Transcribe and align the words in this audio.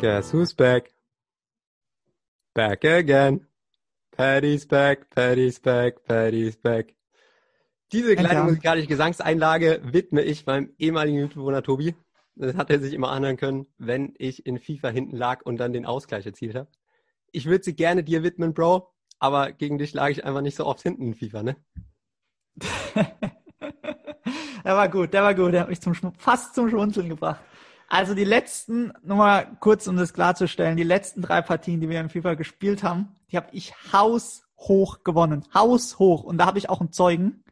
Guess 0.00 0.32
who's 0.32 0.52
back? 0.54 0.92
Back 2.54 2.84
again. 2.84 3.46
Patty's 4.16 4.66
back, 4.66 5.10
Patty's 5.10 5.58
back, 5.58 6.04
Patty's 6.04 6.56
back. 6.56 6.94
Diese 7.92 8.14
kleine 8.16 8.34
Ja. 8.34 8.44
musikalische 8.44 8.86
Gesangseinlage 8.88 9.80
widme 9.84 10.22
ich 10.22 10.46
meinem 10.46 10.72
ehemaligen 10.78 11.20
Mitbewohner 11.22 11.62
Tobi. 11.62 11.94
Das 12.36 12.56
hat 12.56 12.70
er 12.70 12.80
sich 12.80 12.92
immer 12.92 13.10
anhören 13.10 13.36
können, 13.36 13.66
wenn 13.78 14.14
ich 14.18 14.44
in 14.46 14.58
FIFA 14.58 14.88
hinten 14.88 15.16
lag 15.16 15.42
und 15.44 15.58
dann 15.58 15.72
den 15.72 15.86
Ausgleich 15.86 16.26
erzielt 16.26 16.56
habe. 16.56 16.68
Ich 17.30 17.46
würde 17.46 17.64
sie 17.64 17.74
gerne 17.76 18.02
dir 18.02 18.22
widmen, 18.22 18.54
Bro, 18.54 18.92
aber 19.20 19.52
gegen 19.52 19.78
dich 19.78 19.94
lag 19.94 20.08
ich 20.10 20.24
einfach 20.24 20.40
nicht 20.40 20.56
so 20.56 20.66
oft 20.66 20.82
hinten 20.82 21.06
in 21.06 21.14
FIFA, 21.14 21.42
ne? 21.44 21.56
der 24.64 24.76
war 24.76 24.88
gut, 24.88 25.12
der 25.12 25.22
war 25.22 25.34
gut. 25.34 25.52
Der 25.52 25.62
hat 25.62 25.68
mich 25.68 25.80
zum 25.80 25.94
fast 26.18 26.54
zum 26.54 26.68
Schmunzeln 26.68 27.08
gebracht. 27.08 27.40
Also 27.94 28.14
die 28.14 28.24
letzten, 28.24 28.92
nur 29.04 29.18
mal 29.18 29.56
kurz, 29.60 29.86
um 29.86 29.96
das 29.96 30.12
klarzustellen, 30.12 30.76
die 30.76 30.82
letzten 30.82 31.22
drei 31.22 31.42
Partien, 31.42 31.80
die 31.80 31.88
wir 31.88 32.00
in 32.00 32.08
FIFA 32.08 32.34
gespielt 32.34 32.82
haben, 32.82 33.14
die 33.30 33.36
habe 33.36 33.46
ich 33.52 33.72
haushoch 33.92 35.04
gewonnen. 35.04 35.44
Haushoch. 35.54 36.24
Und 36.24 36.38
da 36.38 36.46
habe 36.46 36.58
ich 36.58 36.68
auch 36.68 36.80
einen 36.80 36.90
Zeugen. 36.90 37.44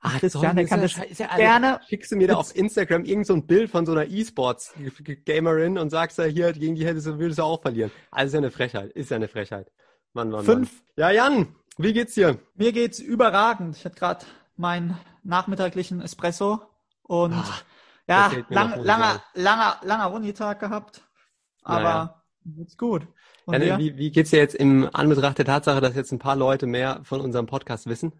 Ah, 0.00 0.18
Christian, 0.20 0.54
der 0.54 0.66
kann 0.66 0.82
das 0.82 0.98
ist 0.98 1.18
ja, 1.18 1.34
gerne. 1.34 1.80
Schickst 1.88 2.12
du 2.12 2.16
mir 2.16 2.28
da 2.28 2.34
auf 2.34 2.54
Instagram 2.54 3.06
irgend 3.06 3.26
so 3.26 3.32
ein 3.32 3.46
Bild 3.46 3.70
von 3.70 3.86
so 3.86 3.92
einer 3.92 4.04
E-Sports-Gamerin 4.04 5.78
und 5.78 5.88
sagst 5.88 6.18
da 6.18 6.24
hier, 6.24 6.52
gegen 6.52 6.74
die 6.74 6.84
hättest 6.84 7.06
du, 7.06 7.18
würdest 7.18 7.38
du 7.38 7.44
auch 7.44 7.62
verlieren. 7.62 7.90
Also 8.10 8.26
ist 8.26 8.32
ja 8.34 8.38
eine 8.40 8.50
Frechheit, 8.50 8.90
ist 8.90 9.10
ja 9.10 9.16
eine 9.16 9.28
Frechheit. 9.28 9.72
Mann, 10.12 10.28
Mann, 10.28 10.44
Fünf. 10.44 10.72
Mann. 10.72 10.82
Ja, 10.96 11.10
Jan, 11.10 11.48
wie 11.78 11.94
geht's 11.94 12.12
dir? 12.12 12.38
Mir 12.54 12.72
geht's 12.72 12.98
überragend. 12.98 13.78
Ich 13.78 13.86
hatte 13.86 13.96
gerade 13.96 14.26
meinen 14.56 14.98
nachmittaglichen 15.24 16.02
Espresso 16.02 16.60
und 17.02 17.32
Ah, 17.32 17.60
ja, 18.08 18.30
lang, 18.48 18.82
langer, 18.82 19.22
langer, 19.34 19.80
langer 19.82 20.12
Unitag 20.12 20.60
gehabt. 20.60 21.02
Aber 21.62 21.82
Naja. 21.82 22.22
geht's 22.44 22.76
gut. 22.76 23.06
Und 23.44 23.62
Ja, 23.62 23.78
wie, 23.78 23.96
wie 23.96 24.10
geht's 24.10 24.30
dir 24.30 24.38
jetzt 24.38 24.54
im 24.54 24.88
Anbetracht 24.92 25.38
der 25.38 25.44
Tatsache, 25.44 25.80
dass 25.80 25.94
jetzt 25.96 26.12
ein 26.12 26.18
paar 26.18 26.36
Leute 26.36 26.66
mehr 26.66 27.00
von 27.04 27.20
unserem 27.20 27.46
Podcast 27.46 27.86
wissen? 27.86 28.12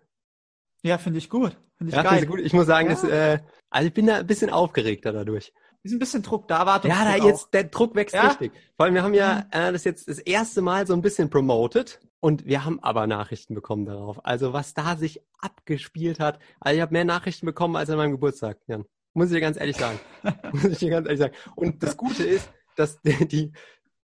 Ja, 0.83 0.99
finde 0.99 1.19
ich 1.19 1.31
gut. 1.31 1.57
Finde 1.79 1.91
ich 1.91 1.97
Ja, 1.97 2.03
geil. 2.03 2.27
gut. 2.27 2.41
Ich 2.41 2.53
muss 2.53 2.67
sagen, 2.67 2.89
Ja. 2.89 2.95
das, 2.95 3.05
äh, 3.05 3.39
also 3.71 3.89
ich 3.89 3.95
bin 3.95 4.07
da 4.07 4.17
ein 4.17 4.27
bisschen 4.27 4.51
aufgeregter 4.51 5.13
dadurch. 5.13 5.53
Ist 5.83 5.93
ein 5.93 5.99
bisschen 6.01 6.23
Druck 6.23 6.49
da, 6.49 6.67
warte. 6.67 6.89
Ja, 6.89 7.05
da 7.05 7.25
jetzt, 7.25 7.55
der 7.55 7.65
Druck 7.65 7.95
wächst 7.95 8.15
Ja? 8.15 8.27
richtig. 8.29 8.53
Vor 8.77 8.87
allem, 8.87 8.95
wir 8.95 9.03
haben 9.05 9.15
ja 9.15 9.47
äh, 9.53 9.73
das 9.73 9.85
jetzt 9.85 10.09
das 10.09 10.19
erste 10.19 10.61
Mal 10.63 10.87
so 10.87 10.95
ein 10.95 11.03
bisschen 11.03 11.31
promoted 11.31 12.01
und 12.19 12.45
wir 12.47 12.65
haben 12.65 12.83
aber 12.83 13.07
Nachrichten 13.07 13.55
bekommen 13.55 13.85
darauf. 13.85 14.25
Also 14.25 14.53
was 14.53 14.75
da 14.75 14.97
sich 14.97 15.21
abgespielt 15.41 16.19
hat. 16.19 16.41
Also 16.61 16.77
ich 16.77 16.83
habe 16.83 16.93
mehr 16.93 17.05
Nachrichten 17.05 17.47
bekommen 17.47 17.77
als 17.77 17.89
an 17.91 17.99
meinem 17.99 18.13
Geburtstag, 18.13 18.59
Jan. 18.67 18.85
Muss 19.17 19.31
ich 19.31 19.37
dir 19.37 19.41
ganz 19.41 19.59
ehrlich 19.59 19.79
sagen. 19.79 19.99
Muss 20.53 20.65
ich 20.65 20.79
dir 20.79 20.91
ganz 20.91 21.07
ehrlich 21.07 21.21
sagen. 21.21 21.35
Und 21.55 21.83
das 21.83 21.97
Gute 21.97 22.23
ist, 22.23 22.51
dass 22.77 23.01
die, 23.03 23.51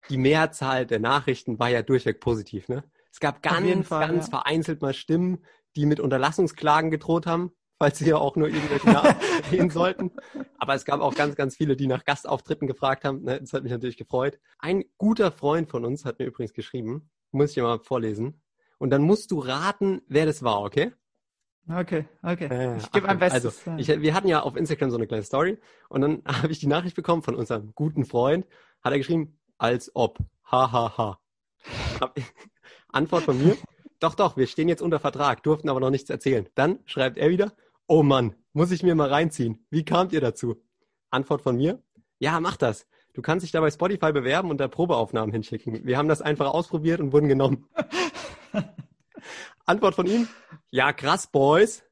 die, 0.09 0.17
Mehrzahl 0.17 0.85
der 0.85 0.99
Nachrichten 0.99 1.59
war 1.59 1.67
ja 1.67 1.81
durchweg 1.81 2.21
positiv, 2.21 2.69
ne? 2.69 2.85
Es 3.11 3.19
gab 3.19 3.41
ganz, 3.41 3.89
Fall, 3.89 4.07
ganz 4.07 4.27
ja. 4.27 4.29
vereinzelt 4.29 4.81
mal 4.81 4.93
Stimmen, 4.93 5.43
die 5.75 5.85
mit 5.85 5.99
Unterlassungsklagen 5.99 6.91
gedroht 6.91 7.27
haben, 7.27 7.51
falls 7.77 7.99
sie 7.99 8.07
ja 8.07 8.15
auch 8.15 8.37
nur 8.37 8.47
irgendwelche 8.47 8.89
Namen 8.89 9.15
gehen 9.51 9.69
sollten. 9.69 10.11
Aber 10.57 10.75
es 10.75 10.85
gab 10.85 11.01
auch 11.01 11.13
ganz, 11.13 11.35
ganz 11.35 11.57
viele, 11.57 11.75
die 11.75 11.87
nach 11.87 12.05
Gastauftritten 12.05 12.65
gefragt 12.65 13.03
haben. 13.03 13.23
Ne? 13.23 13.37
Das 13.41 13.51
hat 13.51 13.63
mich 13.63 13.71
natürlich 13.73 13.97
gefreut. 13.97 14.39
Ein 14.59 14.85
guter 14.97 15.33
Freund 15.33 15.69
von 15.69 15.83
uns 15.83 16.05
hat 16.05 16.19
mir 16.19 16.25
übrigens 16.25 16.53
geschrieben, 16.53 17.09
muss 17.31 17.49
ich 17.49 17.55
dir 17.55 17.63
mal 17.63 17.79
vorlesen. 17.79 18.41
Und 18.77 18.91
dann 18.91 19.01
musst 19.01 19.31
du 19.31 19.39
raten, 19.39 20.03
wer 20.07 20.25
das 20.25 20.41
war, 20.41 20.61
okay? 20.61 20.93
Okay, 21.69 22.05
okay. 22.23 22.77
Ich 22.77 22.91
gebe 22.91 23.07
mein 23.07 23.21
Achtung. 23.21 23.41
Bestes. 23.41 23.67
Also, 23.67 23.77
ich, 23.77 24.01
wir 24.01 24.13
hatten 24.13 24.27
ja 24.27 24.41
auf 24.41 24.55
Instagram 24.55 24.89
so 24.89 24.97
eine 24.97 25.07
kleine 25.07 25.23
Story 25.23 25.59
und 25.89 26.01
dann 26.01 26.21
habe 26.27 26.51
ich 26.51 26.59
die 26.59 26.67
Nachricht 26.67 26.95
bekommen 26.95 27.21
von 27.21 27.35
unserem 27.35 27.73
guten 27.75 28.05
Freund, 28.05 28.45
hat 28.81 28.91
er 28.91 28.97
geschrieben, 28.97 29.39
als 29.57 29.91
ob. 29.95 30.17
Ha, 30.51 30.71
ha, 30.71 30.97
ha. 30.97 31.19
Antwort 32.89 33.23
von 33.23 33.37
mir, 33.37 33.55
doch, 33.99 34.15
doch, 34.15 34.35
wir 34.35 34.47
stehen 34.47 34.67
jetzt 34.67 34.81
unter 34.81 34.99
Vertrag, 34.99 35.43
durften 35.43 35.69
aber 35.69 35.79
noch 35.79 35.91
nichts 35.91 36.09
erzählen. 36.09 36.49
Dann 36.55 36.79
schreibt 36.85 37.17
er 37.17 37.29
wieder, 37.29 37.53
oh 37.87 38.03
Mann, 38.03 38.35
muss 38.51 38.71
ich 38.71 38.83
mir 38.83 38.95
mal 38.95 39.09
reinziehen. 39.09 39.65
Wie 39.69 39.85
kamt 39.85 40.11
ihr 40.11 40.21
dazu? 40.21 40.61
Antwort 41.11 41.41
von 41.41 41.55
mir, 41.55 41.81
ja, 42.17 42.39
mach 42.39 42.57
das. 42.57 42.87
Du 43.13 43.21
kannst 43.21 43.43
dich 43.43 43.51
da 43.51 43.59
bei 43.61 43.69
Spotify 43.69 44.11
bewerben 44.11 44.49
und 44.49 44.59
da 44.59 44.67
Probeaufnahmen 44.67 45.31
hinschicken. 45.31 45.85
Wir 45.85 45.97
haben 45.97 46.07
das 46.07 46.21
einfach 46.21 46.53
ausprobiert 46.53 46.99
und 46.99 47.13
wurden 47.13 47.27
genommen. 47.27 47.67
Antwort 49.65 49.95
von 49.95 50.05
ihm, 50.05 50.27
ja, 50.69 50.93
krass, 50.93 51.27
Boys. 51.27 51.83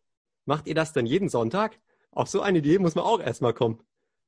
Macht 0.45 0.67
ihr 0.67 0.75
das 0.75 0.93
denn 0.93 1.05
jeden 1.05 1.29
Sonntag? 1.29 1.79
Auf 2.11 2.27
so 2.27 2.41
eine 2.41 2.57
Idee 2.57 2.79
muss 2.79 2.95
man 2.95 3.05
auch 3.05 3.19
erstmal 3.19 3.53
kommen. 3.53 3.79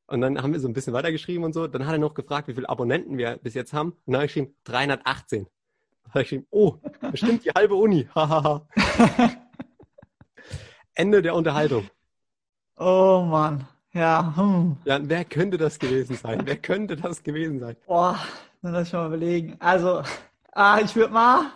Und 0.07 0.21
dann 0.21 0.41
haben 0.41 0.53
wir 0.53 0.59
so 0.59 0.67
ein 0.67 0.73
bisschen 0.73 0.93
weitergeschrieben 0.93 1.43
und 1.43 1.53
so. 1.53 1.67
Dann 1.67 1.85
hat 1.85 1.93
er 1.93 1.99
noch 1.99 2.13
gefragt, 2.13 2.47
wie 2.47 2.53
viele 2.53 2.69
Abonnenten 2.69 3.17
wir 3.17 3.37
bis 3.37 3.53
jetzt 3.53 3.73
haben. 3.73 3.91
Und 3.91 4.01
dann 4.07 4.15
habe 4.15 4.25
ich 4.25 4.33
geschrieben, 4.33 4.55
318. 4.65 5.45
Dann 5.45 6.13
habe 6.13 6.21
ich 6.21 6.29
geschrieben, 6.29 6.47
oh, 6.51 6.75
bestimmt 7.11 7.45
die 7.45 7.49
halbe 7.49 7.75
Uni. 7.75 8.07
Hahaha. 8.13 8.67
Ende 10.93 11.21
der 11.21 11.33
Unterhaltung. 11.33 11.89
Oh 12.77 13.25
Mann. 13.27 13.67
Ja, 13.93 14.33
hm. 14.35 14.77
Ja, 14.85 14.99
wer 15.01 15.25
könnte 15.25 15.57
das 15.57 15.79
gewesen 15.79 16.15
sein? 16.15 16.41
Wer 16.45 16.57
könnte 16.57 16.95
das 16.95 17.23
gewesen 17.23 17.59
sein? 17.59 17.75
Boah, 17.85 18.17
dann 18.61 18.73
lass 18.73 18.87
ich 18.87 18.93
mal 18.93 19.07
überlegen. 19.07 19.57
Also, 19.59 20.01
ah, 20.51 20.79
ich 20.83 20.95
würde 20.95 21.13
mal 21.13 21.51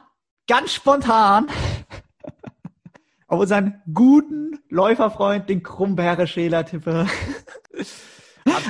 ganz 0.48 0.74
spontan 0.74 1.48
auf 3.28 3.40
unseren 3.40 3.82
guten 3.94 4.60
Läuferfreund, 4.70 5.50
den 5.50 5.64
Krummbeere 5.64 6.28
Schäler 6.28 6.66
tippe. 6.66 7.08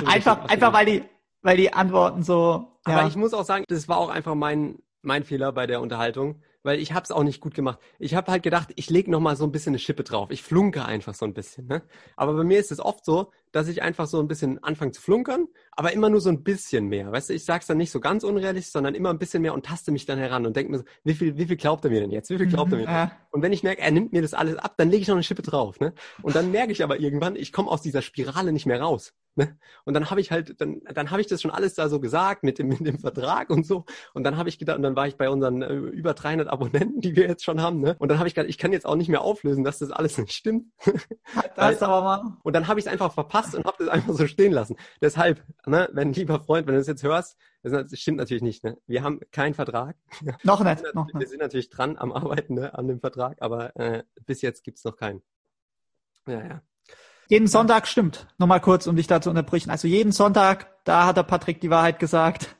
Einfach, 0.06 0.38
absolut. 0.38 0.50
einfach 0.50 0.72
weil 0.72 0.86
die, 0.86 1.04
weil 1.42 1.56
die 1.58 1.72
Antworten 1.72 2.22
so, 2.22 2.78
Aber 2.84 3.02
ja. 3.02 3.06
ich 3.06 3.16
muss 3.16 3.34
auch 3.34 3.44
sagen, 3.44 3.64
das 3.68 3.88
war 3.88 3.98
auch 3.98 4.08
einfach 4.08 4.34
mein, 4.34 4.78
mein 5.02 5.22
Fehler 5.22 5.52
bei 5.52 5.66
der 5.66 5.82
Unterhaltung, 5.82 6.42
weil 6.62 6.80
ich 6.80 6.92
habe 6.92 7.04
es 7.04 7.10
auch 7.10 7.22
nicht 7.22 7.40
gut 7.40 7.54
gemacht. 7.54 7.78
Ich 7.98 8.14
habe 8.14 8.32
halt 8.32 8.42
gedacht, 8.42 8.72
ich 8.76 8.88
lege 8.88 9.10
noch 9.10 9.20
mal 9.20 9.36
so 9.36 9.44
ein 9.44 9.52
bisschen 9.52 9.72
eine 9.72 9.78
Schippe 9.78 10.02
drauf. 10.02 10.30
Ich 10.30 10.42
flunke 10.42 10.84
einfach 10.84 11.14
so 11.14 11.26
ein 11.26 11.34
bisschen. 11.34 11.66
Ne? 11.66 11.82
Aber 12.16 12.32
bei 12.32 12.44
mir 12.44 12.58
ist 12.58 12.72
es 12.72 12.80
oft 12.80 13.04
so, 13.04 13.30
dass 13.56 13.68
ich 13.68 13.80
einfach 13.80 14.06
so 14.06 14.20
ein 14.20 14.28
bisschen 14.28 14.62
anfange 14.62 14.92
zu 14.92 15.00
flunkern, 15.00 15.48
aber 15.70 15.94
immer 15.94 16.10
nur 16.10 16.20
so 16.20 16.28
ein 16.28 16.42
bisschen 16.42 16.88
mehr. 16.88 17.10
Weißt 17.10 17.30
du, 17.30 17.32
ich 17.32 17.46
sag's 17.46 17.66
dann 17.66 17.78
nicht 17.78 17.90
so 17.90 18.00
ganz 18.00 18.22
unrealistisch, 18.22 18.70
sondern 18.70 18.94
immer 18.94 19.08
ein 19.08 19.18
bisschen 19.18 19.40
mehr 19.40 19.54
und 19.54 19.64
taste 19.64 19.92
mich 19.92 20.04
dann 20.04 20.18
heran 20.18 20.44
und 20.44 20.54
denke 20.54 20.72
mir 20.72 20.78
so, 20.78 20.84
wie 21.04 21.14
viel, 21.14 21.38
wie 21.38 21.46
viel 21.46 21.56
glaubt 21.56 21.82
er 21.86 21.90
mir 21.90 22.00
denn 22.00 22.10
jetzt? 22.10 22.28
Wie 22.28 22.36
viel 22.36 22.48
glaubt 22.48 22.72
er 22.72 22.76
mir? 22.76 22.82
Mhm, 22.82 22.86
denn? 22.86 22.94
ja. 22.94 23.12
Und 23.30 23.40
wenn 23.40 23.54
ich 23.54 23.62
merke, 23.62 23.80
er 23.80 23.90
nimmt 23.90 24.12
mir 24.12 24.20
das 24.20 24.34
alles 24.34 24.56
ab, 24.56 24.74
dann 24.76 24.90
lege 24.90 25.00
ich 25.00 25.08
noch 25.08 25.14
eine 25.14 25.22
Schippe 25.22 25.40
drauf. 25.40 25.80
Ne? 25.80 25.94
Und 26.20 26.36
dann 26.36 26.50
merke 26.50 26.70
ich 26.70 26.84
aber 26.84 27.00
irgendwann, 27.00 27.34
ich 27.34 27.50
komme 27.50 27.70
aus 27.70 27.80
dieser 27.80 28.02
Spirale 28.02 28.52
nicht 28.52 28.66
mehr 28.66 28.80
raus. 28.80 29.14
Ne? 29.36 29.58
Und 29.84 29.92
dann 29.92 30.08
habe 30.08 30.22
ich 30.22 30.30
halt, 30.30 30.58
dann, 30.62 30.80
dann 30.94 31.10
habe 31.10 31.20
ich 31.20 31.26
das 31.26 31.42
schon 31.42 31.50
alles 31.50 31.74
da 31.74 31.90
so 31.90 32.00
gesagt 32.00 32.42
mit 32.42 32.58
dem, 32.58 32.68
mit 32.68 32.86
dem 32.86 32.98
Vertrag 32.98 33.50
und 33.50 33.66
so. 33.66 33.84
Und 34.14 34.24
dann 34.24 34.38
habe 34.38 34.48
ich 34.48 34.58
gedacht, 34.58 34.78
und 34.78 34.82
dann 34.82 34.96
war 34.96 35.06
ich 35.06 35.16
bei 35.16 35.28
unseren 35.28 35.60
äh, 35.60 35.74
über 35.74 36.14
300 36.14 36.48
Abonnenten, 36.48 37.02
die 37.02 37.14
wir 37.14 37.28
jetzt 37.28 37.44
schon 37.44 37.60
haben. 37.60 37.80
Ne? 37.80 37.96
Und 37.98 38.08
dann 38.08 38.18
habe 38.18 38.28
ich 38.28 38.34
gedacht, 38.34 38.48
ich 38.48 38.56
kann 38.56 38.72
jetzt 38.72 38.86
auch 38.86 38.96
nicht 38.96 39.08
mehr 39.08 39.20
auflösen, 39.20 39.64
dass 39.64 39.78
das 39.78 39.90
alles 39.90 40.16
nicht 40.16 40.32
stimmt. 40.32 40.72
Das 41.54 41.82
aber 41.82 42.02
mal. 42.02 42.36
Und 42.42 42.54
dann 42.54 42.68
habe 42.68 42.80
ich 42.80 42.86
es 42.86 42.92
einfach 42.92 43.12
verpasst 43.12 43.45
und 43.54 43.64
habe 43.64 43.76
das 43.78 43.88
einfach 43.88 44.14
so 44.14 44.26
stehen 44.26 44.52
lassen. 44.52 44.76
Deshalb, 45.00 45.42
ne, 45.66 45.88
wenn 45.92 46.12
lieber 46.12 46.40
Freund, 46.40 46.66
wenn 46.66 46.74
du 46.74 46.80
das 46.80 46.86
jetzt 46.86 47.02
hörst, 47.02 47.36
das 47.62 47.98
stimmt 47.98 48.18
natürlich 48.18 48.42
nicht. 48.42 48.64
Ne? 48.64 48.76
Wir 48.86 49.02
haben 49.02 49.20
keinen 49.32 49.54
Vertrag. 49.54 49.96
Noch 50.44 50.60
Wir 50.64 50.70
nicht, 50.70 50.80
sind 50.84 50.94
noch 50.94 51.04
natürlich- 51.06 51.12
wir 51.14 51.18
nicht. 51.20 51.28
sind 51.30 51.40
natürlich 51.40 51.70
dran 51.70 51.96
am 51.98 52.12
Arbeiten 52.12 52.54
ne, 52.54 52.74
an 52.74 52.88
dem 52.88 53.00
Vertrag, 53.00 53.36
aber 53.40 53.74
äh, 53.76 54.02
bis 54.24 54.42
jetzt 54.42 54.64
gibt's 54.64 54.84
noch 54.84 54.96
keinen. 54.96 55.22
Ja, 56.26 56.40
ja. 56.44 56.62
Jeden 57.28 57.48
Sonntag 57.48 57.88
stimmt. 57.88 58.28
Nochmal 58.38 58.60
kurz, 58.60 58.86
um 58.86 58.94
dich 58.94 59.08
da 59.08 59.20
zu 59.20 59.30
unterbrechen. 59.30 59.70
Also 59.70 59.88
jeden 59.88 60.12
Sonntag, 60.12 60.68
da 60.84 61.06
hat 61.06 61.16
der 61.16 61.24
Patrick 61.24 61.60
die 61.60 61.70
Wahrheit 61.70 61.98
gesagt. 61.98 62.56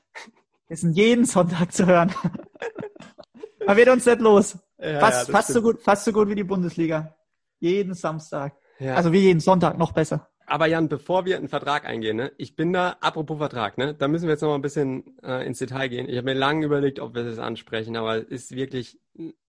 Wir 0.68 0.76
sind 0.76 0.92
jeden 0.96 1.24
Sonntag 1.24 1.72
zu 1.72 1.86
hören. 1.86 2.12
Man 3.66 3.76
wird 3.76 3.88
uns 3.88 4.06
nicht 4.06 4.20
los. 4.20 4.58
ja 4.78 4.98
fast, 5.00 5.28
ja, 5.28 5.32
fast 5.32 5.48
so 5.52 5.62
gut, 5.62 5.80
fast 5.82 6.04
so 6.04 6.12
gut 6.12 6.28
wie 6.28 6.34
die 6.34 6.44
Bundesliga. 6.44 7.14
Jeden 7.60 7.94
Samstag. 7.94 8.54
Ja. 8.78 8.94
Also 8.96 9.12
wie 9.12 9.20
jeden 9.20 9.40
Sonntag, 9.40 9.78
noch 9.78 9.92
besser. 9.92 10.28
Aber 10.46 10.66
Jan, 10.66 10.88
bevor 10.88 11.24
wir 11.24 11.36
einen 11.36 11.48
Vertrag 11.48 11.84
eingehen, 11.84 12.16
ne, 12.16 12.32
ich 12.38 12.54
bin 12.54 12.72
da, 12.72 12.96
apropos 13.00 13.38
Vertrag, 13.38 13.78
ne, 13.78 13.94
da 13.94 14.06
müssen 14.06 14.26
wir 14.26 14.32
jetzt 14.32 14.42
noch 14.42 14.50
mal 14.50 14.54
ein 14.54 14.62
bisschen 14.62 15.18
äh, 15.22 15.44
ins 15.44 15.58
Detail 15.58 15.88
gehen. 15.88 16.08
Ich 16.08 16.16
habe 16.16 16.26
mir 16.26 16.34
lange 16.34 16.64
überlegt, 16.64 17.00
ob 17.00 17.14
wir 17.14 17.24
das 17.24 17.38
ansprechen, 17.38 17.96
aber 17.96 18.16
es 18.16 18.24
ist 18.24 18.50
wirklich, 18.52 19.00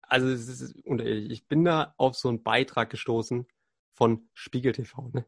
also 0.01 0.27
es 0.27 0.49
ist 0.49 0.75
unterirdisch. 0.87 1.31
Ich 1.31 1.47
bin 1.47 1.65
da 1.65 1.95
auf 1.99 2.17
so 2.17 2.29
einen 2.31 2.43
Beitrag 2.43 2.89
gestoßen 2.89 3.47
von 3.93 4.29
Spiegel 4.33 4.73
TV, 4.73 5.11
ne? 5.13 5.27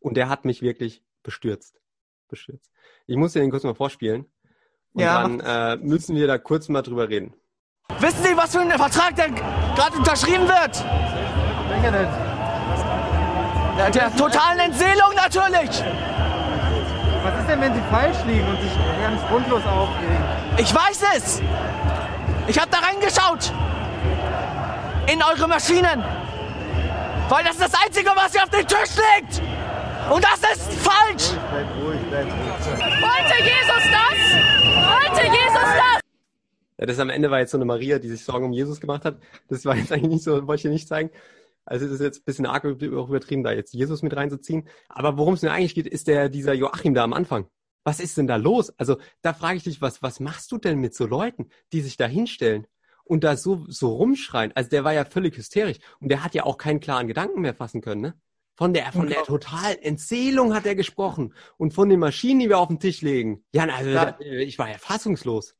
Und 0.00 0.16
der 0.16 0.28
hat 0.28 0.44
mich 0.44 0.62
wirklich 0.62 1.02
bestürzt. 1.22 1.80
Bestürzt. 2.28 2.70
Ich 3.06 3.16
muss 3.16 3.32
dir 3.32 3.40
den 3.40 3.50
kurz 3.50 3.64
mal 3.64 3.74
vorspielen. 3.74 4.26
Und 4.92 5.02
Ja, 5.02 5.22
dann 5.22 5.40
äh, 5.40 5.76
müssen 5.76 6.16
wir 6.16 6.26
da 6.26 6.38
kurz 6.38 6.68
mal 6.68 6.82
drüber 6.82 7.08
reden. 7.08 7.34
Wissen 7.98 8.22
Sie, 8.22 8.36
was 8.36 8.52
für 8.52 8.60
ein 8.60 8.70
Vertrag 8.70 9.16
der 9.16 9.30
gerade 9.30 9.96
unterschrieben 9.96 10.46
wird? 10.48 10.84
Welcher 11.68 11.92
denn? 11.92 12.23
Der, 13.78 13.90
der 13.90 14.16
totalen 14.16 14.58
Entseelung 14.60 15.14
natürlich. 15.16 15.70
Was 17.22 17.40
ist 17.40 17.48
denn, 17.48 17.60
wenn 17.60 17.74
sie 17.74 17.82
falsch 17.90 18.16
liegen 18.26 18.46
und 18.46 18.60
sich 18.60 18.70
ganz 19.02 19.20
grundlos 19.28 19.62
aufregen? 19.66 20.24
Ich 20.58 20.74
weiß 20.74 21.02
es. 21.16 21.42
Ich 22.46 22.58
habe 22.58 22.70
da 22.70 22.78
reingeschaut. 22.78 23.52
In 25.10 25.22
eure 25.22 25.48
Maschinen. 25.48 26.04
Weil 27.28 27.44
das 27.44 27.52
ist 27.52 27.62
das 27.62 27.74
Einzige, 27.84 28.10
was 28.14 28.32
hier 28.32 28.42
auf 28.42 28.50
dem 28.50 28.66
Tisch 28.66 28.96
liegt. 28.96 29.42
Und 30.10 30.22
das 30.22 30.38
ist 30.52 30.72
falsch. 30.74 31.38
Bleib 31.50 31.66
ruhig, 31.82 32.00
bleib 32.10 32.26
ruhig. 32.26 32.78
Wollte 33.00 33.42
Jesus 33.42 33.84
das? 33.90 34.34
Wollte 34.84 35.34
Ja, 36.84 36.86
das 36.86 36.98
am 36.98 37.08
Ende 37.08 37.30
war 37.30 37.38
jetzt 37.38 37.52
so 37.52 37.56
eine 37.56 37.64
Maria, 37.64 37.98
die 37.98 38.08
sich 38.08 38.24
Sorgen 38.24 38.44
um 38.44 38.52
Jesus 38.52 38.80
gemacht 38.80 39.04
hat. 39.04 39.16
Das 39.48 39.64
war 39.64 39.76
jetzt 39.76 39.92
eigentlich 39.92 40.10
nicht 40.10 40.24
so, 40.24 40.46
wollte 40.46 40.56
ich 40.56 40.62
dir 40.62 40.70
nicht 40.70 40.88
zeigen. 40.88 41.10
Also 41.66 41.86
das 41.86 41.94
ist 41.94 42.00
jetzt 42.00 42.20
ein 42.20 42.24
bisschen 42.24 42.46
arg 42.46 42.64
übertrieben, 42.64 43.42
da 43.42 43.52
jetzt 43.52 43.72
Jesus 43.74 44.02
mit 44.02 44.14
reinzuziehen. 44.16 44.68
Aber 44.88 45.16
worum 45.16 45.34
es 45.34 45.42
mir 45.42 45.52
eigentlich 45.52 45.74
geht, 45.74 45.86
ist 45.86 46.08
der, 46.08 46.28
dieser 46.28 46.54
Joachim 46.54 46.94
da 46.94 47.04
am 47.04 47.12
Anfang. 47.12 47.46
Was 47.84 48.00
ist 48.00 48.16
denn 48.16 48.26
da 48.26 48.36
los? 48.36 48.72
Also 48.78 48.98
da 49.22 49.34
frage 49.34 49.56
ich 49.58 49.64
dich, 49.64 49.80
was, 49.82 50.02
was 50.02 50.20
machst 50.20 50.50
du 50.52 50.58
denn 50.58 50.78
mit 50.78 50.94
so 50.94 51.06
Leuten, 51.06 51.50
die 51.72 51.80
sich 51.80 51.96
da 51.96 52.06
hinstellen 52.06 52.66
und 53.04 53.24
da 53.24 53.36
so, 53.36 53.64
so 53.68 53.94
rumschreien? 53.94 54.52
Also 54.54 54.70
der 54.70 54.84
war 54.84 54.92
ja 54.92 55.04
völlig 55.04 55.36
hysterisch 55.36 55.78
und 56.00 56.08
der 56.08 56.24
hat 56.24 56.34
ja 56.34 56.44
auch 56.44 56.56
keinen 56.58 56.80
klaren 56.80 57.08
Gedanken 57.08 57.40
mehr 57.42 57.54
fassen 57.54 57.80
können, 57.80 58.00
ne? 58.00 58.14
Von 58.56 58.72
der, 58.72 58.92
von 58.92 59.08
der 59.08 59.24
totalen 59.24 59.78
Entzählung 59.82 60.54
hat 60.54 60.64
er 60.64 60.76
gesprochen 60.76 61.34
und 61.56 61.74
von 61.74 61.88
den 61.88 61.98
Maschinen, 61.98 62.38
die 62.38 62.48
wir 62.48 62.58
auf 62.58 62.68
den 62.68 62.78
Tisch 62.78 63.02
legen. 63.02 63.44
Ja, 63.52 63.64
also 63.64 63.90
Ja. 63.90 64.16
ich 64.20 64.60
war 64.60 64.70
ja 64.70 64.78
fassungslos. 64.78 65.56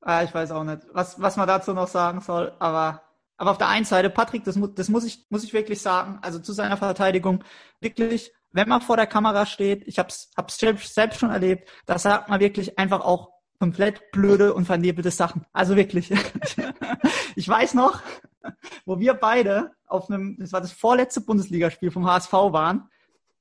Ah, 0.00 0.24
ich 0.24 0.34
weiß 0.34 0.50
auch 0.50 0.64
nicht, 0.64 0.82
was, 0.92 1.20
was 1.20 1.36
man 1.36 1.46
dazu 1.46 1.72
noch 1.72 1.86
sagen 1.86 2.20
soll, 2.20 2.52
aber, 2.58 3.02
aber 3.36 3.50
auf 3.50 3.58
der 3.58 3.68
einen 3.68 3.84
Seite, 3.84 4.10
Patrick, 4.10 4.44
das, 4.44 4.56
mu 4.56 4.66
das 4.66 4.88
muss 4.88 5.04
ich, 5.04 5.26
muss 5.28 5.44
ich 5.44 5.52
wirklich 5.52 5.80
sagen, 5.80 6.18
also 6.22 6.38
zu 6.38 6.52
seiner 6.52 6.76
Verteidigung, 6.76 7.44
wirklich, 7.80 8.32
wenn 8.52 8.68
man 8.68 8.80
vor 8.80 8.96
der 8.96 9.06
Kamera 9.06 9.44
steht, 9.44 9.86
ich 9.86 9.98
hab's 9.98 10.30
selbst, 10.48 10.94
selbst 10.94 11.20
schon 11.20 11.30
erlebt, 11.30 11.68
da 11.84 11.98
sagt 11.98 12.28
man 12.28 12.40
wirklich 12.40 12.78
einfach 12.78 13.00
auch 13.00 13.30
komplett 13.58 14.10
blöde 14.12 14.54
und 14.54 14.64
vernebelte 14.64 15.10
Sachen. 15.10 15.44
Also 15.52 15.76
wirklich. 15.76 16.12
ich 17.36 17.48
weiß 17.48 17.74
noch, 17.74 18.02
wo 18.84 18.98
wir 18.98 19.14
beide 19.14 19.72
auf 19.86 20.10
einem, 20.10 20.36
das 20.38 20.52
war 20.52 20.60
das 20.60 20.72
vorletzte 20.72 21.20
Bundesligaspiel 21.20 21.90
vom 21.90 22.06
HSV 22.06 22.32
waren 22.32 22.88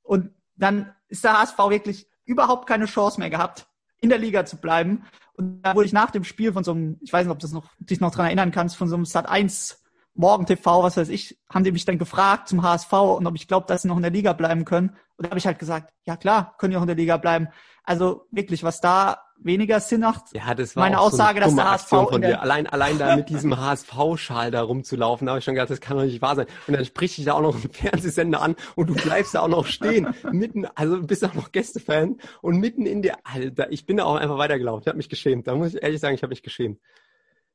und 0.03 0.31
dann 0.55 0.93
ist 1.07 1.23
der 1.23 1.39
HSV 1.39 1.57
wirklich 1.69 2.07
überhaupt 2.25 2.67
keine 2.67 2.85
Chance 2.85 3.19
mehr 3.19 3.29
gehabt, 3.29 3.67
in 4.01 4.09
der 4.09 4.17
Liga 4.17 4.45
zu 4.45 4.57
bleiben. 4.57 5.05
Und 5.33 5.61
da 5.61 5.75
wurde 5.75 5.85
ich 5.85 5.93
nach 5.93 6.11
dem 6.11 6.23
Spiel 6.23 6.53
von 6.53 6.63
so 6.63 6.71
einem, 6.71 6.97
ich 7.01 7.11
weiß 7.11 7.25
nicht, 7.25 7.31
ob 7.31 7.39
du 7.39 7.45
das 7.45 7.53
noch, 7.53 7.65
dich 7.79 7.99
noch 7.99 8.11
dran 8.11 8.25
erinnern 8.25 8.51
kannst, 8.51 8.77
von 8.77 8.87
so 8.87 8.95
einem 8.95 9.05
Sat 9.05 9.27
1 9.27 9.84
Morgen 10.15 10.45
TV, 10.45 10.81
was 10.81 10.97
weiß 10.97 11.09
ich, 11.09 11.37
haben 11.53 11.63
die 11.63 11.71
mich 11.71 11.85
dann 11.85 11.97
gefragt 11.97 12.47
zum 12.47 12.63
HSV 12.63 12.93
und 12.93 13.27
ob 13.27 13.35
ich 13.35 13.47
glaube, 13.47 13.67
dass 13.67 13.81
sie 13.81 13.87
noch 13.87 13.97
in 13.97 14.01
der 14.01 14.11
Liga 14.11 14.33
bleiben 14.33 14.65
können. 14.65 14.89
Und 15.17 15.25
da 15.25 15.29
habe 15.29 15.37
ich 15.37 15.45
halt 15.45 15.59
gesagt, 15.59 15.93
ja 16.03 16.15
klar, 16.15 16.55
können 16.57 16.71
die 16.71 16.77
auch 16.77 16.81
in 16.81 16.87
der 16.87 16.95
Liga 16.95 17.17
bleiben. 17.17 17.49
Also 17.83 18.25
wirklich, 18.31 18.63
was 18.63 18.81
da 18.81 19.25
weniger 19.37 19.79
Sinn 19.79 20.01
macht, 20.01 20.33
Ja, 20.33 20.55
das 20.55 20.75
war 20.75 20.83
meine 20.83 20.95
so 20.95 21.01
Aussage, 21.03 21.37
eine 21.37 21.45
dass 21.45 21.55
der 21.55 21.71
HSV 21.71 21.83
Aktion 21.83 22.07
von 22.07 22.21
dir. 22.21 22.41
Allein, 22.41 22.67
allein 22.67 22.97
da 22.97 23.15
mit 23.15 23.29
diesem 23.29 23.57
HSV-Schal 23.59 24.51
da 24.51 24.61
rumzulaufen, 24.61 25.25
da 25.27 25.31
habe 25.31 25.39
ich 25.39 25.45
schon 25.45 25.55
gedacht, 25.55 25.69
das 25.69 25.81
kann 25.81 25.97
doch 25.97 26.03
nicht 26.03 26.21
wahr 26.21 26.35
sein. 26.35 26.47
Und 26.67 26.75
dann 26.75 26.85
spricht 26.85 27.17
dich 27.17 27.25
da 27.25 27.33
auch 27.33 27.41
noch 27.41 27.55
ein 27.55 27.69
Fernsehsender 27.71 28.41
an 28.41 28.55
und 28.75 28.89
du 28.89 28.93
bleibst 28.95 29.35
da 29.35 29.41
auch 29.41 29.47
noch 29.47 29.65
stehen, 29.65 30.07
mitten, 30.31 30.65
also 30.75 31.01
bist 31.01 31.23
auch 31.25 31.33
noch 31.33 31.51
Gästefan 31.51 32.17
und 32.41 32.57
mitten 32.57 32.85
in 32.85 33.01
der, 33.01 33.19
Alter, 33.23 33.71
ich 33.71 33.85
bin 33.85 33.97
da 33.97 34.05
auch 34.05 34.15
einfach 34.15 34.37
weitergelaufen. 34.37 34.81
Ich 34.81 34.87
habe 34.87 34.97
mich 34.97 35.09
geschämt. 35.09 35.47
Da 35.47 35.55
muss 35.55 35.73
ich 35.73 35.83
ehrlich 35.83 35.99
sagen, 35.99 36.15
ich 36.15 36.23
habe 36.23 36.31
mich 36.31 36.43
geschämt. 36.43 36.79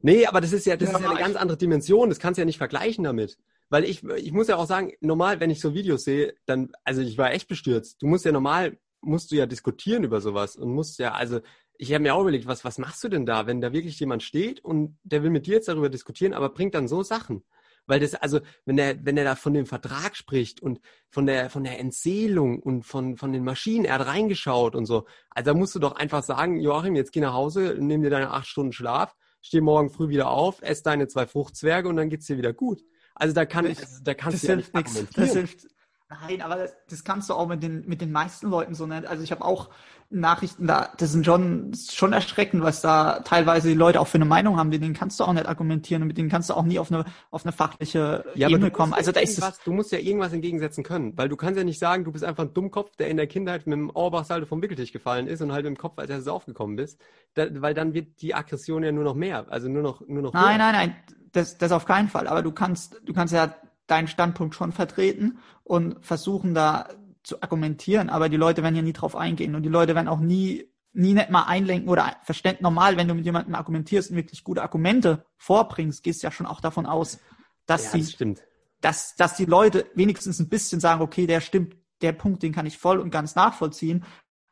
Nee, 0.02 0.26
aber 0.26 0.41
das 0.41 0.52
ist 0.52 0.67
ja, 0.67 0.76
das 0.76 0.91
Ja, 0.91 0.99
ist 0.99 1.05
ja 1.05 1.11
eine 1.11 1.20
ganz 1.20 1.37
andere 1.37 1.58
Dimension. 1.58 2.08
Das 2.08 2.19
kannst 2.19 2.38
du 2.38 2.43
ja 2.43 2.47
nicht 2.47 2.58
vergleichen 2.58 3.05
damit. 3.05 3.38
Weil 3.69 3.85
ich, 3.85 4.02
ich 4.02 4.32
muss 4.32 4.49
ja 4.49 4.56
auch 4.56 4.67
sagen, 4.67 4.93
normal, 5.00 5.41
wenn 5.41 5.50
ich 5.50 5.61
so 5.61 5.75
Videos 5.75 6.05
sehe, 6.05 6.35
dann, 6.47 6.73
also 6.85 7.02
ich 7.02 7.19
war 7.19 7.32
echt 7.32 7.49
bestürzt. 7.49 8.02
Du 8.02 8.06
musst 8.06 8.25
ja 8.25 8.32
normal, 8.32 8.79
musst 9.00 9.31
du 9.31 9.37
ja 9.37 9.47
diskutieren 9.47 10.02
über 10.05 10.20
sowas 10.20 10.56
und 10.56 10.73
musst 10.73 10.99
ja, 10.99 11.12
also 11.12 11.41
ich 11.79 11.94
habe 11.94 12.02
mir 12.02 12.14
auch 12.14 12.20
überlegt, 12.20 12.47
was, 12.47 12.64
was 12.64 12.79
machst 12.79 13.02
du 13.05 13.08
denn 13.08 13.25
da, 13.25 13.47
wenn 13.47 13.61
da 13.61 13.73
wirklich 13.73 13.99
jemand 14.00 14.23
steht 14.23 14.62
und 14.62 14.99
der 15.02 15.23
will 15.23 15.31
mit 15.31 15.47
dir 15.47 15.55
jetzt 15.55 15.69
darüber 15.69 15.88
diskutieren, 15.88 16.35
aber 16.35 16.50
bringt 16.50 16.75
dann 16.75 16.88
so 16.88 17.02
Sachen. 17.02 17.43
Weil 17.87 18.00
das, 18.00 18.14
also, 18.14 18.41
wenn 18.67 18.76
der, 18.76 19.05
wenn 19.05 19.17
er 19.17 19.25
da 19.25 19.35
von 19.35 19.55
dem 19.55 19.67
Vertrag 19.67 20.14
spricht 20.14 20.61
und 20.61 20.81
von 21.08 21.26
der, 21.26 21.49
von 21.49 21.64
der 21.64 21.81
Entseelung 21.81 22.61
und 22.61 22.82
von, 22.82 23.17
von 23.17 23.32
den 23.32 23.44
Maschinen, 23.44 23.85
er 23.85 23.94
hat 23.94 24.06
reingeschaut 24.06 24.75
und 24.75 24.85
so, 24.85 25.06
also 25.31 25.52
da 25.52 25.58
musst 25.58 25.75
du 25.75 25.79
doch 25.79 25.97
einfach 25.97 26.23
sagen, 26.23 26.61
Joachim, 26.61 26.97
jetzt 26.97 27.12
geh 27.12 27.20
nach 27.20 27.32
Hause, 27.32 27.76
nimm 27.79 28.02
dir 28.02 28.11
deine 28.11 28.31
acht 28.31 28.47
Stunden 28.47 28.73
Schlaf, 28.73 29.17
steh 29.41 29.61
morgen 29.61 29.91
früh 29.91 30.09
wieder 30.09 30.31
auf, 30.31 30.63
ess 30.63 30.83
deine 30.83 31.09
zwei 31.09 31.27
Fruchtzwerge 31.27 31.89
und 31.89 31.97
dann 31.97 32.11
geht's 32.11 32.27
dir 32.27 32.37
wieder 32.39 32.53
gut. 32.53 32.83
Also 33.15 33.35
da 33.35 33.45
kann, 33.45 33.67
Ich- 33.67 33.79
also, 33.79 34.03
da 34.03 34.15
kannst 34.15 34.37
das 34.37 34.41
du 34.43 34.47
ja 34.49 34.57
nicht 34.57 34.75
nichts. 34.75 34.93
Das 34.95 35.01
argumentieren. 35.01 35.37
hilft. 35.47 35.67
Nein, 36.11 36.43
aber 36.43 36.57
das, 36.57 36.75
das 36.89 37.05
kannst 37.05 37.31
du 37.31 37.35
auch 37.35 37.47
mit 37.47 37.62
den, 37.62 37.87
mit 37.87 38.01
den 38.01 38.11
meisten 38.11 38.49
Leuten 38.51 38.75
so 38.75 38.85
nennen. 38.85 39.07
Also 39.07 39.23
ich 39.23 39.31
habe 39.31 39.45
auch 39.45 39.71
Nachrichten 40.12 40.67
da, 40.67 40.91
das 40.99 41.12
sind 41.12 41.25
schon, 41.25 41.73
schon 41.89 42.12
erschreckend, 42.12 42.65
was 42.65 42.81
da 42.81 43.21
teilweise 43.21 43.69
die 43.69 43.75
Leute 43.75 44.01
auch 44.01 44.09
für 44.09 44.17
eine 44.17 44.25
Meinung 44.25 44.57
haben, 44.57 44.71
mit 44.71 44.83
denen 44.83 44.93
kannst 44.93 45.21
du 45.21 45.25
auch 45.25 45.33
nicht 45.33 45.47
argumentieren 45.47 46.03
und 46.03 46.09
mit 46.09 46.19
denen 46.19 46.29
kannst 46.29 46.51
du 46.51 46.55
auch 46.55 46.65
nie 46.65 46.81
auf 46.81 46.91
eine, 46.91 47.05
auf 47.31 47.45
eine 47.47 47.53
fachliche 47.53 48.25
Ja, 48.35 48.49
Ebene 48.49 48.73
kommen. 48.73 48.91
musst, 48.91 48.99
Also 48.99 49.12
ja 49.12 49.12
da 49.12 49.21
ist 49.21 49.41
du 49.65 49.73
musst 49.73 49.93
ja 49.93 50.01
irgendwas 50.01 50.33
entgegensetzen 50.33 50.83
können, 50.83 51.17
weil 51.17 51.29
du 51.29 51.37
kannst 51.37 51.57
ja 51.59 51.62
nicht 51.65 51.79
sagen, 51.79 52.03
du 52.03 52.11
bist 52.11 52.25
einfach 52.25 52.43
ein 52.43 52.55
Dummkopf, 52.55 52.97
der 52.97 53.07
in 53.09 53.17
der 53.17 53.29
Kindheit 53.29 53.69
mit 53.69 53.79
dem 53.79 53.95
Auerbachsalto 53.95 54.47
vom 54.47 54.62
Wickeltisch 54.62 54.91
gefallen 54.93 55.29
ist 55.29 55.43
und 55.43 55.53
halt 55.53 55.65
mit 55.65 55.77
dem 55.77 55.79
Kopf, 55.79 55.97
als 55.99 56.11
er 56.11 56.23
so 56.23 56.33
aufgekommen 56.33 56.75
bist, 56.75 57.01
da, 57.35 57.47
weil 57.62 57.75
dann 57.75 57.95
wird 57.95 58.21
die 58.21 58.35
Aggression 58.35 58.83
ja 58.83 58.91
nur 58.91 59.05
noch 59.05 59.15
mehr, 59.15 59.47
also 59.49 59.69
nur 59.69 59.83
noch, 59.83 60.01
nur 60.09 60.23
noch 60.23 60.35
Nein, 60.35 60.59
höher. 60.59 60.59
nein, 60.59 60.73
nein, 60.73 60.97
das, 61.33 61.59
das 61.59 61.73
auf 61.73 61.87
keinen 61.87 62.09
Fall. 62.09 62.27
Aber 62.29 62.43
du 62.43 62.53
kannst, 62.53 63.01
du 63.05 63.12
kannst 63.12 63.33
ja 63.35 63.55
deinen 63.91 64.09
Standpunkt 64.09 64.55
schon 64.55 64.73
vertreten 64.73 65.39
und 65.65 66.05
versuchen 66.05 66.55
da 66.55 66.89
zu 67.23 67.43
argumentieren. 67.43 68.09
Aber 68.09 68.29
die 68.29 68.37
Leute 68.37 68.63
werden 68.63 68.77
ja 68.77 68.83
nie 68.83 68.93
drauf 68.93 69.17
eingehen 69.17 69.55
und 69.55 69.63
die 69.63 69.69
Leute 69.69 69.95
werden 69.95 70.09
auch 70.09 70.21
nie, 70.21 70.71
nie 70.93 71.15
nicht 71.15 71.31
mal 71.31 71.45
einlenken 71.45 71.89
oder 71.89 72.17
verständ 72.23 72.61
normal, 72.61 72.97
wenn 72.97 73.09
du 73.09 73.15
mit 73.15 73.25
jemandem 73.25 73.55
argumentierst 73.55 74.11
und 74.11 74.17
wirklich 74.17 74.45
gute 74.45 74.63
Argumente 74.63 75.25
vorbringst, 75.37 76.03
gehst 76.03 76.23
ja 76.23 76.31
schon 76.31 76.47
auch 76.47 76.61
davon 76.61 76.87
aus, 76.87 77.19
dass 77.67 77.93
Ja, 77.93 78.01
sie, 78.01 78.17
das 78.19 78.43
dass, 78.81 79.15
dass 79.17 79.37
die 79.37 79.45
Leute 79.45 79.87
wenigstens 79.95 80.39
ein 80.41 80.49
bisschen 80.49 80.81
sagen, 80.81 81.03
okay, 81.03 81.27
der 81.27 81.41
stimmt, 81.41 81.77
der 82.01 82.13
Punkt, 82.13 82.43
den 82.43 82.53
kann 82.53 82.67
ich 82.67 82.79
voll 82.79 82.99
und 82.99 83.11
ganz 83.11 83.35
nachvollziehen. 83.35 84.05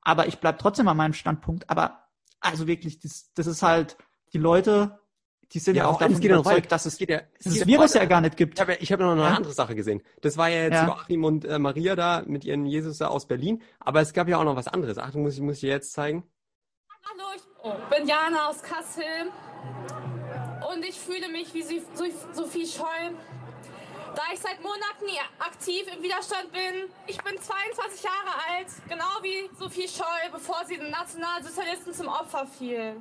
Aber 0.02 0.26
ich 0.26 0.38
bleib 0.38 0.58
trotzdem 0.58 0.88
an 0.88 0.96
meinem 0.96 1.14
Standpunkt. 1.14 1.70
Aber 1.70 2.04
also 2.40 2.66
wirklich, 2.66 3.00
das, 3.00 3.32
das 3.34 3.46
ist 3.46 3.62
halt, 3.62 3.96
die 4.32 4.38
Leute, 4.38 4.98
die 5.52 5.58
sind 5.58 5.76
Ja, 5.76 5.84
ja, 5.84 5.88
auch 5.88 5.98
davon 5.98 6.14
es 6.14 6.20
geht 6.20 6.30
ja 6.30 6.36
noch 6.36 6.44
überzeugt, 6.44 6.72
dass 6.72 6.86
es 6.86 6.98
geht 6.98 7.10
ja, 7.10 7.20
es 7.38 7.44
das 7.44 7.54
geht 7.54 7.66
Virus 7.66 7.94
ja 7.94 8.04
gar 8.04 8.20
nicht 8.20 8.36
gibt. 8.36 8.54
Ich 8.54 8.60
habe 8.60 8.74
ich 8.74 8.92
hab 8.92 9.00
noch 9.00 9.12
eine 9.12 9.22
Ja. 9.22 9.28
andere 9.28 9.52
Sache 9.52 9.74
gesehen. 9.74 10.02
Das 10.20 10.36
war 10.36 10.48
ja 10.48 10.64
jetzt 10.64 10.74
Ja. 10.74 10.86
Joachim 10.86 11.24
und 11.24 11.44
äh, 11.44 11.58
Maria 11.58 11.96
da 11.96 12.22
mit 12.26 12.44
ihren 12.44 12.66
Jesus 12.66 12.98
da 12.98 13.08
aus 13.08 13.26
Berlin, 13.26 13.62
aber 13.80 14.00
es 14.00 14.12
gab 14.12 14.28
ja 14.28 14.38
auch 14.38 14.44
noch 14.44 14.56
was 14.56 14.68
anderes. 14.68 14.98
Achtung, 14.98 15.22
muss 15.22 15.34
ich, 15.34 15.40
muss 15.40 15.56
ich 15.56 15.60
dir 15.60 15.70
jetzt 15.70 15.92
zeigen. 15.92 16.24
Hallo, 17.10 17.24
ich 17.34 17.42
oh, 17.62 17.72
bin 17.90 18.06
Jana 18.06 18.48
aus 18.48 18.62
Kassel 18.62 19.04
und 20.72 20.84
ich 20.84 20.98
fühle 20.98 21.28
mich 21.28 21.54
wie 21.54 21.62
Sophie 22.32 22.66
Scholl. 22.66 23.14
Da 24.14 24.22
ich 24.32 24.40
seit 24.40 24.60
Monaten 24.62 25.06
aktiv 25.38 25.86
im 25.94 26.02
Widerstand 26.02 26.50
bin, 26.50 26.90
ich 27.06 27.18
bin 27.22 27.38
22 27.40 28.02
Jahre 28.02 28.34
alt, 28.50 28.66
genau 28.88 29.04
wie 29.22 29.48
Sophie 29.56 29.86
Scholl, 29.86 30.30
bevor 30.32 30.64
sie 30.66 30.76
den 30.76 30.90
Nationalsozialisten 30.90 31.92
zum 31.94 32.08
Opfer 32.08 32.46
fiel. 32.46 32.96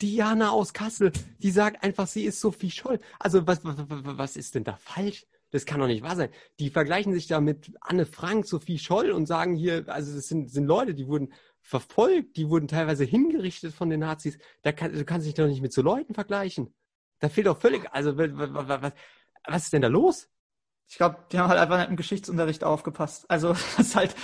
Diana 0.00 0.50
aus 0.50 0.72
Kassel, 0.72 1.12
die 1.42 1.50
sagt 1.50 1.82
einfach, 1.82 2.06
sie 2.06 2.24
ist 2.24 2.40
Sophie 2.40 2.70
Scholl. 2.70 2.98
Also 3.18 3.46
was, 3.46 3.64
was, 3.64 3.76
was 3.88 4.36
ist 4.36 4.54
denn 4.54 4.64
da 4.64 4.76
falsch? 4.76 5.26
Das 5.50 5.66
kann 5.66 5.80
doch 5.80 5.88
nicht 5.88 6.02
wahr 6.02 6.16
sein. 6.16 6.30
Die 6.60 6.70
vergleichen 6.70 7.12
sich 7.12 7.26
da 7.26 7.40
mit 7.40 7.72
Anne 7.80 8.06
Frank, 8.06 8.46
Sophie 8.46 8.78
Scholl 8.78 9.10
und 9.10 9.26
sagen 9.26 9.56
hier, 9.56 9.84
also 9.88 10.14
das 10.14 10.28
sind, 10.28 10.50
sind 10.50 10.64
Leute, 10.64 10.94
die 10.94 11.08
wurden 11.08 11.32
verfolgt, 11.60 12.36
die 12.36 12.48
wurden 12.48 12.68
teilweise 12.68 13.04
hingerichtet 13.04 13.74
von 13.74 13.90
den 13.90 14.00
Nazis. 14.00 14.38
Da 14.62 14.72
kann, 14.72 14.92
du 14.92 15.04
kannst 15.04 15.26
dich 15.26 15.34
doch 15.34 15.46
nicht 15.46 15.60
mit 15.60 15.72
so 15.72 15.82
Leuten 15.82 16.14
vergleichen. 16.14 16.72
Da 17.18 17.28
fehlt 17.28 17.48
doch 17.48 17.60
völlig, 17.60 17.92
also 17.92 18.16
was, 18.16 18.92
was, 19.46 19.62
ist 19.64 19.72
denn 19.72 19.82
da 19.82 19.88
los? 19.88 20.28
Ich 20.88 20.96
glaube, 20.96 21.18
die 21.30 21.38
haben 21.38 21.48
halt 21.48 21.60
einfach 21.60 21.78
nicht 21.78 21.90
im 21.90 21.96
Geschichtsunterricht 21.96 22.64
aufgepasst. 22.64 23.28
Also 23.28 23.48
das 23.76 23.78
ist 23.78 23.96
halt, 23.96 24.14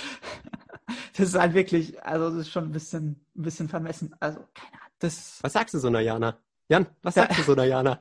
das 1.17 1.29
ist 1.29 1.35
halt 1.35 1.53
wirklich, 1.53 2.01
also 2.03 2.29
das 2.29 2.39
ist 2.39 2.51
schon 2.51 2.65
ein 2.65 2.71
bisschen, 2.71 3.25
ein 3.35 3.41
bisschen 3.43 3.69
vermessen. 3.69 4.15
Also 4.19 4.39
keine 4.53 4.81
Ahnung, 4.81 4.86
das. 4.99 5.39
Was 5.41 5.53
sagst 5.53 5.73
du 5.73 5.79
so 5.79 5.87
einer 5.87 5.99
Jana? 6.01 6.37
Jan, 6.69 6.87
was 7.01 7.15
Ja. 7.15 7.23
sagst 7.23 7.39
du 7.39 7.43
so 7.43 7.51
einer 7.53 7.65
Jana? 7.65 7.99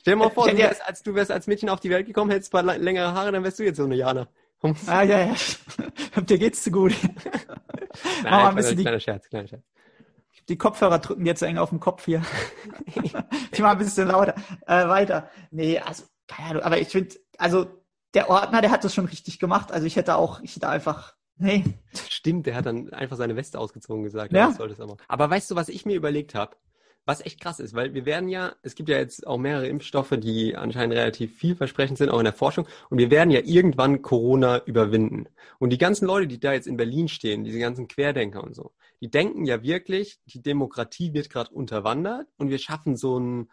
Stell 0.00 0.14
dir 0.14 0.18
mal 0.18 0.30
vor, 0.30 0.46
Ich 0.48 0.52
du 0.52 0.58
wärst, 0.58 0.84
als, 0.86 1.02
du 1.02 1.14
wärst 1.14 1.30
als 1.30 1.46
Mädchen 1.46 1.68
auf 1.68 1.80
die 1.80 1.90
Welt 1.90 2.06
gekommen, 2.06 2.30
hättest 2.30 2.52
ein 2.54 2.66
paar 2.66 2.76
längere 2.76 3.14
Haare, 3.14 3.30
dann 3.32 3.44
wärst 3.44 3.58
du 3.58 3.62
jetzt 3.64 3.76
so 3.76 3.84
eine 3.84 3.94
Jana. 3.94 4.26
Ah 4.86 5.02
ja, 5.02 5.26
ja. 5.26 5.34
Dir 6.22 6.38
geht's 6.38 6.62
zu 6.62 6.70
gut. 6.70 6.94
Mach 8.22 8.30
mal 8.30 8.48
ein 8.50 8.54
bisschen 8.56 8.76
die, 8.76 8.82
kleiner 8.82 9.00
Scherz, 9.00 9.28
kleiner 9.28 9.48
Scherz. 9.48 9.62
die 10.48 10.56
Kopfhörer 10.58 10.98
drücken 10.98 11.26
jetzt 11.26 11.40
so 11.40 11.46
eng 11.46 11.58
auf 11.58 11.70
dem 11.70 11.80
Kopf 11.80 12.04
hier. 12.04 12.22
die 13.56 13.62
mal 13.62 13.72
ein 13.72 13.78
bisschen 13.78 14.08
lauter. 14.08 14.34
Äh, 14.66 14.88
weiter. 14.88 15.30
Nee, 15.50 15.78
also, 15.78 16.04
keine 16.28 16.50
Ahnung, 16.50 16.62
aber 16.62 16.78
ich 16.78 16.88
finde, 16.88 17.14
also 17.38 17.66
der 18.14 18.28
Ordner, 18.30 18.60
der 18.60 18.70
hat 18.70 18.84
das 18.84 18.94
schon 18.94 19.06
richtig 19.06 19.38
gemacht. 19.38 19.72
Also 19.72 19.86
ich 19.86 19.96
hätte 19.96 20.16
auch, 20.16 20.40
ich 20.42 20.54
hätte 20.56 20.68
einfach, 20.68 21.14
nee, 21.36 21.64
Stimmt, 22.08 22.46
der 22.46 22.54
hat 22.54 22.66
dann 22.66 22.92
einfach 22.92 23.16
seine 23.16 23.36
Weste 23.36 23.58
ausgezogen 23.58 24.04
gesagt. 24.04 24.32
Ja. 24.32 24.50
das 24.50 24.80
aber. 24.80 24.96
aber 25.08 25.30
weißt 25.30 25.50
du, 25.50 25.56
was 25.56 25.68
ich 25.68 25.84
mir 25.86 25.96
überlegt 25.96 26.34
habe? 26.34 26.56
Was 27.04 27.20
echt 27.20 27.40
krass 27.40 27.58
ist, 27.58 27.74
weil 27.74 27.94
wir 27.94 28.06
werden 28.06 28.28
ja, 28.28 28.54
es 28.62 28.76
gibt 28.76 28.88
ja 28.88 28.96
jetzt 28.96 29.26
auch 29.26 29.38
mehrere 29.38 29.66
Impfstoffe, 29.66 30.14
die 30.18 30.54
anscheinend 30.54 30.94
relativ 30.94 31.36
vielversprechend 31.36 31.98
sind, 31.98 32.10
auch 32.10 32.18
in 32.20 32.24
der 32.24 32.32
Forschung. 32.32 32.68
Und 32.90 32.98
wir 32.98 33.10
werden 33.10 33.32
ja 33.32 33.40
irgendwann 33.42 34.02
Corona 34.02 34.62
überwinden. 34.66 35.26
Und 35.58 35.70
die 35.70 35.78
ganzen 35.78 36.06
Leute, 36.06 36.28
die 36.28 36.38
da 36.38 36.52
jetzt 36.52 36.68
in 36.68 36.76
Berlin 36.76 37.08
stehen, 37.08 37.42
diese 37.42 37.58
ganzen 37.58 37.88
Querdenker 37.88 38.44
und 38.44 38.54
so, 38.54 38.70
die 39.00 39.10
denken 39.10 39.44
ja 39.46 39.64
wirklich, 39.64 40.20
die 40.26 40.42
Demokratie 40.42 41.12
wird 41.12 41.28
gerade 41.28 41.50
unterwandert 41.52 42.28
und 42.36 42.50
wir 42.50 42.58
schaffen 42.58 42.94
so 42.94 43.16
einen 43.16 43.50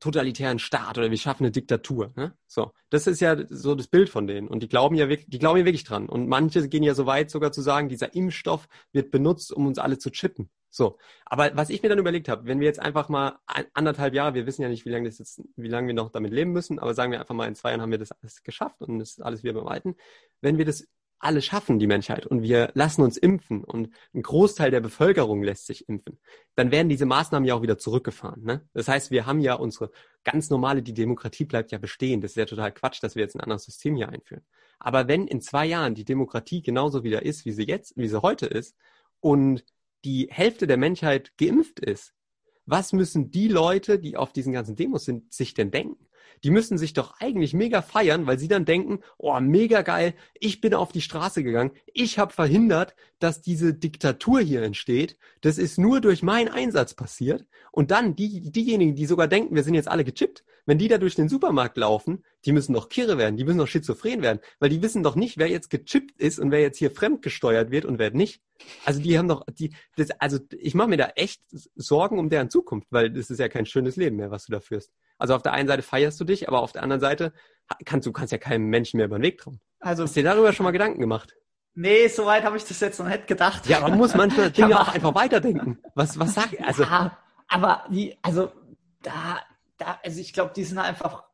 totalitären 0.00 0.58
Staat 0.58 0.98
oder 0.98 1.10
wir 1.10 1.18
schaffen 1.18 1.44
eine 1.44 1.52
Diktatur. 1.52 2.12
Ne? 2.16 2.34
So, 2.46 2.72
das 2.88 3.06
ist 3.06 3.20
ja 3.20 3.36
so 3.48 3.74
das 3.74 3.86
Bild 3.86 4.08
von 4.08 4.26
denen. 4.26 4.48
Und 4.48 4.62
die 4.62 4.68
glauben 4.68 4.96
ja 4.96 5.08
wirklich, 5.08 5.28
die 5.28 5.38
glauben 5.38 5.58
ja 5.58 5.64
wirklich 5.64 5.84
dran. 5.84 6.08
Und 6.08 6.28
manche 6.28 6.68
gehen 6.68 6.82
ja 6.82 6.94
so 6.94 7.06
weit 7.06 7.30
sogar 7.30 7.52
zu 7.52 7.60
sagen, 7.60 7.88
dieser 7.88 8.14
Impfstoff 8.14 8.66
wird 8.92 9.10
benutzt, 9.10 9.52
um 9.52 9.66
uns 9.66 9.78
alle 9.78 9.98
zu 9.98 10.10
chippen. 10.10 10.50
So, 10.72 10.98
aber 11.24 11.56
was 11.56 11.68
ich 11.68 11.82
mir 11.82 11.88
dann 11.88 11.98
überlegt 11.98 12.28
habe, 12.28 12.46
wenn 12.46 12.60
wir 12.60 12.66
jetzt 12.66 12.78
einfach 12.78 13.08
mal 13.08 13.38
anderthalb 13.74 14.14
Jahre, 14.14 14.34
wir 14.34 14.46
wissen 14.46 14.62
ja 14.62 14.68
nicht, 14.68 14.84
wie 14.84 14.90
lange 14.90 15.08
das 15.08 15.18
jetzt, 15.18 15.42
wie 15.56 15.68
lange 15.68 15.88
wir 15.88 15.94
noch 15.94 16.10
damit 16.10 16.32
leben 16.32 16.52
müssen, 16.52 16.78
aber 16.78 16.94
sagen 16.94 17.10
wir 17.10 17.18
einfach 17.18 17.34
mal, 17.34 17.48
in 17.48 17.56
zwei 17.56 17.70
Jahren 17.70 17.82
haben 17.82 17.90
wir 17.90 17.98
das 17.98 18.12
alles 18.12 18.44
geschafft 18.44 18.80
und 18.80 19.00
es 19.00 19.10
ist 19.10 19.22
alles 19.22 19.42
wieder 19.42 19.54
beim 19.54 19.66
Alten. 19.66 19.96
Wenn 20.40 20.58
wir 20.58 20.64
das 20.64 20.86
alle 21.20 21.42
schaffen, 21.42 21.78
die 21.78 21.86
Menschheit, 21.86 22.26
und 22.26 22.42
wir 22.42 22.70
lassen 22.74 23.02
uns 23.02 23.16
impfen 23.16 23.62
und 23.62 23.90
ein 24.14 24.22
Großteil 24.22 24.70
der 24.70 24.80
Bevölkerung 24.80 25.42
lässt 25.42 25.66
sich 25.66 25.88
impfen, 25.88 26.18
dann 26.54 26.70
werden 26.70 26.88
diese 26.88 27.06
Maßnahmen 27.06 27.46
ja 27.46 27.54
auch 27.54 27.62
wieder 27.62 27.78
zurückgefahren. 27.78 28.42
Ne? 28.42 28.66
Das 28.72 28.88
heißt, 28.88 29.10
wir 29.10 29.26
haben 29.26 29.40
ja 29.40 29.54
unsere 29.54 29.90
ganz 30.24 30.50
normale, 30.50 30.82
die 30.82 30.94
Demokratie 30.94 31.44
bleibt 31.44 31.72
ja 31.72 31.78
bestehen. 31.78 32.22
Das 32.22 32.32
ist 32.32 32.36
ja 32.36 32.46
total 32.46 32.72
Quatsch, 32.72 33.02
dass 33.02 33.14
wir 33.14 33.22
jetzt 33.22 33.36
ein 33.36 33.40
anderes 33.40 33.64
System 33.64 33.96
hier 33.96 34.08
einführen. 34.08 34.44
Aber 34.78 35.08
wenn 35.08 35.26
in 35.26 35.42
zwei 35.42 35.66
Jahren 35.66 35.94
die 35.94 36.06
Demokratie 36.06 36.62
genauso 36.62 37.04
wieder 37.04 37.22
ist, 37.22 37.44
wie 37.44 37.52
sie 37.52 37.66
jetzt, 37.66 37.96
wie 37.96 38.08
sie 38.08 38.22
heute 38.22 38.46
ist, 38.46 38.74
und 39.20 39.64
die 40.04 40.28
Hälfte 40.30 40.66
der 40.66 40.78
Menschheit 40.78 41.36
geimpft 41.36 41.80
ist, 41.80 42.14
was 42.64 42.92
müssen 42.94 43.30
die 43.30 43.48
Leute, 43.48 43.98
die 43.98 44.16
auf 44.16 44.32
diesen 44.32 44.52
ganzen 44.52 44.76
Demos 44.76 45.04
sind, 45.04 45.32
sich 45.32 45.52
denn 45.52 45.70
denken? 45.70 46.06
Die 46.44 46.50
müssen 46.50 46.78
sich 46.78 46.92
doch 46.92 47.20
eigentlich 47.20 47.54
mega 47.54 47.82
feiern, 47.82 48.26
weil 48.26 48.38
sie 48.38 48.48
dann 48.48 48.64
denken, 48.64 49.00
oh, 49.18 49.38
mega 49.40 49.82
geil, 49.82 50.14
ich 50.38 50.60
bin 50.60 50.74
auf 50.74 50.92
die 50.92 51.00
Straße 51.00 51.42
gegangen, 51.42 51.72
ich 51.92 52.18
habe 52.18 52.32
verhindert, 52.32 52.94
dass 53.18 53.42
diese 53.42 53.74
Diktatur 53.74 54.40
hier 54.40 54.62
entsteht. 54.62 55.16
Das 55.42 55.58
ist 55.58 55.78
nur 55.78 56.00
durch 56.00 56.22
meinen 56.22 56.48
Einsatz 56.48 56.94
passiert. 56.94 57.46
Und 57.72 57.90
dann 57.90 58.16
die, 58.16 58.50
diejenigen, 58.50 58.94
die 58.94 59.06
sogar 59.06 59.28
denken, 59.28 59.54
wir 59.54 59.62
sind 59.62 59.74
jetzt 59.74 59.88
alle 59.88 60.04
gechippt, 60.04 60.44
wenn 60.66 60.78
die 60.78 60.88
da 60.88 60.98
durch 60.98 61.14
den 61.14 61.28
Supermarkt 61.28 61.76
laufen, 61.76 62.24
die 62.44 62.52
müssen 62.52 62.72
doch 62.72 62.88
kirre 62.88 63.18
werden, 63.18 63.36
die 63.36 63.44
müssen 63.44 63.58
doch 63.58 63.66
schizophren 63.66 64.22
werden, 64.22 64.40
weil 64.58 64.70
die 64.70 64.82
wissen 64.82 65.02
doch 65.02 65.16
nicht, 65.16 65.38
wer 65.38 65.48
jetzt 65.48 65.70
gechippt 65.70 66.20
ist 66.20 66.38
und 66.38 66.50
wer 66.50 66.60
jetzt 66.60 66.78
hier 66.78 66.90
fremdgesteuert 66.90 67.70
wird 67.70 67.84
und 67.84 67.98
wer 67.98 68.10
nicht. 68.10 68.42
Also 68.84 69.00
die 69.00 69.18
haben 69.18 69.28
doch, 69.28 69.44
die, 69.58 69.74
das, 69.96 70.10
also 70.12 70.38
ich 70.58 70.74
mache 70.74 70.88
mir 70.88 70.96
da 70.96 71.08
echt 71.16 71.42
Sorgen 71.74 72.18
um 72.18 72.30
deren 72.30 72.50
Zukunft, 72.50 72.88
weil 72.90 73.10
das 73.10 73.30
ist 73.30 73.38
ja 73.38 73.48
kein 73.48 73.66
schönes 73.66 73.96
Leben 73.96 74.16
mehr, 74.16 74.30
was 74.30 74.46
du 74.46 74.52
da 74.52 74.60
führst. 74.60 74.92
Also 75.20 75.34
auf 75.34 75.42
der 75.42 75.52
einen 75.52 75.68
Seite 75.68 75.82
feierst 75.82 76.18
du 76.20 76.24
dich, 76.24 76.48
aber 76.48 76.60
auf 76.60 76.72
der 76.72 76.82
anderen 76.82 77.00
Seite 77.00 77.32
kannst 77.84 78.06
du 78.06 78.12
kannst 78.12 78.32
ja 78.32 78.38
keinem 78.38 78.66
Menschen 78.66 78.96
mehr 78.96 79.06
über 79.06 79.18
den 79.18 79.22
Weg 79.22 79.38
trauen. 79.38 79.60
Also 79.78 80.02
hast 80.02 80.16
du 80.16 80.20
dir 80.20 80.30
darüber 80.30 80.52
schon 80.52 80.64
mal 80.64 80.70
Gedanken 80.70 81.00
gemacht? 81.00 81.34
Nee, 81.74 82.08
soweit 82.08 82.44
habe 82.44 82.56
ich 82.56 82.64
das 82.64 82.80
jetzt 82.80 82.98
noch 82.98 83.06
nicht 83.06 83.26
gedacht. 83.26 83.66
Ja, 83.66 83.80
man 83.80 83.96
muss 83.96 84.14
manchmal 84.14 84.50
Dinge 84.50 84.80
auch 84.80 84.88
einfach 84.88 85.14
weiterdenken. 85.14 85.78
Was, 85.94 86.18
was 86.18 86.34
sag 86.34 86.52
ich? 86.52 86.64
Also, 86.64 86.82
ja, 86.82 87.16
aber 87.48 87.84
wie, 87.88 88.16
also 88.22 88.50
da, 89.02 89.40
da, 89.78 90.00
also 90.02 90.20
ich 90.20 90.32
glaube, 90.32 90.52
die 90.54 90.64
sind 90.64 90.78
einfach, 90.78 91.24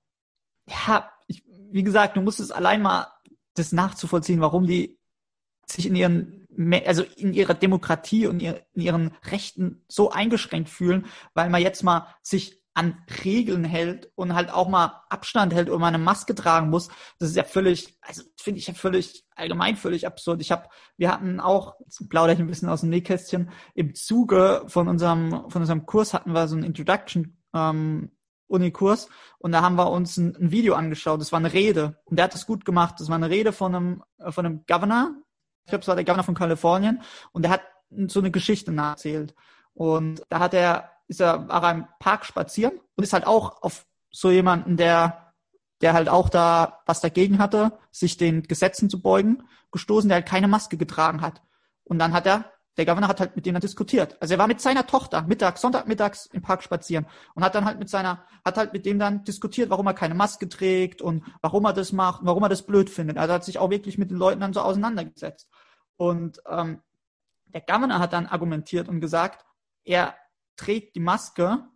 ja, 0.68 1.10
ich, 1.26 1.42
wie 1.70 1.82
gesagt, 1.82 2.16
du 2.16 2.20
musst 2.20 2.40
es 2.40 2.50
allein 2.50 2.82
mal 2.82 3.06
das 3.54 3.72
nachzuvollziehen, 3.72 4.40
warum 4.40 4.66
die 4.66 4.98
sich 5.66 5.86
in 5.86 5.96
ihren, 5.96 6.46
also 6.84 7.02
in 7.16 7.32
ihrer 7.32 7.54
Demokratie 7.54 8.26
und 8.26 8.40
in 8.40 8.56
ihren 8.74 9.16
Rechten 9.30 9.84
so 9.88 10.10
eingeschränkt 10.10 10.68
fühlen, 10.68 11.06
weil 11.34 11.50
man 11.50 11.62
jetzt 11.62 11.82
mal 11.82 12.14
sich 12.22 12.62
an 12.76 13.02
Regeln 13.24 13.64
hält 13.64 14.10
und 14.16 14.34
halt 14.34 14.50
auch 14.50 14.68
mal 14.68 15.02
Abstand 15.08 15.54
hält 15.54 15.70
und 15.70 15.80
mal 15.80 15.88
eine 15.88 15.98
Maske 15.98 16.34
tragen 16.34 16.68
muss, 16.68 16.88
das 17.18 17.30
ist 17.30 17.36
ja 17.36 17.44
völlig, 17.44 17.96
also 18.02 18.22
finde 18.38 18.60
ich 18.60 18.66
ja 18.66 18.74
völlig 18.74 19.24
allgemein 19.34 19.76
völlig 19.76 20.06
absurd. 20.06 20.42
Ich 20.42 20.52
habe, 20.52 20.68
wir 20.98 21.10
hatten 21.10 21.40
auch, 21.40 21.76
jetzt 21.80 22.06
plaudere 22.10 22.34
ich 22.34 22.40
ein 22.40 22.46
bisschen 22.46 22.68
aus 22.68 22.82
dem 22.82 22.90
Nähkästchen, 22.90 23.50
im 23.74 23.94
Zuge 23.94 24.64
von 24.66 24.88
unserem 24.88 25.48
von 25.48 25.62
unserem 25.62 25.86
Kurs 25.86 26.12
hatten 26.12 26.32
wir 26.32 26.48
so 26.48 26.54
einen 26.54 26.64
Introduction 26.64 27.38
ähm, 27.54 28.10
Unikurs 28.46 29.08
und 29.38 29.52
da 29.52 29.62
haben 29.62 29.76
wir 29.76 29.90
uns 29.90 30.18
ein, 30.18 30.36
ein, 30.36 30.50
Video 30.50 30.74
angeschaut. 30.74 31.20
Das 31.20 31.32
war 31.32 31.38
eine 31.38 31.54
Rede 31.54 31.98
und 32.04 32.18
der 32.18 32.26
hat 32.26 32.34
das 32.34 32.46
gut 32.46 32.66
gemacht. 32.66 32.96
Das 32.98 33.08
war 33.08 33.16
eine 33.16 33.30
Rede 33.30 33.52
von 33.54 33.74
einem 33.74 34.02
äh, 34.18 34.30
von 34.30 34.44
einem 34.44 34.66
Governor. 34.66 35.14
Ich 35.64 35.70
glaube, 35.70 35.80
es 35.80 35.88
war 35.88 35.96
der 35.96 36.04
Governor 36.04 36.24
von 36.24 36.34
Kalifornien 36.34 37.00
und 37.32 37.42
der 37.42 37.52
hat 37.52 37.62
so 38.06 38.20
eine 38.20 38.30
Geschichte 38.30 38.70
nacherzählt. 38.70 39.34
Und 39.72 40.22
da 40.28 40.40
hat 40.40 40.52
er 40.52 40.95
ist 41.08 41.20
er, 41.20 41.48
war 41.48 41.62
er 41.62 41.70
im 41.72 41.86
Park 41.98 42.24
spazieren 42.24 42.80
und 42.96 43.04
ist 43.04 43.12
halt 43.12 43.26
auch 43.26 43.62
auf 43.62 43.86
so 44.10 44.30
jemanden, 44.30 44.76
der, 44.76 45.32
der 45.80 45.92
halt 45.92 46.08
auch 46.08 46.28
da 46.28 46.80
was 46.86 47.00
dagegen 47.00 47.38
hatte, 47.38 47.78
sich 47.90 48.16
den 48.16 48.42
Gesetzen 48.42 48.88
zu 48.88 49.00
beugen, 49.00 49.42
gestoßen, 49.72 50.08
der 50.08 50.16
halt 50.16 50.26
keine 50.26 50.48
Maske 50.48 50.76
getragen 50.76 51.20
hat. 51.20 51.42
Und 51.84 51.98
dann 51.98 52.12
hat 52.12 52.26
er, 52.26 52.52
der 52.76 52.86
Governor 52.86 53.08
hat 53.08 53.20
halt 53.20 53.36
mit 53.36 53.46
dem 53.46 53.54
dann 53.54 53.60
diskutiert. 53.60 54.16
Also 54.20 54.34
er 54.34 54.38
war 54.38 54.48
mit 54.48 54.60
seiner 54.60 54.86
Tochter 54.86 55.22
mittags, 55.22 55.60
Sonntagmittags 55.60 56.26
im 56.26 56.42
Park 56.42 56.62
spazieren 56.62 57.06
und 57.34 57.44
hat 57.44 57.54
dann 57.54 57.64
halt 57.64 57.78
mit 57.78 57.88
seiner, 57.88 58.24
hat 58.44 58.56
halt 58.56 58.72
mit 58.72 58.84
dem 58.84 58.98
dann 58.98 59.24
diskutiert, 59.24 59.70
warum 59.70 59.86
er 59.86 59.94
keine 59.94 60.14
Maske 60.14 60.48
trägt 60.48 61.00
und 61.00 61.24
warum 61.40 61.64
er 61.64 61.72
das 61.72 61.92
macht 61.92 62.20
und 62.20 62.26
warum 62.26 62.42
er 62.42 62.48
das 62.48 62.62
blöd 62.62 62.90
findet. 62.90 63.18
Also 63.18 63.34
hat 63.34 63.44
sich 63.44 63.58
auch 63.58 63.70
wirklich 63.70 63.98
mit 63.98 64.10
den 64.10 64.18
Leuten 64.18 64.40
dann 64.40 64.52
so 64.52 64.60
auseinandergesetzt. 64.60 65.48
Und 65.96 66.40
ähm, 66.48 66.82
der 67.46 67.62
Governor 67.62 67.98
hat 67.98 68.12
dann 68.12 68.26
argumentiert 68.26 68.88
und 68.88 69.00
gesagt, 69.00 69.44
er 69.84 70.14
trägt 70.56 70.96
die 70.96 71.00
Maske 71.00 71.68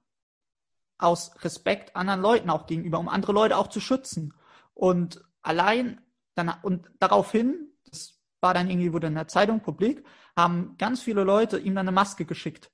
aus 0.99 1.32
Respekt 1.42 1.96
anderen 1.96 2.20
Leuten 2.20 2.50
auch 2.50 2.66
gegenüber, 2.66 2.99
um 2.99 3.08
andere 3.08 3.32
Leute 3.32 3.56
auch 3.56 3.68
zu 3.68 3.80
schützen. 3.80 4.34
Und 4.75 5.22
allein 5.42 6.00
dann, 6.34 6.52
und 6.62 6.90
daraufhin, 6.99 7.72
das 7.90 8.20
war 8.40 8.54
dann 8.54 8.70
irgendwie, 8.70 8.92
wurde 8.92 9.06
in 9.06 9.14
der 9.14 9.28
Zeitung 9.28 9.60
publik, 9.60 10.04
haben 10.37 10.76
ganz 10.78 11.02
viele 11.02 11.25
Leute 11.25 11.58
ihm 11.58 11.75
dann 11.75 11.88
eine 11.88 11.94
Maske 11.94 12.25
geschickt, 12.25 12.70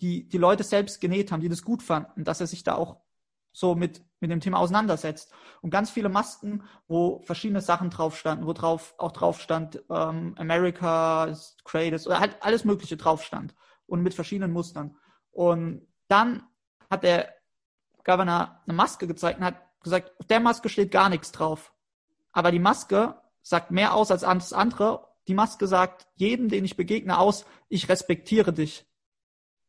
die 0.00 0.28
die 0.28 0.38
Leute 0.38 0.64
selbst 0.64 1.00
genäht 1.00 1.32
haben, 1.32 1.40
die 1.40 1.48
das 1.48 1.62
gut 1.62 1.82
fanden, 1.82 2.24
dass 2.24 2.40
er 2.40 2.46
sich 2.46 2.62
da 2.64 2.74
auch 2.74 3.00
so 3.52 3.74
mit, 3.74 4.02
mit 4.20 4.30
dem 4.30 4.40
Thema 4.40 4.58
auseinandersetzt. 4.58 5.32
Und 5.60 5.70
ganz 5.70 5.90
viele 5.90 6.08
Masken, 6.08 6.64
wo 6.88 7.20
verschiedene 7.20 7.60
Sachen 7.60 7.90
drauf 7.90 8.18
standen, 8.18 8.46
wo 8.46 8.54
drauf 8.54 8.94
auch 8.98 9.12
drauf 9.12 9.40
stand, 9.40 9.82
ähm, 9.90 10.34
America 10.38 11.26
is 11.26 11.56
greatest, 11.64 12.06
oder 12.06 12.20
halt 12.20 12.36
alles 12.40 12.64
Mögliche 12.64 12.96
drauf 12.96 13.22
stand. 13.22 13.54
Und 13.86 14.02
mit 14.02 14.14
verschiedenen 14.14 14.52
Mustern. 14.52 14.96
Und 15.32 15.86
dann 16.08 16.44
hat 16.88 17.02
der 17.02 17.34
Governor 18.04 18.60
eine 18.66 18.76
Maske 18.76 19.06
gezeigt 19.06 19.38
und 19.38 19.44
hat 19.44 19.56
gesagt, 19.82 20.12
auf 20.18 20.26
der 20.26 20.40
Maske 20.40 20.68
steht 20.68 20.90
gar 20.90 21.08
nichts 21.08 21.32
drauf. 21.32 21.72
Aber 22.32 22.50
die 22.52 22.58
Maske 22.58 23.16
sagt 23.42 23.70
mehr 23.70 23.94
aus 23.94 24.10
als 24.10 24.24
alles 24.24 24.52
andere. 24.52 25.08
Die 25.28 25.34
Maske 25.34 25.66
sagt 25.66 26.06
jedem, 26.14 26.48
den 26.48 26.64
ich 26.64 26.76
begegne, 26.76 27.18
aus, 27.18 27.44
ich 27.68 27.88
respektiere 27.88 28.52
dich. 28.52 28.86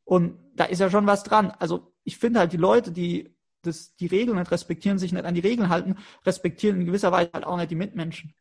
Und 0.03 0.39
da 0.55 0.65
ist 0.65 0.79
ja 0.79 0.89
schon 0.89 1.07
was 1.07 1.23
dran. 1.23 1.51
Also 1.51 1.93
ich 2.03 2.17
finde 2.17 2.39
halt, 2.39 2.53
die 2.53 2.57
Leute, 2.57 2.91
die 2.91 3.35
das, 3.61 3.95
die 3.95 4.07
Regeln 4.07 4.37
nicht 4.37 4.51
respektieren, 4.51 4.99
sich 4.99 5.13
nicht 5.13 5.25
an 5.25 5.33
die 5.33 5.41
Regeln 5.41 5.69
halten, 5.69 5.95
respektieren 6.25 6.81
in 6.81 6.85
gewisser 6.85 7.11
Weise 7.11 7.31
halt 7.33 7.45
auch 7.45 7.57
nicht 7.57 7.71
die 7.71 7.75
Mitmenschen. 7.75 8.33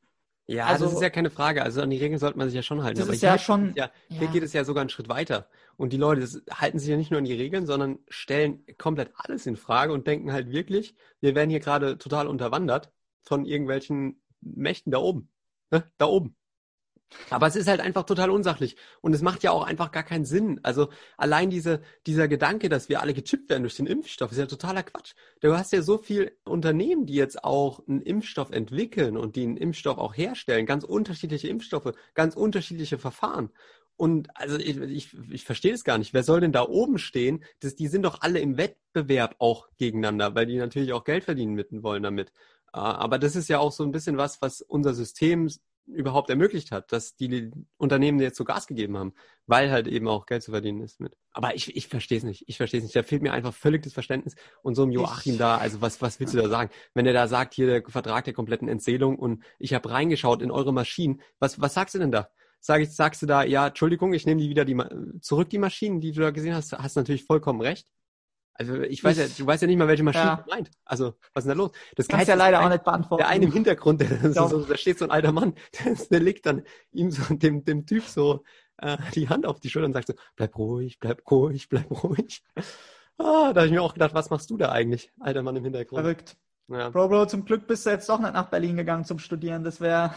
Ja, 0.52 0.66
also, 0.66 0.84
das 0.84 0.94
ist 0.94 1.02
ja 1.02 1.10
keine 1.10 1.30
Frage. 1.30 1.62
Also 1.62 1.80
an 1.80 1.90
die 1.90 1.96
Regeln 1.96 2.18
sollte 2.18 2.36
man 2.36 2.48
sich 2.48 2.56
ja 2.56 2.62
schon 2.62 2.82
halten. 2.82 2.98
Das 2.98 3.08
Aber 3.08 3.14
ist 3.14 3.22
ja 3.22 3.38
schon. 3.38 3.72
Ja, 3.74 3.90
hier 4.08 4.26
ja. 4.26 4.32
geht 4.32 4.42
es 4.42 4.52
ja 4.52 4.64
sogar 4.64 4.82
einen 4.82 4.90
Schritt 4.90 5.08
weiter. 5.08 5.48
Und 5.76 5.92
die 5.92 5.96
Leute 5.96 6.28
halten 6.50 6.78
sich 6.78 6.88
ja 6.88 6.96
nicht 6.96 7.10
nur 7.10 7.18
an 7.18 7.24
die 7.24 7.32
Regeln, 7.32 7.66
sondern 7.66 7.98
stellen 8.08 8.64
komplett 8.76 9.12
alles 9.14 9.46
in 9.46 9.56
Frage 9.56 9.92
und 9.92 10.06
denken 10.06 10.32
halt 10.32 10.50
wirklich, 10.50 10.94
wir 11.20 11.34
werden 11.34 11.50
hier 11.50 11.60
gerade 11.60 11.96
total 11.96 12.26
unterwandert 12.26 12.92
von 13.22 13.46
irgendwelchen 13.46 14.20
Mächten 14.40 14.92
da 14.92 14.98
oben. 14.98 15.30
Ne? 15.70 15.84
Da 15.96 16.06
oben. 16.06 16.36
Aber 17.30 17.46
es 17.46 17.56
ist 17.56 17.68
halt 17.68 17.80
einfach 17.80 18.04
total 18.04 18.30
unsachlich. 18.30 18.76
Und 19.00 19.14
es 19.14 19.22
macht 19.22 19.42
ja 19.42 19.50
auch 19.50 19.64
einfach 19.64 19.90
gar 19.90 20.02
keinen 20.02 20.24
Sinn. 20.24 20.60
Also 20.62 20.88
allein 21.16 21.50
diese, 21.50 21.82
dieser 22.06 22.28
Gedanke, 22.28 22.68
dass 22.68 22.88
wir 22.88 23.00
alle 23.00 23.14
gechippt 23.14 23.48
werden 23.50 23.62
durch 23.62 23.76
den 23.76 23.86
Impfstoff, 23.86 24.32
ist 24.32 24.38
ja 24.38 24.46
totaler 24.46 24.82
Quatsch. 24.82 25.14
Du 25.40 25.56
hast 25.56 25.72
ja 25.72 25.82
so 25.82 25.98
viele 25.98 26.32
Unternehmen, 26.44 27.06
die 27.06 27.14
jetzt 27.14 27.44
auch 27.44 27.86
einen 27.86 28.02
Impfstoff 28.02 28.50
entwickeln 28.50 29.16
und 29.16 29.36
die 29.36 29.42
einen 29.42 29.56
Impfstoff 29.56 29.98
auch 29.98 30.16
herstellen. 30.16 30.66
Ganz 30.66 30.84
unterschiedliche 30.84 31.48
Impfstoffe, 31.48 31.92
ganz 32.14 32.36
unterschiedliche 32.36 32.98
Verfahren. 32.98 33.50
Und 33.96 34.28
also 34.34 34.58
ich, 34.58 34.78
ich, 34.78 35.16
ich 35.30 35.44
verstehe 35.44 35.74
es 35.74 35.84
gar 35.84 35.98
nicht. 35.98 36.14
Wer 36.14 36.24
soll 36.24 36.40
denn 36.40 36.52
da 36.52 36.66
oben 36.66 36.98
stehen? 36.98 37.44
Das, 37.60 37.76
die 37.76 37.88
sind 37.88 38.02
doch 38.02 38.20
alle 38.22 38.40
im 38.40 38.56
Wettbewerb 38.56 39.36
auch 39.38 39.68
gegeneinander, 39.78 40.34
weil 40.34 40.46
die 40.46 40.56
natürlich 40.56 40.92
auch 40.92 41.04
Geld 41.04 41.24
verdienen 41.24 41.54
mitten 41.54 41.82
wollen 41.82 42.02
damit. 42.02 42.32
Ah, 42.72 42.94
aber 42.94 43.18
das 43.18 43.36
ist 43.36 43.48
ja 43.48 43.58
auch 43.58 43.70
so 43.70 43.84
ein 43.84 43.92
bisschen 43.92 44.16
was, 44.16 44.40
was 44.40 44.62
unser 44.62 44.94
System 44.94 45.48
überhaupt 45.86 46.30
ermöglicht 46.30 46.70
hat, 46.70 46.92
dass 46.92 47.16
die 47.16 47.50
Unternehmen 47.76 48.20
jetzt 48.20 48.36
so 48.36 48.44
Gas 48.44 48.66
gegeben 48.66 48.96
haben, 48.96 49.14
weil 49.46 49.70
halt 49.70 49.86
eben 49.86 50.08
auch 50.08 50.26
Geld 50.26 50.42
zu 50.42 50.52
verdienen 50.52 50.80
ist 50.80 51.00
mit. 51.00 51.16
Aber 51.32 51.54
ich, 51.54 51.76
ich 51.76 51.88
verstehe 51.88 52.18
es 52.18 52.24
nicht. 52.24 52.44
Ich 52.46 52.56
verstehe 52.56 52.78
es 52.78 52.84
nicht. 52.84 52.96
Da 52.96 53.02
fehlt 53.02 53.22
mir 53.22 53.32
einfach 53.32 53.52
völlig 53.52 53.82
das 53.82 53.92
Verständnis. 53.92 54.34
Und 54.62 54.74
so 54.74 54.84
ein 54.84 54.92
Joachim 54.92 55.38
da, 55.38 55.58
also 55.58 55.80
was, 55.80 56.00
was 56.00 56.20
willst 56.20 56.34
du 56.34 56.38
da 56.38 56.48
sagen? 56.48 56.70
Wenn 56.94 57.06
er 57.06 57.12
da 57.12 57.26
sagt, 57.26 57.54
hier 57.54 57.66
der 57.66 57.82
Vertrag 57.86 58.24
der 58.24 58.34
kompletten 58.34 58.68
Entseelung 58.68 59.18
und 59.18 59.42
ich 59.58 59.74
habe 59.74 59.90
reingeschaut 59.90 60.42
in 60.42 60.50
eure 60.50 60.72
Maschinen, 60.72 61.20
was, 61.38 61.60
was 61.60 61.74
sagst 61.74 61.94
du 61.94 61.98
denn 61.98 62.12
da? 62.12 62.28
Sag 62.60 62.80
ich, 62.80 62.94
sagst 62.94 63.22
du 63.22 63.26
da, 63.26 63.42
ja, 63.42 63.66
Entschuldigung, 63.66 64.12
ich 64.12 64.24
nehme 64.24 64.40
die 64.40 64.48
wieder 64.48 64.64
die, 64.64 64.80
zurück, 65.20 65.50
die 65.50 65.58
Maschinen, 65.58 66.00
die 66.00 66.12
du 66.12 66.20
da 66.20 66.30
gesehen 66.30 66.54
hast, 66.54 66.72
hast 66.72 66.94
natürlich 66.94 67.24
vollkommen 67.24 67.60
recht. 67.60 67.88
Also 68.54 68.82
ich 68.82 69.02
weiß 69.02 69.16
ja, 69.16 69.26
du 69.26 69.46
weißt 69.46 69.62
ja 69.62 69.68
nicht 69.68 69.78
mal, 69.78 69.88
welche 69.88 70.02
Maschine 70.02 70.24
ja. 70.24 70.36
du 70.36 70.50
meint. 70.50 70.70
Also, 70.84 71.14
was 71.32 71.44
ist 71.44 71.48
denn 71.48 71.58
da 71.58 71.64
los? 71.64 71.72
Das 71.96 72.06
kannst 72.06 72.28
ja 72.28 72.34
leider 72.34 72.58
ein, 72.58 72.66
auch 72.66 72.70
nicht 72.70 72.84
beantworten. 72.84 73.22
Der 73.22 73.28
eine 73.28 73.46
im 73.46 73.52
Hintergrund, 73.52 74.00
der, 74.02 74.32
so, 74.32 74.64
da 74.64 74.76
steht 74.76 74.98
so 74.98 75.06
ein 75.06 75.10
alter 75.10 75.32
Mann, 75.32 75.54
der, 76.10 76.20
legt 76.20 76.46
dann 76.46 76.62
ihm 76.92 77.10
so 77.10 77.34
dem, 77.34 77.64
dem 77.64 77.86
Typ 77.86 78.04
so 78.04 78.44
äh, 78.78 78.98
die 79.14 79.28
Hand 79.28 79.46
auf 79.46 79.60
die 79.60 79.70
Schulter 79.70 79.86
und 79.86 79.94
sagt 79.94 80.08
so, 80.08 80.14
bleib 80.36 80.56
ruhig, 80.58 80.98
bleib 80.98 81.28
ruhig, 81.30 81.68
bleib 81.68 81.90
ruhig. 81.90 82.42
Ah, 83.18 83.52
da 83.52 83.60
habe 83.60 83.66
ich 83.66 83.72
mir 83.72 83.82
auch 83.82 83.94
gedacht, 83.94 84.14
was 84.14 84.30
machst 84.30 84.50
du 84.50 84.56
da 84.56 84.70
eigentlich, 84.70 85.10
alter 85.20 85.42
Mann 85.42 85.56
im 85.56 85.64
Hintergrund? 85.64 86.02
Verrückt. 86.02 86.36
Ja. 86.68 86.90
Bro, 86.90 87.08
Bro, 87.08 87.26
zum 87.26 87.44
Glück 87.44 87.66
bist 87.66 87.86
du 87.86 87.90
jetzt 87.90 88.08
doch 88.08 88.18
nicht 88.18 88.32
nach 88.32 88.48
Berlin 88.48 88.76
gegangen 88.76 89.04
zum 89.04 89.18
Studieren. 89.18 89.64
Das 89.64 89.80
wäre, 89.80 90.14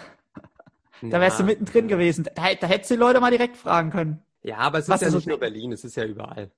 da 1.01 1.19
wärst 1.21 1.39
du 1.39 1.43
mittendrin 1.43 1.87
gewesen. 1.87 2.27
Da, 2.35 2.53
da 2.53 2.67
hättest 2.67 2.91
du 2.91 2.95
die 2.95 2.99
Leute 2.99 3.19
mal 3.19 3.31
direkt 3.31 3.57
fragen 3.57 3.91
können. 3.91 4.21
Ja, 4.41 4.57
aber 4.57 4.79
es 4.79 4.89
Was 4.89 5.01
ist 5.01 5.09
ja 5.09 5.15
nicht 5.15 5.27
nur 5.27 5.39
Berlin, 5.39 5.71
es 5.71 5.83
ist 5.83 5.95
ja 5.95 6.05
überall. 6.05 6.51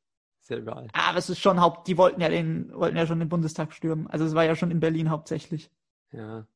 Ist 0.47 0.51
ja 0.51 0.59
überall. 0.59 0.87
Aber 0.93 1.17
es 1.17 1.29
ist 1.29 1.39
schon 1.39 1.59
Haupt, 1.59 1.89
die 1.89 1.97
wollten 1.97 2.21
ja 2.21 2.29
den, 2.29 2.71
wollten 2.73 2.95
ja 2.95 3.05
schon 3.05 3.19
den 3.19 3.27
Bundestag 3.27 3.73
stürmen. 3.73 4.07
Also 4.07 4.23
es 4.23 4.33
war 4.33 4.45
ja 4.45 4.55
schon 4.55 4.71
in 4.71 4.79
Berlin 4.79 5.09
hauptsächlich. 5.09 5.69
Ja. 6.13 6.47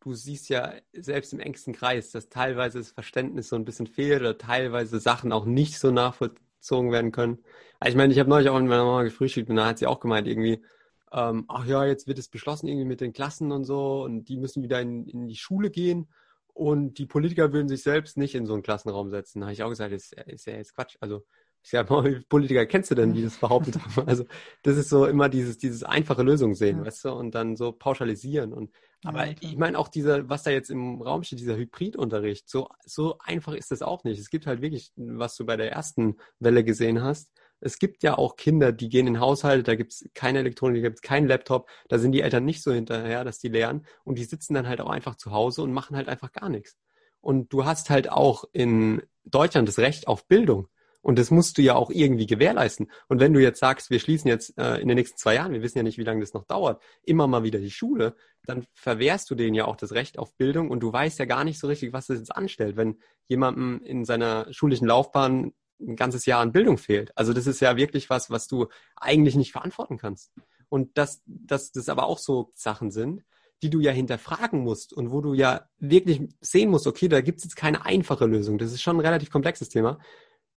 Du 0.00 0.12
siehst 0.12 0.50
ja 0.50 0.74
selbst 0.92 1.32
im 1.32 1.40
engsten 1.40 1.72
Kreis, 1.72 2.10
dass 2.10 2.28
teilweise 2.28 2.76
das 2.76 2.90
Verständnis 2.90 3.48
so 3.48 3.56
ein 3.56 3.64
bisschen 3.64 3.86
fehlt 3.86 4.20
oder 4.20 4.36
teilweise 4.36 5.00
Sachen 5.00 5.32
auch 5.32 5.46
nicht 5.46 5.78
so 5.78 5.90
nachvollzogen 5.90 6.92
werden 6.92 7.10
können. 7.10 7.38
Also 7.78 7.92
ich 7.92 7.96
meine, 7.96 8.12
ich 8.12 8.18
habe 8.18 8.28
neulich 8.28 8.50
auch 8.50 8.58
mit 8.58 8.68
meiner 8.68 8.84
Mama 8.84 9.04
gefrühstückt 9.04 9.48
und 9.48 9.56
da 9.56 9.64
hat 9.64 9.78
sie 9.78 9.86
auch 9.86 10.00
gemeint, 10.00 10.28
irgendwie, 10.28 10.62
ähm, 11.10 11.46
ach 11.48 11.64
ja, 11.64 11.86
jetzt 11.86 12.06
wird 12.06 12.18
es 12.18 12.28
beschlossen 12.28 12.68
irgendwie 12.68 12.84
mit 12.84 13.00
den 13.00 13.14
Klassen 13.14 13.50
und 13.50 13.64
so 13.64 14.04
und 14.04 14.24
die 14.24 14.36
müssen 14.36 14.62
wieder 14.62 14.78
in, 14.78 15.06
in 15.06 15.26
die 15.26 15.36
Schule 15.36 15.70
gehen 15.70 16.06
und 16.52 16.98
die 16.98 17.06
Politiker 17.06 17.54
würden 17.54 17.68
sich 17.68 17.82
selbst 17.82 18.18
nicht 18.18 18.34
in 18.34 18.44
so 18.44 18.52
einen 18.52 18.62
Klassenraum 18.62 19.08
setzen. 19.08 19.40
Da 19.40 19.46
habe 19.46 19.54
ich 19.54 19.62
auch 19.62 19.70
gesagt, 19.70 19.92
ist, 19.92 20.12
ist 20.12 20.44
ja 20.44 20.52
jetzt 20.52 20.74
Quatsch. 20.74 20.98
Also 21.00 21.24
ich 21.62 21.70
sag 21.70 21.90
mal, 21.90 22.04
wie 22.04 22.20
Politiker 22.20 22.64
kennst 22.66 22.90
du 22.90 22.94
denn, 22.94 23.12
die 23.12 23.22
das 23.22 23.36
behauptet 23.38 23.76
haben? 23.78 24.06
Also 24.08 24.24
das 24.62 24.76
ist 24.76 24.88
so 24.88 25.06
immer 25.06 25.28
dieses, 25.28 25.58
dieses 25.58 25.82
einfache 25.84 26.22
Lösung 26.22 26.54
sehen, 26.54 26.78
Ja. 26.78 26.86
weißt 26.86 27.04
du, 27.04 27.10
und 27.12 27.34
dann 27.34 27.56
so 27.56 27.72
pauschalisieren 27.72 28.52
und 28.52 28.70
aber 29.02 29.26
Ja, 29.26 29.34
ich 29.40 29.56
meine 29.56 29.78
auch 29.78 29.88
dieser, 29.88 30.28
was 30.28 30.42
da 30.42 30.50
jetzt 30.50 30.70
im 30.70 31.00
Raum 31.00 31.22
steht, 31.22 31.40
dieser 31.40 31.56
Hybridunterricht, 31.56 32.48
so, 32.50 32.68
so 32.84 33.16
einfach 33.20 33.54
ist 33.54 33.70
das 33.70 33.80
auch 33.80 34.04
nicht. 34.04 34.20
Es 34.20 34.28
gibt 34.28 34.46
halt 34.46 34.60
wirklich, 34.60 34.92
was 34.96 35.36
du 35.36 35.46
bei 35.46 35.56
der 35.56 35.72
ersten 35.72 36.16
Welle 36.38 36.64
gesehen 36.64 37.02
hast, 37.02 37.30
es 37.60 37.78
gibt 37.78 38.02
ja 38.02 38.16
auch 38.16 38.36
Kinder, 38.36 38.72
die 38.72 38.88
gehen 38.88 39.06
in 39.06 39.20
Haushalte, 39.20 39.62
da 39.62 39.74
gibt's 39.74 40.04
keine 40.14 40.38
Elektronik, 40.40 40.82
da 40.82 40.88
gibt's 40.88 41.02
keinen 41.02 41.28
Laptop, 41.28 41.68
da 41.88 41.98
sind 41.98 42.12
die 42.12 42.22
Eltern 42.22 42.44
nicht 42.44 42.62
so 42.62 42.72
hinterher, 42.72 43.24
dass 43.24 43.38
die 43.38 43.48
lernen 43.48 43.86
und 44.04 44.18
die 44.18 44.24
sitzen 44.24 44.54
dann 44.54 44.66
halt 44.68 44.80
auch 44.80 44.88
einfach 44.90 45.16
zu 45.16 45.30
Hause 45.30 45.62
und 45.62 45.72
machen 45.72 45.96
halt 45.96 46.08
einfach 46.08 46.32
gar 46.32 46.48
nichts. 46.48 46.76
Und 47.20 47.52
du 47.52 47.64
hast 47.66 47.90
halt 47.90 48.10
auch 48.10 48.44
in 48.52 49.02
Deutschland 49.24 49.68
das 49.68 49.78
Recht 49.78 50.08
auf 50.08 50.26
Bildung. 50.26 50.68
Und 51.02 51.18
das 51.18 51.30
musst 51.30 51.56
du 51.56 51.62
ja 51.62 51.74
auch 51.74 51.90
irgendwie 51.90 52.26
gewährleisten. 52.26 52.90
Und 53.08 53.20
wenn 53.20 53.32
du 53.32 53.40
jetzt 53.40 53.58
sagst, 53.58 53.90
wir 53.90 54.00
schließen 54.00 54.28
jetzt 54.28 54.56
äh, 54.58 54.76
in 54.76 54.88
den 54.88 54.96
nächsten 54.96 55.16
zwei 55.16 55.34
Jahren, 55.34 55.52
wir 55.52 55.62
wissen 55.62 55.78
ja 55.78 55.82
nicht, 55.82 55.98
wie 55.98 56.04
lange 56.04 56.20
das 56.20 56.34
noch 56.34 56.44
dauert, 56.44 56.82
immer 57.02 57.26
mal 57.26 57.42
wieder 57.42 57.58
die 57.58 57.70
Schule, 57.70 58.14
dann 58.44 58.66
verwehrst 58.74 59.30
du 59.30 59.34
denen 59.34 59.54
ja 59.54 59.64
auch 59.64 59.76
das 59.76 59.92
Recht 59.92 60.18
auf 60.18 60.36
Bildung 60.36 60.70
und 60.70 60.80
du 60.80 60.92
weißt 60.92 61.18
ja 61.18 61.24
gar 61.24 61.44
nicht 61.44 61.58
so 61.58 61.66
richtig, 61.68 61.92
was 61.92 62.06
das 62.06 62.18
jetzt 62.18 62.36
anstellt, 62.36 62.76
wenn 62.76 62.98
jemandem 63.28 63.80
in 63.82 64.04
seiner 64.04 64.52
schulischen 64.52 64.86
Laufbahn 64.86 65.52
ein 65.80 65.96
ganzes 65.96 66.26
Jahr 66.26 66.40
an 66.40 66.52
Bildung 66.52 66.76
fehlt. 66.78 67.16
Also 67.16 67.32
das 67.32 67.46
ist 67.46 67.60
ja 67.60 67.76
wirklich 67.76 68.10
was, 68.10 68.30
was 68.30 68.46
du 68.46 68.66
eigentlich 68.96 69.36
nicht 69.36 69.52
verantworten 69.52 69.96
kannst. 69.96 70.32
Und 70.68 70.96
dass, 70.98 71.22
dass 71.26 71.72
das 71.72 71.88
aber 71.88 72.04
auch 72.04 72.18
so 72.18 72.52
Sachen 72.54 72.90
sind, 72.90 73.24
die 73.62 73.70
du 73.70 73.80
ja 73.80 73.92
hinterfragen 73.92 74.60
musst 74.60 74.92
und 74.92 75.10
wo 75.10 75.20
du 75.20 75.34
ja 75.34 75.68
wirklich 75.78 76.22
sehen 76.40 76.70
musst, 76.70 76.86
okay, 76.86 77.08
da 77.08 77.20
gibt 77.20 77.38
es 77.38 77.44
jetzt 77.44 77.56
keine 77.56 77.84
einfache 77.84 78.26
Lösung. 78.26 78.58
Das 78.58 78.72
ist 78.72 78.82
schon 78.82 78.96
ein 78.96 79.00
relativ 79.00 79.30
komplexes 79.30 79.68
Thema. 79.68 79.98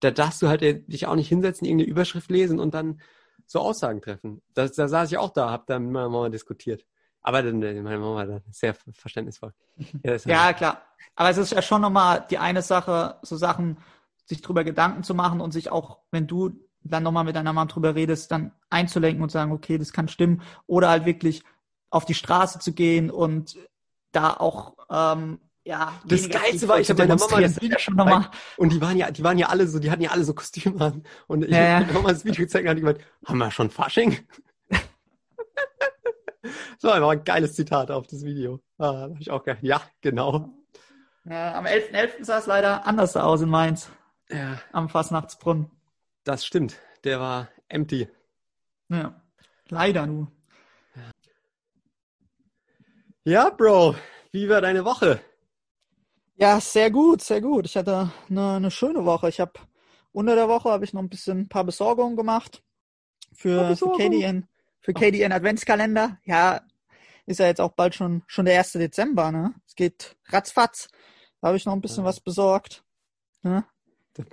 Da 0.04 0.12
darfst 0.12 0.42
du 0.42 0.48
halt 0.48 0.62
dich 0.62 1.08
auch 1.08 1.16
nicht 1.16 1.30
hinsetzen, 1.30 1.66
irgendeine 1.66 1.90
Überschrift 1.90 2.30
lesen 2.30 2.60
und 2.60 2.74
dann 2.74 3.02
so 3.46 3.60
Aussagen 3.60 4.02
treffen. 4.02 4.42
Da, 4.54 4.68
da 4.68 4.88
saß 4.88 5.12
ich 5.12 5.18
auch 5.18 5.32
da, 5.32 5.50
hab 5.50 5.68
da 5.68 5.80
mit 5.80 5.92
meiner 5.92 6.10
Mama 6.10 6.30
diskutiert. 6.30 6.86
Aber 7.22 7.42
dann, 7.42 7.62
äh, 7.64 7.82
meine 7.82 8.00
Mama 8.00 8.26
da 8.26 8.42
sehr 8.52 8.76
verständnisvoll. 8.94 9.54
Ja, 10.04 10.12
das 10.12 10.26
Ja, 10.26 10.54
klar. 10.54 10.82
Aber 11.16 11.30
es 11.30 11.38
ist 11.38 11.54
ja 11.54 11.62
schon 11.62 11.82
nochmal 11.82 12.26
die 12.30 12.38
eine 12.38 12.62
Sache, 12.62 13.18
so 13.22 13.38
Sachen, 13.38 13.78
sich 14.26 14.42
drüber 14.42 14.64
Gedanken 14.64 15.04
zu 15.04 15.14
machen 15.14 15.42
und 15.42 15.52
sich 15.52 15.72
auch, 15.72 16.00
wenn 16.12 16.28
du 16.28 16.52
dann 16.84 17.04
nochmal 17.04 17.24
mit 17.24 17.36
deiner 17.36 17.54
Mama 17.54 17.72
drüber 17.72 17.96
redest, 17.96 18.32
dann 18.32 18.52
einzulenken 18.70 19.24
und 19.24 19.32
sagen, 19.32 19.52
okay, 19.52 19.78
das 19.78 19.94
kann 19.94 20.08
stimmen. 20.10 20.42
Oder 20.68 20.90
halt 20.90 21.06
wirklich 21.06 21.44
auf 21.90 22.06
die 22.06 22.14
Straße 22.14 22.60
zu 22.60 22.74
gehen 22.74 23.10
und 23.10 23.58
da 24.12 24.34
auch, 24.34 24.76
ähm, 24.90 25.40
ja, 25.66 25.94
Das 26.06 26.30
Geilste 26.30 26.68
war, 26.68 26.80
ich 26.80 26.88
zu 26.88 26.94
hab 26.94 27.00
meiner 27.00 27.16
Mama 27.16 27.40
das 27.42 27.58
ja 27.62 27.80
schon 27.80 27.96
nochmal, 27.96 28.30
Und 28.58 28.74
die 28.74 28.82
waren 28.82 28.98
ja, 28.98 29.12
die 29.12 29.24
waren 29.24 29.38
ja 29.38 29.48
alle 29.48 29.68
so, 29.68 29.80
die 29.80 29.92
hatten 29.92 30.02
ja 30.02 30.12
alle 30.12 30.24
so 30.24 30.34
Kostüme 30.34 30.84
an. 30.84 31.04
Und 31.28 31.46
ich 31.46 31.52
Ja, 31.52 31.64
ja. 31.64 31.74
hab 31.80 31.88
meiner 31.88 31.94
Mama 32.00 32.10
das 32.10 32.26
Video 32.26 32.44
gezeigt 32.44 32.64
und 32.66 32.70
hat 32.70 32.78
die 32.78 32.82
gemeint, 32.82 33.00
haben 33.26 33.38
wir 33.38 33.52
schon 33.52 33.70
Fasching? 33.70 34.28
das 34.70 34.82
war 36.84 36.96
einfach 36.96 37.10
ein 37.12 37.24
geiles 37.24 37.54
Zitat 37.56 37.92
auf 37.92 38.08
das 38.08 38.24
Video. 38.26 38.60
Ah, 38.78 38.92
da 38.92 39.00
hab 39.14 39.20
ich 39.20 39.32
auch 39.32 39.44
gedacht, 39.44 39.64
ja, 39.64 39.82
genau. 40.02 40.50
ja, 41.26 41.54
am 41.56 41.66
11.11. 41.66 42.24
sah 42.26 42.40
es 42.40 42.46
leider 42.48 42.86
anders 42.86 43.16
aus 43.16 43.42
in 43.42 43.50
Mainz, 43.50 43.90
Ja, 44.30 44.60
am 44.74 44.90
Fastnachtsbrunnen. 44.90 45.72
das 46.26 46.46
stimmt. 46.46 46.76
Der 47.06 47.20
war 47.20 47.48
empty. 47.70 48.08
Ja, 48.90 49.22
leider 49.70 50.06
nur. 50.06 50.28
Ja, 53.26 53.50
Bro, 53.50 53.96
wie 54.32 54.50
war 54.50 54.62
deine 54.62 54.84
Woche? 54.84 55.22
Ja, 56.36 56.60
sehr 56.60 56.92
gut, 56.92 57.22
sehr 57.22 57.42
gut. 57.42 57.66
Ich 57.66 57.78
hatte 57.78 58.12
eine, 58.30 58.54
eine 58.56 58.72
schöne 58.72 59.06
Woche. 59.06 59.30
Ich 59.30 59.40
habe 59.40 59.54
unter 60.12 60.36
der 60.36 60.48
Woche 60.50 60.70
habe 60.70 60.84
ich 60.86 60.94
noch 60.94 61.02
ein 61.02 61.10
bisschen 61.10 61.42
ein 61.42 61.50
paar 61.50 61.64
Besorgungen 61.64 62.16
gemacht 62.16 62.64
für, 63.34 63.60
für 63.62 63.68
Besorgung. 63.70 63.98
KDN, 64.00 64.48
für 64.82 64.94
KDN 64.94 65.32
Adventskalender. 65.32 66.18
Ja, 66.26 66.62
ist 67.26 67.40
ja 67.40 67.46
jetzt 67.48 67.62
auch 67.62 67.72
bald 67.74 67.96
schon 67.96 68.24
schon 68.28 68.46
der 68.46 68.58
1. 68.60 68.74
Dezember, 68.74 69.32
ne? 69.32 69.54
Es 69.68 69.76
geht 69.76 70.18
ratzfatz. 70.28 70.90
Da 71.42 71.48
habe 71.48 71.58
ich 71.58 71.66
noch 71.66 71.74
ein 71.74 71.82
bisschen 71.82 72.04
Ja. 72.04 72.10
was 72.10 72.20
besorgt. 72.20 72.84
Ne? 73.44 73.66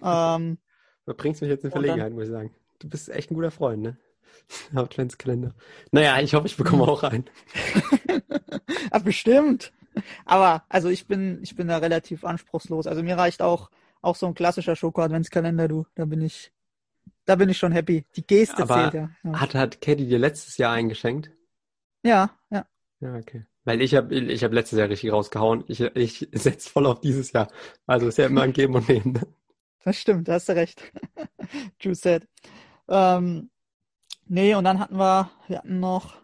Ähm, 0.03 0.59
Du 1.07 1.15
bringst 1.15 1.41
mich 1.41 1.49
jetzt 1.51 1.65
in 1.65 1.69
Und 1.71 1.75
dann- 1.77 1.85
Verlegenheit, 1.85 2.13
muss 2.13 2.25
ich 2.25 2.31
sagen. 2.31 2.55
Du 2.81 2.89
bist 2.89 3.09
echt 3.09 3.31
ein 3.31 3.35
guter 3.35 3.51
Freund, 3.51 3.83
ne? 3.83 3.97
Adventskalender. 4.75 5.55
Naja, 5.91 6.21
ich 6.21 6.35
hoffe, 6.35 6.47
ich 6.47 6.57
bekomme 6.57 6.83
auch 6.85 7.03
einen. 7.03 7.25
ah, 8.91 8.99
bestimmt. 8.99 9.73
Aber 10.25 10.65
also 10.69 10.89
ich 10.89 11.07
bin 11.07 11.41
ich 11.43 11.57
bin 11.57 11.69
da 11.69 11.79
relativ 11.79 12.25
anspruchslos. 12.25 12.87
Also 12.87 13.03
mir 13.03 13.17
reicht 13.19 13.43
auch 13.43 13.71
auch 14.03 14.17
so 14.17 14.27
ein 14.27 14.35
klassischer 14.35 14.77
Schoko 14.77 15.03
Adventskalender, 15.03 15.69
du. 15.69 15.87
Da 15.95 16.05
bin 16.05 16.21
ich 16.21 16.53
da 17.27 17.37
bin 17.37 17.49
ich 17.49 17.59
schon 17.59 17.73
happy. 17.73 18.05
Die 18.17 18.27
Geste 18.27 18.63
Aber 18.63 18.75
zählt 18.91 18.95
ja. 18.95 19.11
Ja, 19.25 19.41
Hat, 19.41 19.55
hat 19.55 19.81
Katie 19.81 20.07
dir 20.07 20.19
letztes 20.19 20.57
Jahr 20.59 20.73
eingeschenkt? 20.73 21.31
ja. 22.03 22.31
ja. 22.51 22.67
Ja, 23.01 23.15
okay. 23.17 23.47
Weil 23.65 23.81
ich 23.81 23.95
habe 23.95 24.15
ich 24.15 24.45
hab 24.45 24.53
letztes 24.53 24.79
Jahr 24.79 24.89
richtig 24.89 25.13
rausgehauen. 25.13 25.65
Ich, 25.69 25.81
ich 25.81 26.29
setze 26.33 26.69
voll 26.71 26.87
auf 26.87 27.01
dieses 27.01 27.33
Jahr. 27.33 27.49
Also 27.87 28.09
ist 28.09 28.19
ja 28.19 28.27
immer 28.27 28.43
ein 28.43 28.53
Geben 28.53 28.75
und 28.75 28.89
Nehmen. 28.89 29.13
ne? 29.13 29.27
Das 29.85 29.97
stimmt, 29.97 30.29
da 30.29 30.35
hast 30.35 30.49
du 30.49 30.53
recht. 30.55 30.83
True 31.79 31.95
said. 31.95 32.27
Ähm, 32.89 33.51
nee, 34.27 34.55
und 34.55 34.65
dann 34.65 34.79
hatten 34.79 34.99
wir, 34.99 35.31
wir 35.49 35.59
hatten 35.59 35.81
noch 35.81 36.20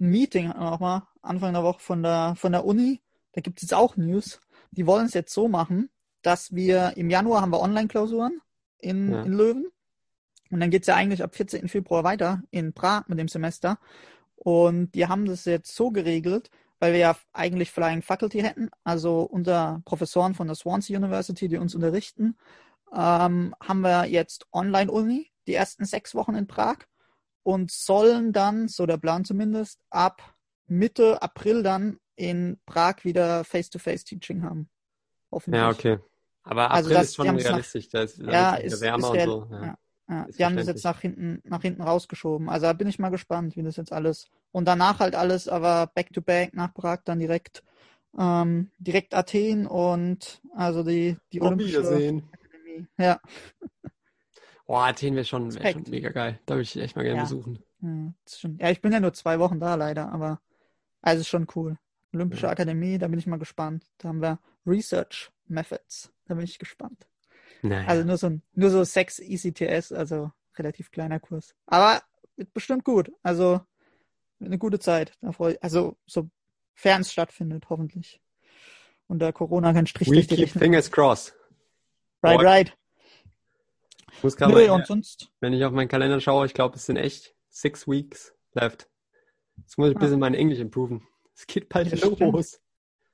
ein 0.00 0.10
Meeting, 0.10 0.50
auch 0.52 0.80
mal 0.80 1.08
Anfang 1.22 1.52
der 1.52 1.62
Woche 1.62 1.80
von 1.80 2.02
der, 2.02 2.34
von 2.36 2.52
der 2.52 2.64
Uni. 2.64 3.00
Da 3.32 3.40
gibt 3.40 3.58
es 3.58 3.62
jetzt 3.62 3.74
auch 3.74 3.96
News. 3.96 4.40
Die 4.70 4.86
wollen 4.86 5.06
es 5.06 5.14
jetzt 5.14 5.32
so 5.32 5.48
machen, 5.48 5.90
dass 6.22 6.54
wir 6.54 6.96
im 6.96 7.10
Januar 7.10 7.40
haben 7.42 7.50
wir 7.50 7.60
Online-Klausuren 7.60 8.40
in, 8.78 9.12
Ja. 9.12 9.22
in 9.22 9.32
Löwen. 9.32 9.66
Und 10.50 10.60
dann 10.60 10.70
geht's 10.70 10.86
ja 10.86 10.94
eigentlich 10.94 11.22
ab 11.22 11.34
14. 11.34 11.68
Februar 11.68 12.04
weiter 12.04 12.42
in 12.50 12.72
Prag 12.72 13.04
mit 13.08 13.18
dem 13.18 13.28
Semester. 13.28 13.78
Und 14.36 14.94
die 14.94 15.06
haben 15.06 15.26
das 15.26 15.44
jetzt 15.44 15.74
so 15.74 15.90
geregelt, 15.90 16.50
weil 16.80 16.92
wir 16.92 17.00
ja 17.00 17.16
eigentlich 17.32 17.70
Flying 17.70 18.02
Faculty 18.02 18.40
hätten, 18.40 18.70
also 18.84 19.22
unter 19.22 19.82
Professoren 19.84 20.34
von 20.34 20.46
der 20.46 20.56
Swansea 20.56 20.96
University, 20.96 21.48
die 21.48 21.58
uns 21.58 21.74
unterrichten, 21.74 22.36
ähm, 22.94 23.54
haben 23.60 23.80
wir 23.80 24.06
jetzt 24.06 24.46
Online-Uni, 24.52 25.30
die 25.46 25.54
ersten 25.54 25.84
sechs 25.84 26.14
Wochen 26.14 26.34
in 26.34 26.46
Prag 26.46 26.76
und 27.42 27.70
sollen 27.70 28.32
dann, 28.32 28.68
so 28.68 28.86
der 28.86 28.98
Plan 28.98 29.24
zumindest, 29.24 29.80
ab 29.90 30.34
Mitte 30.66 31.22
April 31.22 31.62
dann 31.62 31.98
in 32.16 32.58
Prag 32.66 33.04
wieder 33.04 33.44
Face-to-Face-Teaching 33.44 34.42
haben. 34.42 34.68
Hoffentlich. 35.30 35.60
Ja, 35.60 35.70
okay. 35.70 35.98
Aber 36.42 36.70
Also 36.70 36.88
April 36.88 36.96
das- 36.98 37.06
ist 37.08 37.14
schon 37.16 37.26
nach- 37.26 37.34
realistisch. 37.36 37.88
Da 37.90 38.02
ist, 38.02 38.18
Ja, 38.18 38.54
ist 38.54 38.80
wärmer 38.80 38.98
ist 38.98 39.10
und 39.10 39.16
real, 39.16 39.26
so. 39.26 39.48
Ja. 39.50 39.62
ja, 39.62 39.76
ja. 40.08 40.22
ist 40.24 40.38
Die 40.38 40.44
haben 40.44 40.56
das 40.56 40.66
jetzt 40.66 40.84
nach 40.84 41.00
hinten, 41.00 41.40
nach 41.44 41.62
hinten 41.62 41.82
rausgeschoben. 41.82 42.48
Also 42.48 42.66
da 42.66 42.72
bin 42.72 42.88
ich 42.88 42.98
mal 42.98 43.10
gespannt, 43.10 43.56
wie 43.56 43.62
das 43.62 43.76
jetzt 43.76 43.92
alles. 43.92 44.28
Und 44.52 44.66
danach 44.66 44.98
halt 45.00 45.14
alles, 45.14 45.48
aber 45.48 45.86
back 45.94 46.12
to 46.12 46.22
back 46.22 46.54
nach 46.54 46.72
Prag 46.74 47.00
dann 47.04 47.18
direkt, 47.18 47.62
ähm, 48.18 48.70
direkt 48.78 49.14
Athen 49.14 49.66
und 49.66 50.40
also 50.56 50.82
die, 50.82 51.16
die 51.32 51.40
Auf 51.42 51.48
Olympische 51.48 51.78
Wiedersehen. 51.80 52.28
Akademie. 52.32 52.86
Ja. 52.98 53.20
Oh, 54.70 54.76
Athen 54.76 55.14
wäre 55.14 55.24
schon, 55.24 55.52
wär 55.54 55.72
schon 55.72 55.84
mega 55.88 56.10
geil. 56.10 56.38
Da 56.46 56.54
würde 56.54 56.62
ich 56.62 56.76
echt 56.76 56.94
mal 56.94 57.02
gerne 57.02 57.16
Ja. 57.18 57.22
besuchen. 57.24 57.58
Ja, 57.80 58.12
schon, 58.28 58.58
ja, 58.58 58.70
ich 58.70 58.80
bin 58.82 58.92
ja 58.92 59.00
nur 59.00 59.14
zwei 59.14 59.38
Wochen 59.38 59.58
da 59.60 59.74
leider, 59.76 60.12
aber 60.12 60.40
also 61.00 61.22
ist 61.22 61.28
schon 61.28 61.46
cool. 61.56 61.78
Olympische 62.12 62.46
Ja. 62.46 62.52
Akademie, 62.52 62.98
da 62.98 63.08
bin 63.08 63.18
ich 63.18 63.26
mal 63.26 63.38
gespannt. 63.38 63.84
Da 63.98 64.08
haben 64.08 64.20
wir 64.20 64.38
Research 64.66 65.30
Methods. 65.46 66.12
Da 66.26 66.34
bin 66.34 66.44
ich 66.44 66.58
gespannt. 66.58 67.06
Naja. 67.62 67.88
Also 67.88 68.04
nur 68.04 68.18
so 68.18 68.38
nur 68.54 68.70
so 68.70 68.84
sechs 68.84 69.18
ECTS, 69.18 69.92
also 69.92 70.30
relativ 70.56 70.90
kleiner 70.90 71.18
Kurs. 71.18 71.54
Aber 71.66 72.02
wird 72.36 72.52
bestimmt 72.52 72.84
gut. 72.84 73.10
Also 73.22 73.60
eine 74.40 74.58
gute 74.58 74.78
Zeit. 74.78 75.12
Da 75.22 75.32
freu 75.32 75.52
ich, 75.52 75.62
also 75.62 75.96
sofern 76.06 77.00
es 77.00 77.10
stattfindet, 77.12 77.68
hoffentlich. 77.70 78.20
Und 79.06 79.20
da 79.20 79.32
Corona 79.32 79.72
keinen 79.72 79.86
Strich 79.86 80.08
We 80.10 80.14
durch 80.14 80.26
die 80.26 80.36
keep 80.36 80.44
Rechnung. 80.46 80.60
fingers 80.62 80.90
crossed. 80.90 81.34
Right, 82.22 82.38
Boah, 82.38 82.44
right. 82.44 82.76
Ich 84.12 84.22
muss 84.24 84.36
gerade 84.36 84.52
mal, 84.54 84.70
und 84.70 84.86
sonst. 84.86 85.30
wenn 85.40 85.52
ich 85.52 85.64
auf 85.64 85.72
meinen 85.72 85.88
Kalender 85.88 86.20
schaue, 86.20 86.46
ich 86.46 86.54
glaube, 86.54 86.76
es 86.76 86.86
sind 86.86 86.96
echt 86.96 87.34
six 87.48 87.86
weeks 87.86 88.34
left. 88.52 88.88
Jetzt 89.56 89.78
muss 89.78 89.88
ich 89.90 89.94
ein 89.94 89.98
Ah. 89.98 90.00
bisschen 90.00 90.20
mein 90.20 90.34
Englisch 90.34 90.58
improven. 90.58 91.06
Es 91.34 91.46
geht 91.46 91.68
bald 91.68 91.88
Ja, 91.90 91.96
stimmt. 91.96 92.20
los. 92.20 92.60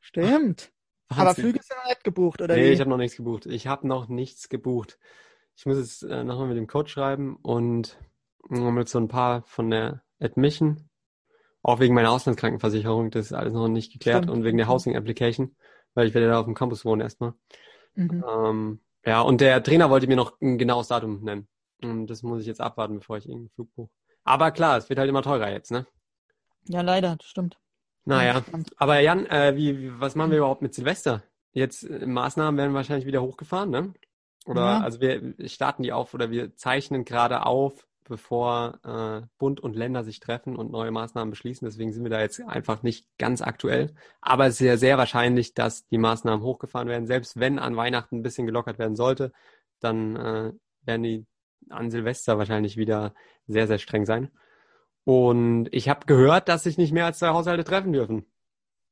Stimmt. 0.01 0.73
Aber 1.09 1.27
Wahnsinn. 1.27 1.45
Flüge 1.45 1.61
sind 1.63 1.77
noch 1.79 1.89
nicht 1.89 2.05
gebucht, 2.05 2.41
oder 2.41 2.55
Nee, 2.57 2.69
wie? 2.71 2.73
ich 2.73 2.81
habe 2.81 2.91
noch 2.91 2.97
nichts 2.97 3.17
gebucht. 3.17 3.47
Ich 3.47 3.67
habe 3.67 3.87
noch 3.87 4.09
nichts 4.09 4.49
gebucht. 4.49 4.99
Ich 5.57 5.67
muss 5.67 5.77
jetzt 5.79 6.03
äh, 6.03 6.25
nochmal 6.25 6.49
mit 6.49 6.57
dem 6.57 6.67
Coach 6.67 6.93
schreiben 6.93 7.37
und 7.37 7.99
äh, 8.51 8.59
mit 8.71 8.89
so 8.89 8.99
ein 8.99 9.09
paar 9.09 9.43
von 9.43 9.71
der 9.71 10.03
Admission. 10.21 10.89
Auch 11.63 11.81
wegen 11.81 11.95
meiner 11.95 12.11
Auslandskrankenversicherung, 12.11 13.11
das 13.11 13.27
ist 13.27 13.33
alles 13.33 13.53
noch 13.55 13.69
nicht 13.69 13.93
geklärt 13.93 14.25
Stimmt. 14.25 14.37
und 14.37 14.45
wegen 14.45 14.59
der 14.59 14.69
Housing 14.69 14.97
Application, 14.97 15.57
weil 15.95 16.07
ich 16.09 16.15
werde 16.15 16.29
da 16.29 16.39
auf 16.41 16.45
dem 16.47 16.55
Campus 16.55 16.85
wohnen 16.85 17.01
erstmal. 17.01 17.35
Mhm. 17.95 18.25
Ähm, 18.29 18.81
ja, 19.07 19.21
und 19.21 19.41
der 19.41 19.63
Trainer 19.63 19.91
wollte 19.91 20.07
mir 20.07 20.17
noch 20.17 20.41
ein 20.41 20.59
genaues 20.59 20.89
Datum 20.89 21.23
nennen. 21.23 21.49
Und 21.83 22.07
das 22.07 22.23
muss 22.23 22.41
ich 22.41 22.47
jetzt 22.47 22.61
abwarten, 22.61 22.99
bevor 22.99 23.19
ich 23.19 23.27
irgendeinen 23.27 23.51
Flug 23.51 23.75
buche. 23.75 23.91
Aber 24.25 24.51
klar, 24.51 24.79
es 24.79 24.89
wird 24.89 24.99
halt 24.99 25.09
immer 25.09 25.23
teurer 25.23 25.51
jetzt, 25.51 25.71
ne? 25.71 25.87
Ja, 26.67 26.81
leider, 26.81 27.17
das 27.17 27.27
stimmt. 27.27 27.59
Naja, 28.07 28.43
aber 28.77 29.01
Jan, 29.01 29.27
äh, 29.27 29.55
wie, 29.57 29.79
wie, 29.79 30.01
was 30.01 30.15
machen 30.15 30.31
wir 30.31 30.39
überhaupt 30.39 30.63
mit 30.63 30.75
Silvester? 30.75 31.23
Jetzt 31.53 31.85
äh, 31.85 32.07
Maßnahmen 32.07 32.57
werden 32.59 32.75
wahrscheinlich 32.75 33.07
wieder 33.07 33.23
hochgefahren, 33.23 33.71
ne? 33.71 33.95
Oder 34.47 34.61
Ja. 34.61 34.81
also 34.81 35.01
wir 35.01 35.35
starten 35.49 35.83
die 35.83 35.93
auf 35.93 36.13
oder 36.15 36.31
wir 36.31 36.55
zeichnen 36.57 37.05
gerade 37.05 37.47
auf, 37.47 37.87
bevor 38.05 38.79
äh, 38.85 39.27
Bund 39.39 39.61
und 39.61 39.75
Länder 39.77 40.05
sich 40.05 40.21
treffen 40.21 40.57
und 40.57 40.71
neue 40.71 40.91
Maßnahmen 40.91 41.31
beschließen. 41.31 41.67
Deswegen 41.67 41.93
sind 41.93 42.03
wir 42.05 42.11
da 42.11 42.21
jetzt 42.21 42.41
einfach 42.41 42.83
nicht 42.83 43.07
ganz 43.19 43.43
aktuell. 43.43 43.95
Aber 44.21 44.47
es 44.47 44.53
ist 44.55 44.59
sehr, 44.59 44.79
sehr 44.79 44.99
wahrscheinlich, 44.99 45.55
dass 45.55 45.87
die 45.89 45.99
Maßnahmen 45.99 46.45
hochgefahren 46.45 46.89
werden. 46.89 47.07
Selbst 47.07 47.39
wenn 47.41 47.59
an 47.59 47.77
Weihnachten 47.77 48.19
ein 48.19 48.23
bisschen 48.23 48.47
gelockert 48.47 48.79
werden 48.79 48.97
sollte, 48.97 49.33
dann 49.81 50.17
äh, 50.17 50.53
werden 50.83 51.03
die 51.03 51.27
an 51.71 51.91
Silvester 51.91 52.37
wahrscheinlich 52.39 52.77
wieder 52.77 53.15
sehr, 53.47 53.67
sehr 53.67 53.79
streng 53.79 54.05
sein. 54.07 54.31
Und 55.05 55.69
ich 55.73 55.89
habe 55.89 56.07
gehört, 56.07 56.49
dass 56.49 56.63
sich 56.65 56.79
nicht 56.79 56.93
mehr 56.93 57.07
als 57.07 57.19
zwei 57.19 57.29
Haushalte 57.29 57.65
treffen 57.65 57.93
dürfen. 57.93 58.25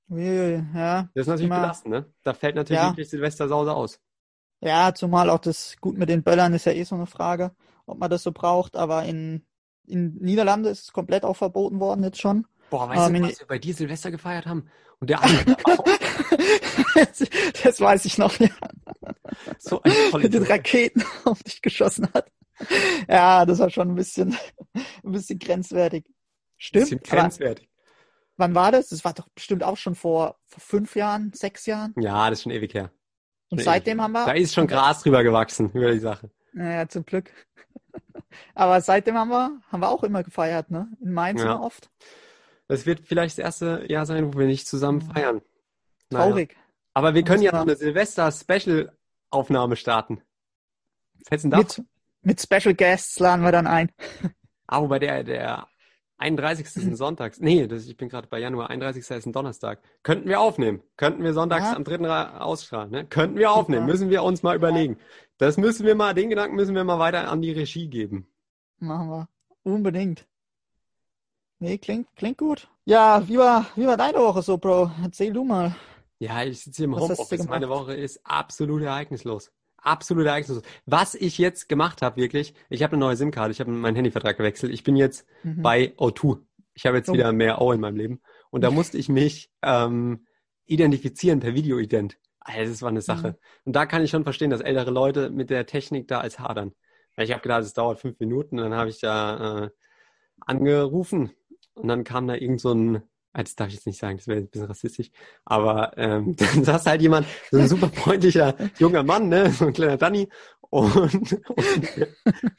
Ja, 0.08 1.08
Das 1.14 1.22
ist 1.22 1.26
natürlich 1.28 1.46
Immer- 1.46 1.60
belastend, 1.60 1.94
ne? 1.94 2.12
Da 2.22 2.34
fällt 2.34 2.56
natürlich 2.56 2.82
Ja. 2.82 2.90
wirklich 2.90 3.08
Silvestersause 3.08 3.72
aus. 3.74 3.98
Ja, 4.60 4.92
zumal 4.94 5.30
auch 5.30 5.38
das 5.38 5.76
gut 5.80 5.96
mit 5.96 6.08
den 6.08 6.22
Böllern 6.22 6.52
ist 6.54 6.66
ja 6.66 6.72
eh 6.72 6.84
so 6.84 6.94
eine 6.94 7.06
Frage, 7.06 7.52
ob 7.92 7.98
man 7.98 8.10
das 8.10 8.22
so 8.22 8.32
braucht. 8.32 8.76
Aber 8.76 9.04
in, 9.04 9.46
in 9.86 10.16
Niederlande 10.16 10.68
ist 10.68 10.82
es 10.82 10.92
komplett 10.92 11.24
auch 11.24 11.36
verboten 11.36 11.80
worden 11.80 12.02
jetzt 12.02 12.20
schon. 12.20 12.46
Boah, 12.70 12.88
weißt 12.88 13.00
Aber 13.00 13.18
du, 13.18 13.22
was 13.24 13.40
wir 13.40 13.46
bei 13.46 13.58
dir 13.58 13.74
Silvester 13.74 14.10
gefeiert 14.10 14.46
haben? 14.46 14.68
Und 14.98 15.10
der 15.10 15.22
andere 15.22 15.56
auch 15.64 15.84
das 17.64 17.80
weiß 17.80 18.04
ich 18.04 18.18
noch, 18.18 18.38
ja, 18.38 18.48
so 19.58 19.82
ein 19.82 19.92
mit 20.22 20.34
den 20.34 20.44
Raketen 20.44 21.04
auf 21.24 21.42
dich 21.42 21.62
geschossen 21.62 22.08
hat. 22.14 22.30
Ja, 23.08 23.44
das 23.44 23.58
war 23.58 23.70
schon 23.70 23.90
ein 23.90 23.94
bisschen, 23.94 24.36
ein 24.74 25.12
bisschen 25.12 25.38
grenzwertig. 25.38 26.06
Stimmt. 26.56 26.84
bisschen 26.84 27.00
aber 27.10 27.22
grenzwertig. 27.22 27.68
wann 28.36 28.54
war 28.54 28.70
das? 28.70 28.88
Das 28.88 29.04
war 29.04 29.12
doch 29.12 29.28
bestimmt 29.34 29.64
auch 29.64 29.76
schon 29.76 29.94
vor, 29.94 30.38
vor 30.46 30.60
fünf 30.60 30.94
Jahren, 30.94 31.32
sechs 31.34 31.66
Jahren. 31.66 31.94
Ja, 31.98 32.30
das 32.30 32.38
ist 32.38 32.42
schon 32.44 32.52
ewig 32.52 32.72
her. 32.74 32.92
Und 33.48 33.58
Schon 33.58 33.64
seitdem 33.64 34.00
haben 34.00 34.12
wir. 34.12 34.24
Da 34.24 34.32
ist 34.32 34.54
schon 34.54 34.66
Gras 34.66 35.02
drüber 35.02 35.22
gewachsen 35.22 35.70
über 35.72 35.92
die 35.92 35.98
Sache. 35.98 36.30
Naja, 36.52 36.88
zum 36.88 37.04
Glück. 37.04 37.30
Aber 38.54 38.80
seitdem 38.80 39.16
haben 39.16 39.30
wir, 39.30 39.60
haben 39.70 39.80
wir 39.80 39.88
auch 39.90 40.02
immer 40.04 40.22
gefeiert, 40.22 40.70
ne? 40.70 40.88
In 41.00 41.12
Mainz 41.12 41.40
Ja. 41.42 41.54
immer 41.54 41.64
oft. 41.64 41.90
Das 42.68 42.86
wird 42.86 43.00
vielleicht 43.00 43.38
das 43.38 43.44
erste 43.44 43.84
Jahr 43.88 44.06
sein, 44.06 44.32
wo 44.32 44.38
wir 44.38 44.46
nicht 44.46 44.66
zusammen 44.66 45.02
feiern. 45.02 45.42
Naja. 46.10 46.26
Traurig. 46.26 46.56
Aber 46.94 47.14
wir 47.14 47.22
können 47.24 47.42
ja 47.42 47.52
noch 47.52 47.62
eine 47.62 47.76
Silvester-Special-Aufnahme 47.76 49.76
starten. 49.76 50.22
Was 51.30 51.42
davon? 51.42 51.58
Mit, 51.58 51.82
mit 52.22 52.40
Special 52.40 52.74
Guests 52.74 53.18
laden 53.18 53.42
wir 53.44 53.52
dann 53.52 53.66
ein. 53.66 53.90
Ah, 54.66 54.80
wobei 54.82 54.98
der, 54.98 55.24
der 55.24 55.66
31. 56.18 56.66
ist 56.66 56.76
ein 56.78 56.96
Sonntags. 56.96 57.40
Nee, 57.40 57.66
das, 57.66 57.86
ich 57.86 57.96
bin 57.96 58.08
gerade 58.08 58.28
bei 58.28 58.38
Januar. 58.38 58.70
31. 58.70 59.02
ist 59.10 59.26
ein 59.26 59.32
Donnerstag. 59.32 59.80
Könnten 60.02 60.28
wir 60.28 60.40
aufnehmen. 60.40 60.82
Könnten 60.96 61.22
wir 61.24 61.32
sonntags 61.34 61.64
Ja. 61.64 61.76
am 61.76 61.84
3. 61.84 61.96
Ra- 62.06 62.38
ausstrahlen. 62.40 62.90
Ne? 62.90 63.06
Könnten 63.06 63.36
wir 63.38 63.52
aufnehmen. 63.52 63.86
Müssen 63.86 64.10
wir 64.10 64.22
uns 64.22 64.42
mal 64.42 64.56
überlegen. 64.56 64.98
Das 65.42 65.56
müssen 65.56 65.84
wir 65.84 65.96
mal, 65.96 66.14
den 66.14 66.30
Gedanken 66.30 66.54
müssen 66.54 66.76
wir 66.76 66.84
mal 66.84 67.00
weiter 67.00 67.28
an 67.28 67.42
die 67.42 67.50
Regie 67.50 67.88
geben. 67.88 68.28
Machen 68.78 69.08
wir. 69.08 69.28
Unbedingt. 69.64 70.24
Nee, 71.58 71.78
klingt, 71.78 72.06
klingt 72.14 72.38
gut. 72.38 72.68
Ja, 72.84 73.26
wie 73.26 73.38
war, 73.38 73.66
wie 73.74 73.84
war 73.88 73.96
deine 73.96 74.18
Woche 74.18 74.40
so, 74.42 74.56
Bro? 74.56 74.92
Erzähl 75.02 75.32
du 75.32 75.42
mal. 75.42 75.74
Ja, 76.20 76.44
ich 76.44 76.60
sitze 76.60 76.76
hier 76.76 76.84
im 76.84 76.92
Was 76.92 77.02
Homeoffice. 77.02 77.48
Meine? 77.48 77.68
Woche 77.68 77.92
ist 77.92 78.20
absolut 78.22 78.82
ereignislos. 78.82 79.50
Absolut 79.78 80.26
ereignislos. 80.26 80.62
Was 80.86 81.16
ich 81.16 81.38
jetzt 81.38 81.68
gemacht 81.68 82.02
habe, 82.02 82.20
wirklich, 82.20 82.54
ich 82.70 82.84
habe 82.84 82.92
eine 82.92 83.00
neue 83.00 83.16
SIM-Karte, 83.16 83.50
ich 83.50 83.58
habe 83.58 83.72
meinen 83.72 83.96
Handyvertrag 83.96 84.36
gewechselt. 84.36 84.72
Ich 84.72 84.84
bin 84.84 84.94
jetzt 84.94 85.26
Mhm. 85.42 85.60
bei 85.62 85.92
O2. 85.98 86.38
Ich 86.74 86.86
habe 86.86 86.98
jetzt 86.98 87.08
Oh. 87.08 87.14
wieder 87.14 87.32
mehr 87.32 87.60
O 87.60 87.72
in 87.72 87.80
meinem 87.80 87.96
Leben. 87.96 88.20
Und 88.50 88.60
da 88.60 88.70
musste 88.92 88.96
ich 88.96 89.08
mich 89.08 89.50
ähm, 89.60 90.24
identifizieren 90.66 91.40
per 91.40 91.54
Videoident. 91.54 92.16
Also 92.44 92.72
das 92.72 92.82
war 92.82 92.90
eine 92.90 93.02
Sache. 93.02 93.28
Mhm. 93.28 93.34
Und 93.64 93.76
da 93.76 93.86
kann 93.86 94.02
ich 94.02 94.10
schon 94.10 94.24
verstehen, 94.24 94.50
dass 94.50 94.60
ältere 94.60 94.90
Leute 94.90 95.30
mit 95.30 95.50
der 95.50 95.66
Technik 95.66 96.08
da 96.08 96.20
als 96.20 96.38
hadern. 96.38 96.72
Weil 97.16 97.26
ich 97.26 97.32
habe 97.32 97.42
gedacht, 97.42 97.62
es 97.62 97.74
dauert 97.74 98.00
fünf 98.00 98.18
Minuten. 98.20 98.56
Dann 98.56 98.74
habe 98.74 98.90
ich 98.90 99.00
da 99.00 99.64
äh, 99.64 99.70
angerufen. 100.40 101.32
Und 101.74 101.88
dann 101.88 102.04
kam 102.04 102.26
da 102.26 102.34
irgend 102.34 102.60
so 102.60 102.72
ein, 102.72 103.02
ah, 103.32 103.42
das 103.42 103.54
darf 103.54 103.68
ich 103.68 103.74
jetzt 103.74 103.86
nicht 103.86 103.98
sagen, 103.98 104.16
das 104.16 104.26
wäre 104.26 104.40
ein 104.40 104.48
bisschen 104.48 104.66
rassistisch. 104.66 105.10
Aber 105.44 105.96
ähm, 105.96 106.36
dann 106.54 106.64
saß 106.64 106.86
halt 106.86 107.02
jemand, 107.02 107.26
so 107.50 107.58
ein 107.58 107.68
super 107.68 107.88
freundlicher 107.88 108.54
junger 108.78 109.02
Mann, 109.02 109.28
ne, 109.28 109.50
so 109.50 109.66
ein 109.66 109.72
kleiner 109.72 109.96
Danny. 109.96 110.28
Und, 110.70 110.94
und, 110.96 111.38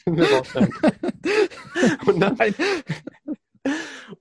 und 2.05 2.19
dann 2.19 2.37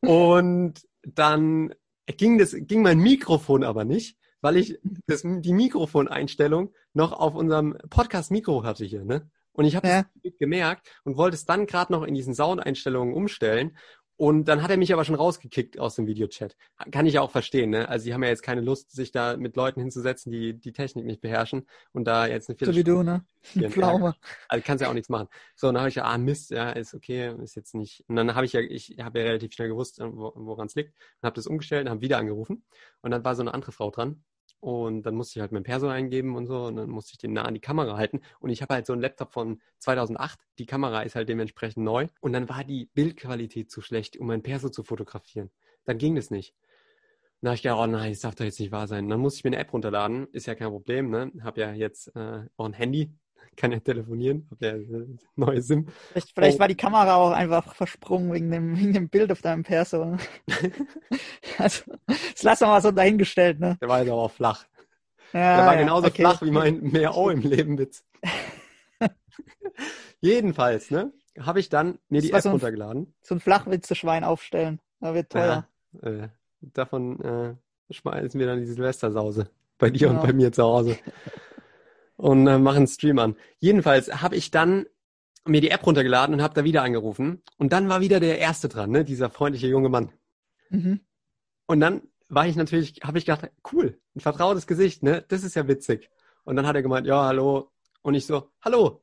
und 0.01 0.83
dann 1.03 1.75
ging 2.07 2.39
das, 2.39 2.55
ging 2.57 2.83
mein 2.83 2.99
Mikrofon 2.99 3.65
aber 3.65 3.85
nicht, 3.85 4.17
weil 4.43 4.59
ich 4.59 4.79
das, 5.07 5.23
die 5.25 5.53
Mikrofoneinstellung 5.55 6.75
noch 6.93 7.13
auf 7.13 7.35
unserem 7.35 7.79
Podcast-Mikro 7.89 8.65
hatte 8.65 8.85
hier, 8.85 9.05
ne? 9.05 9.31
Und 9.55 9.65
ich 9.67 9.77
habe 9.77 9.87
Ja. 9.89 10.05
das 10.23 10.33
gemerkt 10.39 10.89
und 11.05 11.17
wollte 11.17 11.35
es 11.37 11.45
dann 11.45 11.67
gerade 11.67 11.93
noch 11.93 12.03
in 12.05 12.15
diesen 12.15 12.35
Soundeinstellungen 12.35 13.15
umstellen. 13.15 13.77
Und 14.17 14.45
dann 14.45 14.63
hat 14.63 14.71
er 14.71 14.77
mich 14.77 14.93
aber 14.93 15.05
schon 15.05 15.17
rausgekickt 15.17 15.81
aus 15.81 15.97
dem 15.97 16.07
Videochat. 16.07 16.55
Kann 16.93 17.07
ich 17.07 17.15
ja 17.15 17.23
auch 17.23 17.31
verstehen, 17.33 17.71
ne? 17.71 17.89
Also 17.89 18.05
die 18.05 18.15
haben 18.15 18.23
ja 18.23 18.29
jetzt 18.29 18.43
keine 18.43 18.61
Lust, 18.61 18.93
sich 18.93 19.11
da 19.11 19.37
mit 19.37 19.57
Leuten 19.57 19.81
hinzusetzen, 19.81 20.31
die 20.31 20.55
die 20.55 20.73
Technik 20.73 21.07
nicht 21.07 21.21
beherrschen 21.21 21.67
und 21.93 22.05
da 22.05 22.27
jetzt 22.27 22.49
eine 22.49 22.57
So 22.57 22.67
wie 22.67 22.85
Viertelstunde 22.85 23.25
du, 23.55 23.61
ne? 23.63 23.71
Pflaume. 23.71 24.15
also 24.49 24.63
kannst 24.65 24.83
ja 24.83 24.89
auch 24.91 24.95
nichts 24.95 25.09
machen. 25.09 25.29
So, 25.57 25.69
und 25.69 25.75
dann 25.75 25.81
habe 25.81 25.89
ich 25.89 25.97
ja, 25.97 26.05
ah 26.05 26.19
Mist, 26.19 26.51
ja, 26.51 26.71
ist 26.71 26.95
okay, 26.95 27.35
ist 27.43 27.57
jetzt 27.57 27.75
nicht. 27.75 28.05
Und 28.07 28.17
dann 28.17 28.35
habe 28.35 28.47
ich 28.47 28.53
ja, 28.53 28.61
ich 28.61 28.97
habe 29.01 29.19
ja 29.19 29.25
relativ 29.25 29.55
schnell 29.55 29.69
gewusst, 29.69 29.99
wo, 30.01 30.33
woran 30.37 30.67
es 30.67 30.75
liegt 30.77 30.95
und 31.21 31.27
habe 31.27 31.35
das 31.35 31.47
umgestellt 31.49 31.87
und 31.87 31.91
habe 31.91 32.01
wieder 32.01 32.19
angerufen. 32.19 32.65
Und 33.01 33.11
dann 33.11 33.25
war 33.25 33.35
so 33.35 33.43
eine 33.43 33.53
andere 33.53 33.73
Frau 33.73 33.91
dran. 33.91 34.23
Und 34.61 35.03
dann 35.03 35.17
musste 35.17 35.39
ich 35.39 35.41
halt 35.41 35.51
mein 35.51 35.65
Perso 35.65 35.89
eingeben 35.89 36.37
und 36.37 36.47
so 36.47 36.67
und 36.67 36.77
dann 36.77 36.89
musste 36.89 37.13
ich 37.15 37.19
den 37.19 37.33
nah 37.33 37.43
an 37.43 37.55
die 37.55 37.61
Kamera 37.61 37.97
halten. 37.97 38.21
Und 38.39 38.51
ich 38.51 38.63
habe 38.63 38.75
halt 38.75 38.87
so 38.87 38.93
einen 38.93 39.03
Laptop 39.03 39.33
von 39.33 39.61
2008. 39.79 40.39
Die 40.59 40.67
Kamera 40.67 41.03
ist 41.03 41.17
halt 41.17 41.29
dementsprechend 41.29 41.85
neu. 41.85 42.07
Und 42.21 42.33
dann 42.33 42.49
war 42.49 42.63
die 42.63 42.87
Bildqualität 42.95 43.73
zu 43.73 43.81
schlecht, 43.81 44.17
um 44.17 44.29
mein 44.29 44.43
Perso 44.43 44.69
zu 44.69 44.85
fotografieren. 44.85 45.51
Dann 45.85 45.99
ging 45.99 46.15
das 46.15 46.31
nicht. 46.31 46.55
Dann 47.41 47.49
habe 47.49 47.57
ich 47.57 47.63
gedacht, 47.63 47.81
oh 47.81 47.87
nein, 47.87 48.13
das 48.13 48.21
darf 48.21 48.37
doch 48.37 48.45
jetzt 48.45 48.61
nicht 48.61 48.71
wahr 48.71 48.87
sein. 48.87 49.09
Dann 49.09 49.19
musste 49.19 49.39
ich 49.39 49.45
mir 49.45 49.49
eine 49.49 49.59
App 49.59 49.73
runterladen. 49.73 50.29
Ist 50.31 50.47
ja 50.47 50.55
kein 50.55 50.69
Problem, 50.69 51.11
ne? 51.11 51.33
Hab 51.43 51.59
ja 51.59 51.73
jetzt 51.73 52.15
äh, 52.15 52.47
auch 52.57 52.67
ein 52.67 52.73
Handy. 52.73 53.13
Kann 53.57 53.71
ja 53.73 53.81
telefonieren. 53.81 54.47
Hab 54.51 54.63
ja 54.63 54.75
neue 55.37 55.61
SIM. 55.61 55.87
Vielleicht, 56.13 56.31
vielleicht 56.35 56.57
Oh. 56.57 56.61
war 56.61 56.69
die 56.69 56.75
Kamera 56.75 57.17
auch 57.17 57.33
einfach 57.33 57.75
versprungen 57.75 58.33
wegen 58.33 58.51
dem, 58.51 58.79
wegen 58.79 58.93
dem 58.95 59.09
Bild 59.11 59.31
auf 59.31 59.43
deinem 59.43 59.63
Perso. 59.63 60.17
also, 61.59 61.83
das 62.07 62.43
lassen 62.43 62.65
wir 62.65 62.69
mal 62.69 62.81
so 62.83 62.91
dahingestellt, 62.91 63.61
ne? 63.61 63.77
Der 63.81 63.89
war 63.89 64.01
jetzt 64.01 64.11
aber 64.11 64.23
auch 64.23 64.31
flach. 64.31 64.65
Ja, 65.35 65.57
Der 65.57 65.67
war 65.67 65.75
ja, 65.75 65.81
genauso 65.81 66.07
okay. 66.09 66.23
flach 66.23 66.43
wie 66.43 66.51
mein 66.51 66.81
mehr 66.83 67.17
O 67.17 67.29
im 67.31 67.41
Leben 67.41 67.79
Witz. 67.79 68.05
Jedenfalls, 70.21 70.91
ne? 70.91 71.13
Habe 71.41 71.61
ich 71.61 71.69
dann 71.69 71.99
mir 72.09 72.21
Das 72.21 72.27
die 72.29 72.33
App 72.33 72.43
so 72.43 72.49
ein- 72.51 72.53
runtergeladen. 72.53 73.15
So 73.23 73.35
ein 73.35 73.41
Flachwitze-Schwein 73.41 74.25
aufstellen. 74.25 74.81
Da 75.01 75.15
wird 75.15 75.31
teuer. 75.31 75.67
Ja, 76.03 76.09
äh, 76.09 76.29
davon 76.61 77.21
äh, 77.21 77.55
schmeißen 77.93 78.39
wir 78.39 78.47
dann 78.47 78.61
die 78.61 78.67
Silvestersause 78.67 79.49
bei 79.79 79.91
dir 79.91 80.09
und 80.09 80.17
Genau. 80.17 80.27
bei 80.27 80.33
mir 80.33 80.53
zu 80.53 80.63
Hause. 80.63 80.97
Und 82.23 82.47
äh, 82.47 82.57
machen 82.57 82.77
einen 82.77 82.87
Stream 82.87 83.19
an. 83.19 83.35
Jedenfalls 83.59 84.23
habe 84.23 84.37
ich 84.37 84.53
dann 84.53 84.87
mir 85.45 85.61
die 85.61 85.71
App 85.71 85.85
runtergeladen 85.85 86.37
und 86.37 86.41
habe 86.41 86.55
da 86.55 86.63
wieder 86.63 86.85
angerufen. 86.85 87.43
Und 87.59 87.73
dann 87.73 87.89
war 87.89 88.01
wieder 88.01 88.21
der 88.21 88.39
Erste 88.39 88.69
dran, 88.69 88.93
ne? 88.93 89.05
Dieser 89.05 89.29
freundliche 89.29 89.67
junge 89.67 89.89
Mann. 89.89 90.13
Mhm. 90.71 91.01
Und 91.67 91.81
dann 91.81 92.03
war 92.29 92.47
ich 92.47 92.55
natürlich, 92.55 93.01
habe 93.03 93.19
ich 93.19 93.27
gedacht, 93.27 93.51
cool, 93.73 93.99
ein 94.15 94.21
vertrautes 94.21 94.69
Gesicht, 94.69 95.03
ne? 95.03 95.25
Das 95.27 95.43
ist 95.43 95.57
ja 95.57 95.67
witzig. 95.67 96.11
Und 96.45 96.55
dann 96.55 96.65
hat 96.65 96.77
er 96.77 96.83
gemeint, 96.83 97.09
ja, 97.09 97.25
hallo. 97.25 97.73
Und 98.03 98.15
ich 98.15 98.25
so, 98.25 98.53
hallo. 98.65 99.03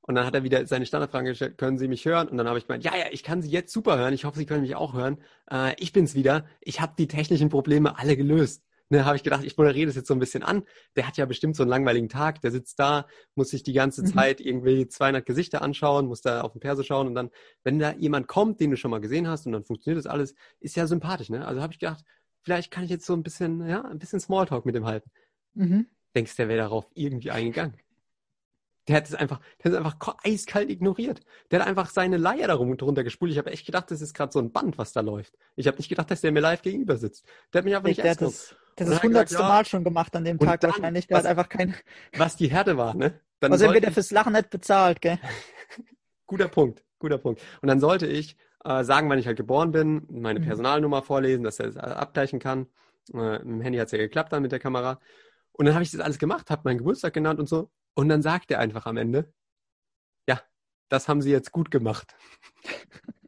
Und 0.00 0.16
dann 0.16 0.26
hat 0.26 0.34
er 0.34 0.42
wieder 0.42 0.66
seine 0.66 0.84
Standardfrage 0.84 1.28
gestellt, 1.28 1.58
können 1.58 1.78
Sie 1.78 1.86
mich 1.86 2.04
hören? 2.04 2.26
Und 2.26 2.38
dann 2.38 2.48
habe 2.48 2.58
ich 2.58 2.66
gemeint, 2.66 2.82
ja, 2.82 2.96
ja, 2.96 3.04
ich 3.12 3.22
kann 3.22 3.40
Sie 3.40 3.50
jetzt 3.50 3.72
super 3.72 3.98
hören. 3.98 4.14
Ich 4.14 4.24
hoffe, 4.24 4.40
Sie 4.40 4.46
können 4.46 4.62
mich 4.62 4.74
auch 4.74 4.94
hören. 4.94 5.18
Äh, 5.48 5.76
ich 5.78 5.92
bin's 5.92 6.16
wieder. 6.16 6.44
Ich 6.60 6.80
habe 6.80 6.94
die 6.98 7.06
technischen 7.06 7.50
Probleme 7.50 7.96
alle 8.00 8.16
gelöst. 8.16 8.64
Ne, 8.92 9.06
habe 9.06 9.16
ich 9.16 9.22
gedacht, 9.22 9.42
ich 9.42 9.56
moderiere 9.56 9.86
das 9.86 9.96
jetzt 9.96 10.06
so 10.06 10.12
ein 10.12 10.20
bisschen 10.20 10.42
an. 10.42 10.64
Der 10.96 11.06
hat 11.08 11.16
ja 11.16 11.24
bestimmt 11.24 11.56
so 11.56 11.62
einen 11.62 11.70
langweiligen 11.70 12.10
Tag. 12.10 12.42
Der 12.42 12.50
sitzt 12.50 12.78
da, 12.78 13.06
muss 13.34 13.48
sich 13.48 13.62
die 13.62 13.72
ganze 13.72 14.02
Mhm. 14.02 14.06
Zeit 14.08 14.38
irgendwie 14.38 14.86
200 14.86 15.24
Gesichter 15.24 15.62
anschauen, 15.62 16.08
muss 16.08 16.20
da 16.20 16.42
auf 16.42 16.52
den 16.52 16.60
Perso 16.60 16.82
schauen 16.82 17.06
und 17.06 17.14
dann, 17.14 17.30
wenn 17.64 17.78
da 17.78 17.92
jemand 17.94 18.28
kommt, 18.28 18.60
den 18.60 18.70
du 18.70 18.76
schon 18.76 18.90
mal 18.90 19.00
gesehen 19.00 19.26
hast 19.28 19.46
und 19.46 19.52
dann 19.52 19.64
funktioniert 19.64 20.04
das 20.04 20.12
alles, 20.12 20.34
ist 20.60 20.76
ja 20.76 20.86
sympathisch. 20.86 21.30
Ne? 21.30 21.46
Also 21.46 21.62
habe 21.62 21.72
ich 21.72 21.78
gedacht, 21.78 22.04
vielleicht 22.42 22.70
kann 22.70 22.84
ich 22.84 22.90
jetzt 22.90 23.06
so 23.06 23.14
ein 23.14 23.22
bisschen, 23.22 23.66
ja, 23.66 23.80
ein 23.80 23.98
bisschen 23.98 24.20
Smalltalk 24.20 24.66
mit 24.66 24.74
dem 24.74 24.84
halten. 24.84 25.10
Mhm. 25.54 25.86
Denkst, 26.14 26.36
der 26.36 26.48
wäre 26.48 26.58
darauf 26.58 26.84
irgendwie 26.92 27.30
eingegangen? 27.30 27.78
Der 28.88 28.96
hat 28.96 29.08
es 29.08 29.14
einfach, 29.14 29.38
der 29.58 29.72
hat 29.72 29.72
es 29.72 29.86
einfach 29.86 30.16
eiskalt 30.22 30.68
ignoriert. 30.68 31.20
Der 31.50 31.60
hat 31.60 31.66
einfach 31.66 31.88
seine 31.88 32.18
Leier 32.18 32.48
darum 32.48 32.76
drunter 32.76 33.04
gespult. 33.04 33.32
Ich 33.32 33.38
habe 33.38 33.52
echt 33.52 33.64
gedacht, 33.64 33.90
das 33.90 34.02
ist 34.02 34.12
gerade 34.12 34.32
so 34.32 34.38
ein 34.38 34.52
Band, 34.52 34.76
was 34.76 34.92
da 34.92 35.00
läuft. 35.00 35.38
Ich 35.56 35.66
habe 35.66 35.78
nicht 35.78 35.88
gedacht, 35.88 36.10
dass 36.10 36.20
der 36.20 36.32
mir 36.32 36.40
live 36.40 36.60
gegenüber 36.60 36.98
sitzt. 36.98 37.24
Der 37.54 37.60
hat 37.60 37.64
mich 37.64 37.74
einfach 37.74 37.88
nicht 37.88 37.98
der 37.98 38.18
ernst. 38.20 38.56
Das, 38.76 38.86
das 38.86 38.88
ist 38.88 39.00
er 39.00 39.02
hundertste 39.02 39.38
ja. 39.38 39.48
Mal 39.48 39.64
schon 39.66 39.84
gemacht 39.84 40.14
an 40.16 40.24
dem 40.24 40.38
Tag 40.38 40.60
dann, 40.60 40.70
wahrscheinlich. 40.70 41.06
Der 41.06 41.16
was- 41.18 41.24
hat 41.24 41.30
einfach 41.30 41.48
kein, 41.48 41.74
Was 42.16 42.36
die 42.36 42.48
Härte 42.50 42.76
war, 42.76 42.94
ne? 42.94 43.20
Dann 43.40 43.52
also 43.52 43.72
wird 43.72 43.84
er 43.84 43.92
fürs 43.92 44.10
Lachen 44.12 44.32
nicht 44.34 44.50
bezahlt, 44.50 45.00
gell? 45.00 45.18
Guter 46.26 46.48
Punkt, 46.48 46.84
guter 46.98 47.18
Punkt. 47.18 47.42
Und 47.60 47.68
dann 47.68 47.80
sollte 47.80 48.06
ich 48.06 48.36
äh, 48.64 48.84
sagen, 48.84 49.10
wann 49.10 49.18
ich 49.18 49.26
halt 49.26 49.36
geboren 49.36 49.72
bin, 49.72 50.06
meine 50.10 50.38
Mhm. 50.40 50.44
Personalnummer 50.44 51.02
vorlesen, 51.02 51.42
dass 51.44 51.58
er 51.58 51.66
es 51.66 51.76
abgleichen 51.76 52.38
kann. 52.38 52.66
Äh, 53.12 53.42
Im 53.42 53.60
Handy 53.60 53.78
hat 53.78 53.86
es 53.86 53.92
ja 53.92 53.98
geklappt 53.98 54.32
dann 54.32 54.42
mit 54.42 54.52
der 54.52 54.60
Kamera. 54.60 55.00
Und 55.52 55.66
dann 55.66 55.74
habe 55.74 55.82
ich 55.82 55.90
das 55.90 56.00
alles 56.00 56.18
gemacht, 56.18 56.48
habe 56.50 56.62
meinen 56.64 56.78
Geburtstag 56.78 57.12
genannt 57.12 57.40
und 57.40 57.48
so. 57.48 57.70
Und 57.94 58.08
dann 58.08 58.22
sagt 58.22 58.50
er 58.50 58.60
einfach 58.60 58.86
am 58.86 58.96
Ende, 58.96 59.30
ja, 60.28 60.40
das 60.88 61.08
haben 61.08 61.20
sie 61.20 61.30
jetzt 61.32 61.52
gut 61.52 61.70
gemacht. 61.70 62.14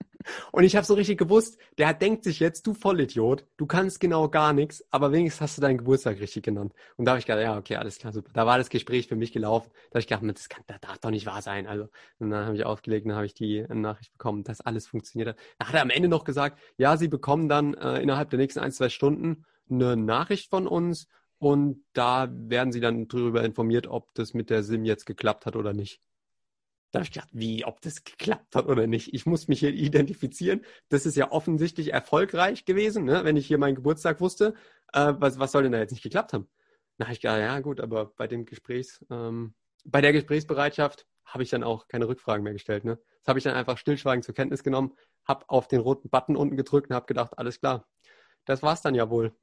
Und 0.52 0.64
ich 0.64 0.76
habe 0.76 0.86
so 0.86 0.94
richtig 0.94 1.18
gewusst, 1.18 1.58
der 1.78 1.94
denkt 1.94 2.24
sich 2.24 2.40
jetzt, 2.40 2.66
du 2.66 2.74
Vollidiot, 2.74 3.46
du 3.56 3.66
kannst 3.66 4.00
genau 4.00 4.28
gar 4.28 4.52
nichts, 4.52 4.84
aber 4.90 5.12
wenigstens 5.12 5.40
hast 5.40 5.58
du 5.58 5.62
deinen 5.62 5.78
Geburtstag 5.78 6.20
richtig 6.20 6.44
genannt. 6.44 6.72
Und 6.96 7.04
da 7.04 7.12
habe 7.12 7.18
ich 7.18 7.26
gedacht, 7.26 7.42
ja, 7.42 7.56
okay, 7.56 7.76
alles 7.76 7.98
klar, 7.98 8.12
super. 8.12 8.30
Da 8.32 8.46
war 8.46 8.58
das 8.58 8.70
Gespräch 8.70 9.08
für 9.08 9.16
mich 9.16 9.32
gelaufen. 9.32 9.70
Da 9.90 9.96
habe 9.96 10.00
ich 10.00 10.06
gedacht, 10.06 10.22
das, 10.36 10.48
kann, 10.48 10.64
das 10.66 10.80
darf 10.80 10.98
doch 10.98 11.10
nicht 11.10 11.26
wahr 11.26 11.42
sein. 11.42 11.66
Also, 11.66 11.88
und 12.18 12.30
dann 12.30 12.46
habe 12.46 12.56
ich 12.56 12.64
aufgelegt 12.64 13.06
dann 13.06 13.16
habe 13.16 13.26
ich 13.26 13.34
die 13.34 13.64
Nachricht 13.68 14.12
bekommen, 14.12 14.44
dass 14.44 14.60
alles 14.60 14.86
funktioniert 14.86 15.30
hat. 15.30 15.38
Da 15.58 15.68
hat 15.68 15.74
er 15.74 15.82
am 15.82 15.90
Ende 15.90 16.08
noch 16.08 16.24
gesagt, 16.24 16.58
ja, 16.76 16.96
Sie 16.96 17.08
bekommen 17.08 17.48
dann 17.48 17.74
äh, 17.74 18.00
innerhalb 18.00 18.30
der 18.30 18.38
nächsten 18.38 18.60
ein, 18.60 18.72
zwei 18.72 18.88
Stunden 18.88 19.44
eine 19.70 19.96
Nachricht 19.96 20.50
von 20.50 20.66
uns 20.66 21.06
und 21.38 21.84
da 21.92 22.28
werden 22.30 22.72
Sie 22.72 22.80
dann 22.80 23.08
darüber 23.08 23.44
informiert, 23.44 23.86
ob 23.86 24.14
das 24.14 24.34
mit 24.34 24.50
der 24.50 24.62
SIM 24.62 24.84
jetzt 24.84 25.04
geklappt 25.04 25.46
hat 25.46 25.56
oder 25.56 25.72
nicht. 25.72 26.00
Da 26.94 27.00
habe 27.00 27.06
ich 27.06 27.12
gedacht, 27.12 27.30
wie, 27.32 27.64
ob 27.64 27.80
das 27.80 28.04
geklappt 28.04 28.54
hat 28.54 28.66
oder 28.66 28.86
nicht. 28.86 29.12
Ich 29.12 29.26
muss 29.26 29.48
mich 29.48 29.58
hier 29.58 29.70
identifizieren. 29.74 30.64
Das 30.90 31.06
ist 31.06 31.16
ja 31.16 31.32
offensichtlich 31.32 31.92
erfolgreich 31.92 32.64
gewesen, 32.64 33.04
ne? 33.04 33.24
wenn 33.24 33.36
ich 33.36 33.48
hier 33.48 33.58
meinen 33.58 33.74
Geburtstag 33.74 34.20
wusste. 34.20 34.54
Äh, 34.92 35.14
was, 35.18 35.40
was 35.40 35.50
soll 35.50 35.64
denn 35.64 35.72
da 35.72 35.78
jetzt 35.78 35.90
nicht 35.90 36.04
geklappt 36.04 36.32
haben? 36.32 36.48
Habe 37.00 37.12
ich 37.12 37.20
gedacht, 37.20 37.40
ja 37.40 37.58
gut, 37.58 37.80
aber 37.80 38.06
bei 38.16 38.28
dem 38.28 38.44
Gesprächs, 38.44 39.04
ähm, 39.10 39.54
bei 39.84 40.00
der 40.02 40.12
Gesprächsbereitschaft 40.12 41.04
habe 41.24 41.42
ich 41.42 41.50
dann 41.50 41.64
auch 41.64 41.88
keine 41.88 42.06
Rückfragen 42.06 42.44
mehr 42.44 42.52
gestellt. 42.52 42.84
Ne? 42.84 42.96
Das 43.22 43.26
habe 43.26 43.40
ich 43.40 43.44
dann 43.44 43.56
einfach 43.56 43.76
stillschweigend 43.76 44.24
zur 44.24 44.36
Kenntnis 44.36 44.62
genommen, 44.62 44.94
habe 45.24 45.48
auf 45.48 45.66
den 45.66 45.80
roten 45.80 46.10
Button 46.10 46.36
unten 46.36 46.56
gedrückt 46.56 46.90
und 46.90 46.94
habe 46.94 47.06
gedacht, 47.06 47.36
alles 47.36 47.58
klar. 47.58 47.88
Das 48.44 48.62
war's 48.62 48.82
dann 48.82 48.94
ja 48.94 49.10
wohl. 49.10 49.34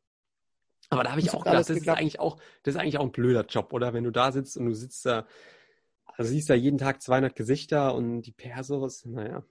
Aber 0.89 1.03
da 1.03 1.11
habe 1.11 1.19
ich 1.19 1.25
Das 1.25 1.35
auch 1.35 1.43
gedacht, 1.43 1.59
das 1.59 1.69
ist 1.69 1.89
eigentlich 1.89 2.21
auch, 2.21 2.37
das 2.63 2.75
ist 2.75 2.79
eigentlich 2.79 2.97
auch 2.97 3.03
ein 3.03 3.11
blöder 3.11 3.45
Job, 3.45 3.73
oder? 3.73 3.93
Wenn 3.93 4.05
du 4.05 4.11
da 4.11 4.31
sitzt 4.31 4.55
und 4.55 4.67
du 4.67 4.73
sitzt 4.73 5.05
da, 5.05 5.27
also 6.17 6.31
siehst 6.31 6.49
da 6.49 6.53
jeden 6.53 6.77
Tag 6.77 7.01
200 7.01 7.35
Gesichter 7.35 7.95
und 7.95 8.21
die 8.21 8.31
Persos, 8.31 9.05
naja. 9.05 9.43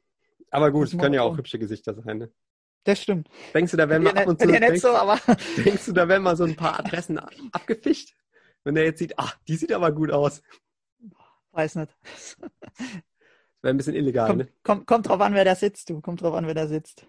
Aber 0.51 0.73
gut, 0.73 0.88
es 0.88 0.99
können 0.99 1.14
ja 1.14 1.23
auch 1.23 1.37
hübsche 1.37 1.59
Gesichter 1.59 1.94
sein, 1.94 2.18
ne? 2.18 2.33
Das 2.85 3.01
stimmt. 3.03 3.29
Denkst 3.55 3.73
du, 3.73 3.77
da 3.77 3.88
werden 3.88 4.05
mal 4.05 4.16
ab 4.16 4.27
und 4.27 4.40
zu, 4.40 4.46
denkst, 4.46 4.81
so, 4.81 4.88
aber 4.88 5.18
denkst 5.64 5.87
du, 5.87 5.92
da 5.92 6.09
werden 6.09 6.23
mal 6.23 6.37
so 6.37 6.44
ein 6.44 6.57
paar 6.57 6.79
Adressen 6.79 7.18
abgefischt? 7.53 8.14
Wenn 8.64 8.75
der 8.75 8.85
jetzt 8.85 8.99
sieht, 8.99 9.18
ach, 9.18 9.37
die 9.49 9.57
sieht 9.57 9.73
aber 9.73 9.92
gut 9.92 10.11
aus. 10.11 10.42
weiß 11.53 11.77
nicht. 11.77 11.96
Wäre 13.62 13.75
ein 13.75 13.77
bisschen 13.77 13.94
illegal, 13.94 14.29
Kommt, 14.29 14.38
ne? 14.38 14.49
kommt, 14.62 14.87
kommt 14.87 15.09
drauf 15.09 15.20
an, 15.20 15.35
wer 15.35 15.44
da 15.44 15.55
sitzt, 15.55 15.90
du. 15.90 16.01
Kommt 16.01 16.23
drauf 16.23 16.35
an, 16.35 16.46
wer 16.46 16.55
da 16.55 16.66
sitzt. 16.66 17.07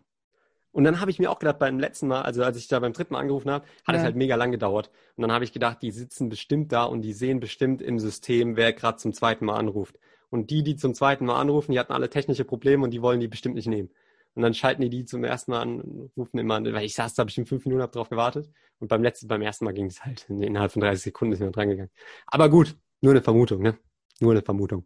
Und 0.74 0.86
dann 0.86 1.02
habe 1.02 1.12
ich 1.12 1.20
mir 1.20 1.30
auch 1.30 1.40
gedacht, 1.40 1.60
beim 1.60 1.80
letzten 1.80 2.08
Mal, 2.08 2.22
also 2.22 2.44
als 2.44 2.56
ich 2.58 2.68
da 2.68 2.80
beim 2.80 2.94
dritten 2.94 3.14
Mal 3.14 3.20
angerufen 3.20 3.52
habe, 3.52 3.66
hat 3.86 3.96
es 3.96 4.02
Ja. 4.02 4.06
halt 4.06 4.16
mega 4.16 4.36
lang 4.36 4.52
gedauert. 4.52 4.90
Und 5.16 5.24
dann 5.24 5.32
habe 5.32 5.44
ich 5.44 5.52
gedacht, 5.52 5.82
die 5.82 5.92
sitzen 5.92 6.30
bestimmt 6.30 6.72
da 6.72 6.86
und 6.86 7.02
die 7.02 7.12
sehen 7.14 7.40
bestimmt 7.42 7.82
im 7.82 8.00
System, 8.00 8.56
wer 8.56 8.72
gerade 8.72 8.98
zum 8.98 9.12
zweiten 9.14 9.46
Mal 9.46 9.58
anruft. 9.58 10.00
Und 10.30 10.50
die, 10.50 10.64
die 10.64 10.78
zum 10.78 10.94
zweiten 10.94 11.26
Mal 11.26 11.40
anrufen, 11.40 11.74
die 11.74 11.80
hatten 11.80 11.92
alle 11.92 12.10
technische 12.10 12.46
Probleme 12.46 12.84
und 12.86 12.92
die 12.92 13.02
wollen 13.02 13.20
die 13.20 13.28
bestimmt 13.28 13.56
nicht 13.56 13.68
nehmen. 13.68 13.90
Und 14.34 14.44
dann 14.44 14.54
schalten 14.54 14.82
die 14.82 14.90
die 14.90 15.04
zum 15.04 15.26
ersten 15.26 15.52
Mal 15.52 15.60
an, 15.62 15.82
und 15.82 16.12
rufen 16.16 16.38
immer 16.38 16.56
an, 16.56 16.64
weil 16.64 16.86
ich 16.86 16.96
saß 16.96 17.16
da 17.16 17.26
bestimmt 17.26 17.50
fünf 17.50 17.66
Minuten, 17.66 17.82
hab 17.84 17.92
drauf 17.92 18.08
gewartet. 18.08 18.50
Und 18.80 18.88
beim 18.88 19.04
letzten, 19.04 19.28
beim 19.28 19.42
ersten 19.42 19.66
Mal 19.66 19.74
ging 19.74 19.88
es 19.88 20.06
halt 20.06 20.26
innerhalb 20.30 20.72
von 20.72 20.82
30 20.82 21.04
Sekunden 21.04 21.34
ist 21.34 21.40
jemand 21.40 21.58
drangegangen. 21.58 21.92
Aber 22.28 22.48
gut, 22.48 22.78
nur 23.02 23.12
eine 23.12 23.22
Vermutung, 23.22 23.62
ne? 23.62 23.78
Nur 24.22 24.32
eine 24.32 24.42
Vermutung. 24.42 24.86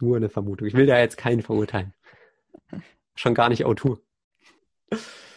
Nur 0.00 0.16
eine 0.16 0.28
Vermutung. 0.28 0.68
Ich 0.68 0.74
will 0.74 0.86
da 0.86 0.96
jetzt 0.96 1.16
keinen 1.16 1.42
verurteilen. 1.42 1.92
Schon 3.16 3.34
gar 3.34 3.48
nicht 3.48 3.66
O2. 3.66 3.98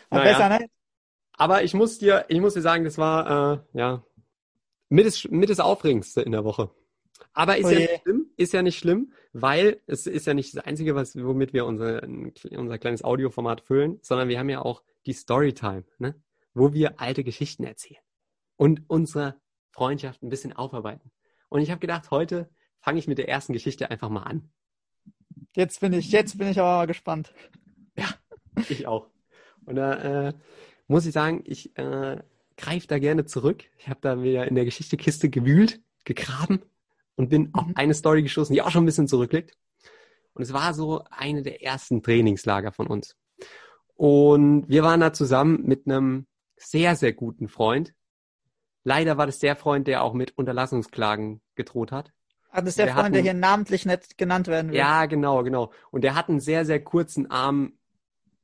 Aber 0.09 0.23
Naja. 0.23 0.37
besser 0.37 0.59
nicht. 0.59 0.71
Aber 1.33 1.63
ich 1.63 1.73
muss 1.73 1.97
dir, 1.97 2.25
ich 2.27 2.39
muss 2.39 2.53
dir 2.53 2.61
sagen, 2.61 2.83
das 2.83 2.97
war 2.97 3.63
äh, 3.73 3.77
ja 3.77 4.03
mit 4.89 5.05
das, 5.05 5.23
mit 5.29 5.49
das 5.49 5.59
Aufregendste 5.59 6.21
in 6.21 6.33
der 6.33 6.43
Woche. 6.43 6.69
Aber 7.33 7.57
ist 7.57 7.71
ja 7.71 7.77
Oje. 7.77 7.79
nicht 7.79 8.01
schlimm, 8.01 8.25
ist 8.35 8.53
ja 8.53 8.61
nicht 8.61 8.77
schlimm, 8.77 9.13
weil 9.31 9.81
es 9.87 10.05
ist 10.05 10.27
ja 10.27 10.33
nicht 10.33 10.55
das 10.55 10.65
Einzige, 10.65 10.95
was, 10.95 11.15
womit 11.15 11.53
wir 11.53 11.65
unser, 11.65 12.03
unser 12.03 12.77
kleines 12.77 13.03
Audioformat 13.03 13.61
füllen, 13.61 13.99
sondern 14.01 14.27
wir 14.27 14.37
haben 14.37 14.49
ja 14.49 14.61
auch 14.61 14.83
die 15.05 15.13
Storytime, 15.13 15.85
ne? 15.97 16.21
wo 16.53 16.73
wir 16.73 16.99
alte 16.99 17.23
Geschichten 17.23 17.63
erzählen 17.63 18.01
und 18.57 18.83
unsere 18.87 19.39
Freundschaft 19.69 20.21
ein 20.21 20.29
bisschen 20.29 20.51
aufarbeiten. 20.51 21.11
Und 21.47 21.61
ich 21.61 21.71
habe 21.71 21.79
gedacht, 21.79 22.11
heute 22.11 22.49
fange 22.81 22.99
ich 22.99 23.07
mit 23.07 23.17
der 23.17 23.29
ersten 23.29 23.53
Geschichte 23.53 23.89
einfach 23.89 24.09
mal 24.09 24.23
an. 24.23 24.51
Jetzt 25.55 25.79
bin 25.79 25.93
ich, 25.93 26.11
jetzt 26.11 26.37
bin 26.37 26.49
ich 26.49 26.59
aber 26.59 26.77
mal 26.77 26.87
gespannt. 26.87 27.33
Ich 28.67 28.85
auch. 28.85 29.07
Und 29.65 29.75
da 29.75 30.27
äh, 30.29 30.33
muss 30.87 31.05
ich 31.05 31.13
sagen, 31.13 31.43
ich 31.45 31.77
äh, 31.77 32.17
greife 32.57 32.87
da 32.87 32.99
gerne 32.99 33.25
zurück. 33.25 33.63
Ich 33.77 33.87
habe 33.87 33.99
da 34.01 34.21
wieder 34.23 34.47
in 34.47 34.55
der 34.55 34.65
Geschichtekiste 34.65 35.29
gewühlt, 35.29 35.79
gegraben 36.05 36.61
und 37.15 37.29
bin 37.29 37.49
auf 37.53 37.67
Mhm. 37.67 37.73
eine 37.75 37.93
Story 37.93 38.23
gestoßen, 38.23 38.53
die 38.53 38.61
auch 38.61 38.71
schon 38.71 38.83
ein 38.83 38.87
bisschen 38.87 39.07
zurückliegt. 39.07 39.55
Und 40.33 40.43
es 40.43 40.53
war 40.53 40.73
so 40.73 41.03
eine 41.09 41.41
der 41.43 41.63
ersten 41.63 42.01
Trainingslager 42.01 42.71
von 42.71 42.87
uns. 42.87 43.15
Und 43.95 44.67
wir 44.69 44.83
waren 44.83 44.99
da 44.99 45.13
zusammen 45.13 45.63
mit 45.65 45.85
einem 45.85 46.25
sehr, 46.57 46.95
sehr 46.95 47.13
guten 47.13 47.47
Freund. 47.47 47.93
Leider 48.83 49.17
war 49.17 49.25
das 49.27 49.39
der 49.39 49.55
Freund, 49.55 49.87
der 49.87 50.03
auch 50.03 50.13
mit 50.13 50.37
Unterlassungsklagen 50.37 51.41
gedroht 51.55 51.91
hat. 51.91 52.11
Ah, 52.49 52.61
das 52.61 52.69
ist 52.71 52.79
der 52.79 52.87
Wir 52.87 52.93
Freund, 52.93 53.13
der 53.15 53.21
hatten- 53.21 53.23
hier 53.23 53.33
namentlich 53.39 53.85
nicht 53.85 54.17
genannt 54.17 54.47
werden 54.47 54.71
will. 54.71 54.77
Ja, 54.77 55.05
genau, 55.05 55.43
genau. 55.43 55.71
Und 55.91 56.03
der 56.03 56.15
hat 56.15 56.29
einen 56.29 56.39
sehr, 56.39 56.65
sehr 56.65 56.83
kurzen 56.83 57.29
Arm, 57.29 57.73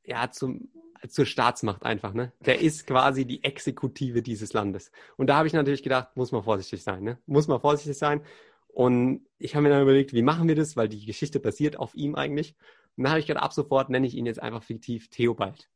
ja, 0.05 0.29
zum, 0.31 0.69
zur 1.07 1.25
Staatsmacht 1.25 1.83
einfach, 1.83 2.13
ne? 2.13 2.31
Der 2.45 2.61
ist 2.61 2.87
quasi 2.87 3.25
die 3.25 3.43
Exekutive 3.43 4.21
dieses 4.21 4.53
Landes. 4.53 4.91
Und 5.17 5.27
da 5.27 5.37
habe 5.37 5.47
ich 5.47 5.53
natürlich 5.53 5.83
gedacht, 5.83 6.15
muss 6.15 6.31
man 6.31 6.43
vorsichtig 6.43 6.83
sein, 6.83 7.03
ne? 7.03 7.17
Muss 7.25 7.47
man 7.47 7.59
vorsichtig 7.59 7.97
sein. 7.97 8.21
Und 8.67 9.25
ich 9.39 9.55
habe 9.55 9.63
mir 9.63 9.69
dann 9.69 9.81
überlegt, 9.81 10.13
wie 10.13 10.21
machen 10.21 10.47
wir 10.47 10.55
das, 10.55 10.77
weil 10.77 10.87
die 10.87 11.05
Geschichte 11.05 11.39
basiert 11.39 11.79
auf 11.79 11.95
ihm 11.95 12.15
eigentlich. 12.15 12.55
Und 12.95 13.03
dann 13.03 13.11
habe 13.11 13.19
ich 13.19 13.27
gedacht, 13.27 13.43
ab 13.43 13.53
sofort 13.53 13.89
nenne 13.89 14.07
ich 14.07 14.15
ihn 14.15 14.25
jetzt 14.25 14.41
einfach 14.41 14.63
fiktiv 14.63 15.09
Theobald. 15.09 15.69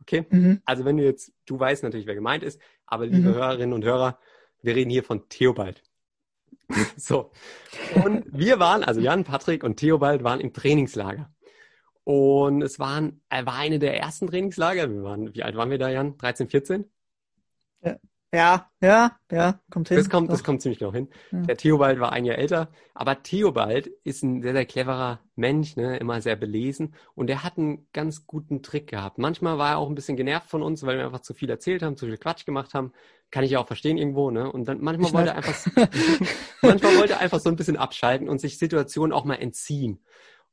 Okay? 0.00 0.26
Mhm. 0.30 0.62
Also 0.64 0.84
wenn 0.84 0.96
du 0.96 1.04
jetzt, 1.04 1.32
du 1.46 1.58
weißt 1.58 1.82
natürlich, 1.82 2.06
wer 2.06 2.14
gemeint 2.14 2.42
ist, 2.42 2.60
aber 2.86 3.06
liebe 3.06 3.28
Mhm. 3.28 3.34
Hörerinnen 3.34 3.72
und 3.72 3.84
Hörer, 3.84 4.18
wir 4.62 4.74
reden 4.74 4.90
hier 4.90 5.04
von 5.04 5.28
Theobald. 5.28 5.82
so. 6.96 7.30
Und 8.04 8.24
wir 8.26 8.58
waren, 8.58 8.84
also 8.84 9.00
Jan, 9.00 9.24
Patrick 9.24 9.64
und 9.64 9.76
Theobald 9.76 10.24
waren 10.24 10.40
im 10.40 10.52
Trainingslager. 10.52 11.33
Und 12.04 12.62
es 12.62 12.78
waren, 12.78 13.22
er 13.28 13.46
war 13.46 13.56
eine 13.56 13.78
der 13.78 13.98
ersten 13.98 14.26
Trainingslager. 14.26 14.90
Wir 14.90 15.02
waren, 15.02 15.34
wie 15.34 15.42
alt 15.42 15.56
waren 15.56 15.70
wir 15.70 15.78
da, 15.78 15.88
Jan? 15.88 16.16
13, 16.18 16.48
14? 16.48 16.84
Ja, 18.34 18.68
ja, 18.80 19.16
ja, 19.30 19.60
kommt 19.70 19.88
hin. 19.88 19.96
Das 19.96 20.10
kommt, 20.10 20.28
das 20.28 20.42
kommt 20.42 20.60
ziemlich 20.60 20.80
genau 20.80 20.92
hin. 20.92 21.08
Ja. 21.30 21.42
Der 21.42 21.56
Theobald 21.56 22.00
war 22.00 22.10
ein 22.10 22.24
Jahr 22.24 22.36
älter, 22.36 22.68
aber 22.92 23.22
Theobald 23.22 23.86
ist 24.02 24.24
ein 24.24 24.42
sehr, 24.42 24.52
sehr 24.52 24.66
cleverer 24.66 25.20
Mensch, 25.36 25.76
ne? 25.76 25.98
immer 25.98 26.20
sehr 26.20 26.34
belesen 26.34 26.94
und 27.14 27.28
der 27.28 27.44
hat 27.44 27.58
einen 27.58 27.86
ganz 27.92 28.26
guten 28.26 28.60
Trick 28.60 28.88
gehabt. 28.88 29.18
Manchmal 29.18 29.56
war 29.58 29.70
er 29.72 29.78
auch 29.78 29.88
ein 29.88 29.94
bisschen 29.94 30.16
genervt 30.16 30.50
von 30.50 30.64
uns, 30.64 30.84
weil 30.84 30.98
wir 30.98 31.04
einfach 31.04 31.20
zu 31.20 31.32
viel 31.32 31.48
erzählt 31.48 31.84
haben, 31.84 31.96
zu 31.96 32.06
viel 32.06 32.16
Quatsch 32.16 32.44
gemacht 32.44 32.74
haben. 32.74 32.92
Kann 33.30 33.44
ich 33.44 33.52
ja 33.52 33.60
auch 33.60 33.68
verstehen 33.68 33.98
irgendwo, 33.98 34.32
ne? 34.32 34.50
Und 34.50 34.66
dann 34.66 34.80
manchmal 34.80 35.12
wollte 35.12 35.30
er 35.30 35.36
einfach, 35.36 35.66
manchmal 36.62 36.98
wollte 36.98 37.12
er 37.12 37.20
einfach 37.20 37.38
so 37.38 37.50
ein 37.50 37.56
bisschen 37.56 37.76
abschalten 37.76 38.28
und 38.28 38.40
sich 38.40 38.58
Situationen 38.58 39.12
auch 39.12 39.24
mal 39.24 39.36
entziehen. 39.36 40.00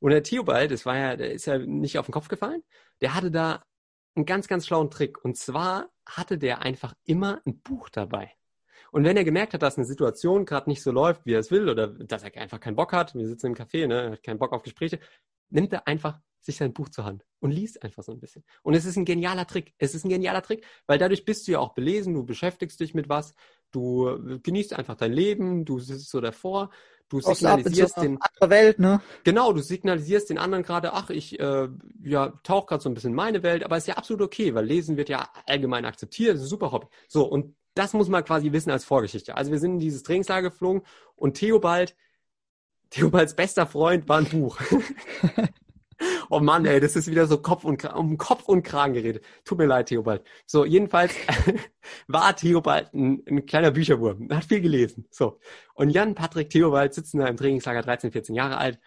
Und 0.02 0.10
der 0.10 0.24
Theobald, 0.24 0.72
das 0.72 0.84
war 0.84 0.98
ja, 0.98 1.14
der 1.14 1.32
ist 1.32 1.46
ja 1.46 1.58
nicht 1.58 1.96
auf 1.96 2.06
den 2.06 2.12
Kopf 2.12 2.26
gefallen, 2.26 2.64
der 3.00 3.14
hatte 3.14 3.30
da 3.30 3.64
einen 4.16 4.26
ganz, 4.26 4.48
ganz 4.48 4.66
schlauen 4.66 4.90
Trick. 4.90 5.24
Und 5.24 5.36
zwar 5.36 5.90
hatte 6.04 6.38
der 6.38 6.60
einfach 6.60 6.94
immer 7.04 7.40
ein 7.46 7.60
Buch 7.60 7.88
dabei. 7.88 8.32
Und 8.90 9.04
wenn 9.04 9.16
er 9.16 9.22
gemerkt 9.22 9.54
hat, 9.54 9.62
dass 9.62 9.76
eine 9.76 9.86
Situation 9.86 10.44
gerade 10.44 10.68
nicht 10.68 10.82
so 10.82 10.90
läuft, 10.90 11.24
wie 11.24 11.34
er 11.34 11.38
es 11.38 11.52
will, 11.52 11.68
oder 11.68 11.86
dass 11.86 12.24
er 12.24 12.36
einfach 12.36 12.58
keinen 12.58 12.74
Bock 12.74 12.92
hat, 12.92 13.14
wir 13.14 13.28
sitzen 13.28 13.46
im 13.46 13.54
Café, 13.54 13.86
ne, 13.86 14.02
er 14.02 14.10
hat 14.10 14.24
keinen 14.24 14.40
Bock 14.40 14.52
auf 14.52 14.64
Gespräche, 14.64 14.98
nimmt 15.50 15.72
er 15.72 15.86
einfach 15.86 16.18
sich 16.40 16.56
sein 16.56 16.72
Buch 16.72 16.88
zur 16.88 17.04
Hand 17.04 17.24
und 17.38 17.52
liest 17.52 17.84
einfach 17.84 18.02
so 18.02 18.10
ein 18.10 18.18
bisschen. 18.18 18.42
Und 18.64 18.74
es 18.74 18.84
ist 18.84 18.96
ein 18.96 19.04
genialer 19.04 19.46
Trick. 19.46 19.72
Es 19.78 19.94
ist 19.94 20.04
ein 20.04 20.08
genialer 20.08 20.42
Trick, 20.42 20.66
weil 20.88 20.98
dadurch 20.98 21.24
bist 21.24 21.46
du 21.46 21.52
ja 21.52 21.60
auch 21.60 21.74
belesen, 21.74 22.12
du 22.14 22.24
beschäftigst 22.24 22.80
dich 22.80 22.92
mit 22.92 23.08
was, 23.08 23.34
du 23.70 24.40
genießt 24.42 24.72
einfach 24.72 24.96
dein 24.96 25.12
Leben, 25.12 25.64
du 25.64 25.78
sitzt 25.78 26.10
so 26.10 26.20
davor, 26.20 26.70
du 27.20 27.34
signalisierst 27.34 27.96
den, 27.98 28.18
andere 28.20 28.50
Welt, 28.50 28.78
ne? 28.78 29.00
Genau, 29.24 29.52
du 29.52 29.60
signalisierst 29.60 30.30
den 30.30 30.38
anderen 30.38 30.64
gerade, 30.64 30.92
ach, 30.92 31.10
ich 31.10 31.38
äh, 31.38 31.68
ja, 32.02 32.32
tauche 32.42 32.66
gerade 32.66 32.82
so 32.82 32.88
ein 32.88 32.94
bisschen 32.94 33.10
in 33.10 33.16
meine 33.16 33.42
Welt, 33.42 33.64
aber 33.64 33.76
ist 33.76 33.86
ja 33.86 33.96
absolut 33.96 34.22
okay, 34.22 34.54
weil 34.54 34.64
Lesen 34.64 34.96
wird 34.96 35.08
ja 35.08 35.28
allgemein 35.46 35.84
akzeptiert, 35.84 36.36
ist 36.36 36.42
ein 36.42 36.46
super 36.48 36.72
Hobby. 36.72 36.86
So, 37.08 37.24
und 37.24 37.54
das 37.74 37.92
muss 37.92 38.08
man 38.08 38.24
quasi 38.24 38.52
wissen 38.52 38.70
als 38.70 38.84
Vorgeschichte. 38.84 39.36
Also 39.36 39.52
wir 39.52 39.58
sind 39.58 39.74
in 39.74 39.78
dieses 39.78 40.02
Trainingslager 40.02 40.50
geflogen 40.50 40.82
und 41.16 41.34
Theobald, 41.34 41.94
Theobalds 42.90 43.34
bester 43.34 43.66
Freund 43.66 44.08
war 44.08 44.18
ein 44.18 44.26
Buch. 44.26 44.58
oh 46.30 46.40
Mann, 46.40 46.64
ey, 46.64 46.80
das 46.80 46.96
ist 46.96 47.10
wieder 47.10 47.26
so 47.26 47.38
Kopf 47.38 47.64
und 47.64 47.84
um 47.94 48.18
Kopf 48.18 48.48
und 48.48 48.62
Kragen 48.62 48.94
geredet. 48.94 49.24
Tut 49.44 49.58
mir 49.58 49.66
leid, 49.66 49.86
Theobald. 49.86 50.22
So, 50.46 50.64
jedenfalls 50.64 51.14
war 52.08 52.34
Theobald 52.36 52.92
ein, 52.94 53.22
ein 53.28 53.46
kleiner 53.46 53.70
Bücherwurm, 53.70 54.28
hat 54.30 54.44
viel 54.44 54.60
gelesen. 54.60 55.06
So. 55.10 55.38
Und 55.74 55.90
Jan, 55.90 56.14
Patrick, 56.14 56.50
Theobald 56.50 56.94
sitzen 56.94 57.18
da 57.18 57.26
im 57.26 57.36
Trainingslager 57.36 57.82
13, 57.82 58.12
14 58.12 58.34
Jahre 58.34 58.58
alt 58.58 58.80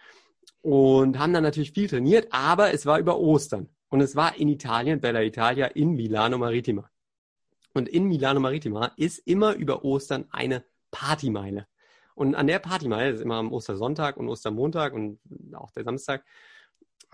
und 0.62 1.18
haben 1.18 1.32
dann 1.32 1.44
natürlich 1.44 1.72
viel 1.72 1.88
trainiert, 1.88 2.28
aber 2.30 2.72
es 2.74 2.86
war 2.86 2.98
über 2.98 3.18
Ostern. 3.18 3.68
Und 3.88 4.00
es 4.00 4.16
war 4.16 4.36
in 4.36 4.48
Italien, 4.48 5.00
Bella 5.00 5.22
Italia, 5.22 5.66
in 5.66 5.92
Milano 5.92 6.38
Maritima. 6.38 6.90
Und 7.72 7.88
in 7.88 8.04
Milano 8.04 8.40
Maritima 8.40 8.92
ist 8.96 9.18
immer 9.18 9.54
über 9.54 9.84
Ostern 9.84 10.26
eine 10.30 10.64
Partymeile. 10.90 11.66
Und 12.14 12.34
an 12.34 12.46
der 12.46 12.58
Partymeile, 12.58 13.10
das 13.10 13.20
ist 13.20 13.24
immer 13.24 13.36
am 13.36 13.52
Ostersonntag 13.52 14.16
und 14.16 14.28
Ostermontag 14.28 14.94
und 14.94 15.20
auch 15.54 15.70
der 15.72 15.84
Samstag, 15.84 16.24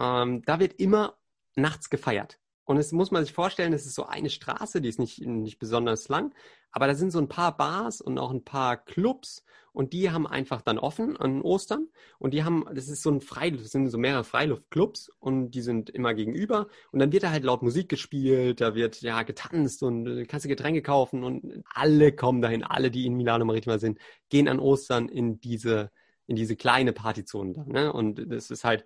ähm, 0.03 0.43
da 0.45 0.61
wird 0.61 0.75
immer 0.75 1.17
nachts 1.55 1.89
gefeiert. 1.89 2.39
Und 2.65 2.77
es 2.77 2.93
muss 2.93 3.11
man 3.11 3.25
sich 3.25 3.33
vorstellen, 3.33 3.73
das 3.73 3.87
ist 3.87 3.95
so 3.95 4.07
eine 4.07 4.31
Straße, 4.31 4.81
die 4.81 4.89
ist 4.89 4.99
nicht, 4.99 5.21
nicht 5.27 5.59
besonders 5.59 6.09
lang, 6.09 6.35
aber 6.71 6.87
da 6.87 6.95
sind 6.95 7.11
so 7.11 7.19
ein 7.19 7.29
paar 7.29 7.57
Bars 7.57 8.01
und 8.01 8.19
auch 8.19 8.31
ein 8.31 8.45
paar 8.45 8.77
Clubs 8.77 9.45
und 9.73 9.93
die 9.93 10.11
haben 10.11 10.27
einfach 10.27 10.63
dann 10.63 10.79
offen 10.79 11.17
an 11.17 11.43
Ostern 11.43 11.89
und 12.19 12.33
die 12.35 12.45
haben, 12.45 12.65
das 12.73 12.89
ist 12.89 13.03
so 13.03 13.11
ein 13.11 13.21
Freiluft, 13.21 13.69
sind 13.69 13.89
so 13.89 13.99
mehrere 13.99 14.23
Freiluftclubs 14.23 15.11
und 15.19 15.51
die 15.51 15.61
sind 15.61 15.91
immer 15.91 16.15
gegenüber 16.15 16.69
und 16.93 17.01
dann 17.01 17.11
wird 17.11 17.25
da 17.25 17.31
halt 17.31 17.45
laut 17.45 17.63
Musik 17.63 17.89
gespielt, 17.89 18.61
da 18.61 18.75
wird 18.75 19.03
ja 19.03 19.23
getanzt 19.25 19.83
und 19.83 20.07
äh, 20.07 20.25
kannst 20.25 20.45
du 20.45 20.49
Getränke 20.49 20.83
kaufen 20.83 21.25
und 21.25 21.65
alle 21.75 22.13
kommen 22.13 22.43
dahin, 22.43 22.63
alle, 22.63 22.91
die 22.91 23.07
in 23.07 23.15
Milano 23.15 23.45
Maritima 23.45 23.79
sind, 23.79 23.99
gehen 24.29 24.49
an 24.49 24.61
Ostern 24.61 25.09
in 25.09 25.41
diese, 25.41 25.91
in 26.27 26.37
diese 26.37 26.55
kleine 26.55 26.93
Partyzone 26.93 27.53
da, 27.53 27.65
ne? 27.65 27.93
Und 27.93 28.31
das 28.31 28.51
ist 28.51 28.65
halt, 28.65 28.85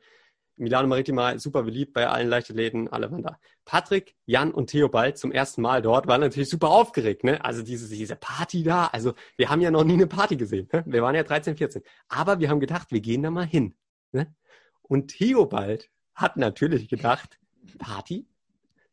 Milano 0.57 0.89
Maritima 0.89 1.39
super 1.39 1.63
beliebt 1.63 1.93
bei 1.93 2.09
allen 2.09 2.29
Leichtathleten, 2.29 2.89
alle 2.89 3.11
waren 3.11 3.23
da. 3.23 3.39
Patrick, 3.65 4.17
Jan 4.25 4.53
und 4.53 4.69
Theobald 4.69 5.19
zum 5.19 5.33
ersten 5.33 5.61
Mal 5.61 5.83
dort 5.83 6.07
waren 6.07 6.21
natürlich 6.21 6.49
super 6.49 6.71
aufgeregt, 6.71 7.25
ne? 7.25 7.45
Also 7.45 7.63
diese, 7.63 7.89
diese 7.95 8.17
Party 8.17 8.63
da, 8.63 8.87
also 8.87 9.15
wir 9.37 9.51
haben 9.51 9.61
ja 9.61 9.71
noch 9.71 9.85
nie 9.85 9.95
eine 9.95 10.07
Party 10.07 10.37
gesehen, 10.37 10.69
ne? 10.73 10.83
Wir 10.87 11.03
waren 11.03 11.15
ja 11.15 11.23
13, 11.23 11.57
14. 11.57 11.83
Aber 12.09 12.41
wir 12.41 12.49
haben 12.49 12.61
gedacht, 12.61 12.91
wir 12.91 13.01
gehen 13.01 13.23
da 13.23 13.31
mal 13.31 13.47
hin, 13.47 13.75
ne? 14.13 14.35
Und 14.83 15.09
Theobald 15.09 15.91
hat 16.15 16.37
natürlich 16.37 16.89
gedacht, 16.89 17.39
Party? 17.79 18.27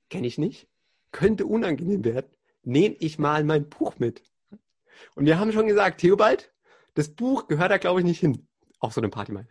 Kenne 0.09 0.27
ich 0.27 0.37
nicht. 0.37 0.67
Könnte 1.11 1.45
unangenehm 1.45 2.03
werden. 2.03 2.31
Nehme 2.63 2.95
ich 2.99 3.19
mal 3.19 3.43
mein 3.43 3.69
Buch 3.69 3.99
mit. 3.99 4.23
Und 5.15 5.25
wir 5.25 5.39
haben 5.39 5.51
schon 5.51 5.67
gesagt, 5.67 6.01
Theobald, 6.01 6.53
das 6.93 7.09
Buch 7.09 7.47
gehört 7.47 7.71
da, 7.71 7.77
glaube 7.77 7.99
ich, 7.99 8.05
nicht 8.05 8.19
hin. 8.19 8.47
Auf 8.79 8.93
so 8.93 9.01
eine 9.01 9.09
Party 9.09 9.31
mal. 9.31 9.47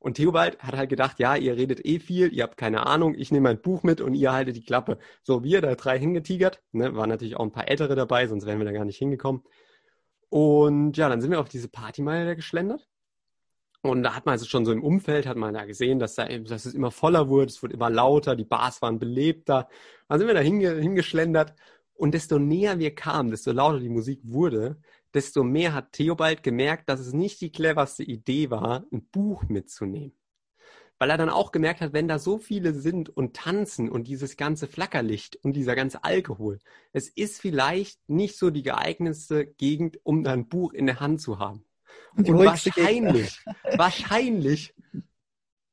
Und 0.00 0.14
Theobald 0.14 0.58
hat 0.60 0.74
halt 0.76 0.88
gedacht, 0.88 1.18
ja, 1.18 1.36
ihr 1.36 1.56
redet 1.56 1.84
eh 1.84 2.00
viel, 2.00 2.32
ihr 2.32 2.42
habt 2.42 2.56
keine 2.56 2.86
Ahnung, 2.86 3.14
ich 3.14 3.30
nehme 3.30 3.50
mein 3.50 3.60
Buch 3.60 3.82
mit 3.82 4.00
und 4.00 4.14
ihr 4.14 4.32
haltet 4.32 4.56
die 4.56 4.64
Klappe. 4.64 4.98
So, 5.22 5.44
wir 5.44 5.60
da 5.60 5.74
drei 5.74 5.98
hingetigert, 5.98 6.62
ne, 6.72 6.96
waren 6.96 7.10
natürlich 7.10 7.36
auch 7.36 7.44
ein 7.44 7.52
paar 7.52 7.68
Ältere 7.68 7.94
dabei, 7.94 8.26
sonst 8.26 8.46
wären 8.46 8.58
wir 8.58 8.64
da 8.64 8.72
gar 8.72 8.86
nicht 8.86 8.96
hingekommen. 8.96 9.42
Und 10.30 10.96
ja, 10.96 11.08
dann 11.10 11.20
sind 11.20 11.30
wir 11.30 11.40
auf 11.40 11.50
diese 11.50 11.68
Partymeile 11.68 12.24
da 12.24 12.34
geschlendert. 12.34 12.88
Und 13.82 14.02
da 14.02 14.14
hat 14.14 14.24
man 14.26 14.34
also 14.34 14.46
schon 14.46 14.64
so 14.64 14.72
im 14.72 14.82
Umfeld, 14.82 15.26
hat 15.26 15.36
man 15.36 15.54
da 15.54 15.64
gesehen, 15.66 15.98
dass, 15.98 16.14
da, 16.14 16.26
dass 16.26 16.64
es 16.66 16.74
immer 16.74 16.90
voller 16.90 17.28
wurde, 17.28 17.46
es 17.46 17.62
wurde 17.62 17.74
immer 17.74 17.90
lauter, 17.90 18.36
die 18.36 18.44
Bars 18.44 18.80
waren 18.80 18.98
belebter. 18.98 19.68
Dann 20.08 20.18
sind 20.18 20.28
wir 20.28 20.34
da 20.34 20.40
hinge, 20.40 20.76
hingeschlendert 20.76 21.54
und 21.94 22.12
desto 22.12 22.38
näher 22.38 22.78
wir 22.78 22.94
kamen, 22.94 23.30
desto 23.30 23.52
lauter 23.52 23.80
die 23.80 23.90
Musik 23.90 24.20
wurde, 24.22 24.78
desto 25.14 25.44
mehr 25.44 25.74
hat 25.74 25.92
Theobald 25.92 26.42
gemerkt, 26.42 26.88
dass 26.88 27.00
es 27.00 27.12
nicht 27.12 27.40
die 27.40 27.52
cleverste 27.52 28.02
Idee 28.02 28.50
war, 28.50 28.84
ein 28.92 29.04
Buch 29.06 29.44
mitzunehmen. 29.44 30.16
Weil 30.98 31.10
er 31.10 31.16
dann 31.16 31.30
auch 31.30 31.50
gemerkt 31.50 31.80
hat, 31.80 31.94
wenn 31.94 32.08
da 32.08 32.18
so 32.18 32.38
viele 32.38 32.74
sind 32.74 33.08
und 33.08 33.34
tanzen 33.34 33.88
und 33.88 34.06
dieses 34.06 34.36
ganze 34.36 34.66
Flackerlicht 34.66 35.36
und 35.36 35.54
dieser 35.54 35.74
ganze 35.74 36.04
Alkohol, 36.04 36.58
es 36.92 37.08
ist 37.08 37.40
vielleicht 37.40 38.06
nicht 38.08 38.36
so 38.36 38.50
die 38.50 38.62
geeignetste 38.62 39.46
Gegend, 39.46 39.98
um 40.02 40.22
da 40.24 40.32
ein 40.32 40.48
Buch 40.48 40.74
in 40.74 40.86
der 40.86 41.00
Hand 41.00 41.22
zu 41.22 41.38
haben. 41.38 41.64
Und 42.16 42.28
wahrscheinlich, 42.28 43.40
wahrscheinlich 43.76 44.74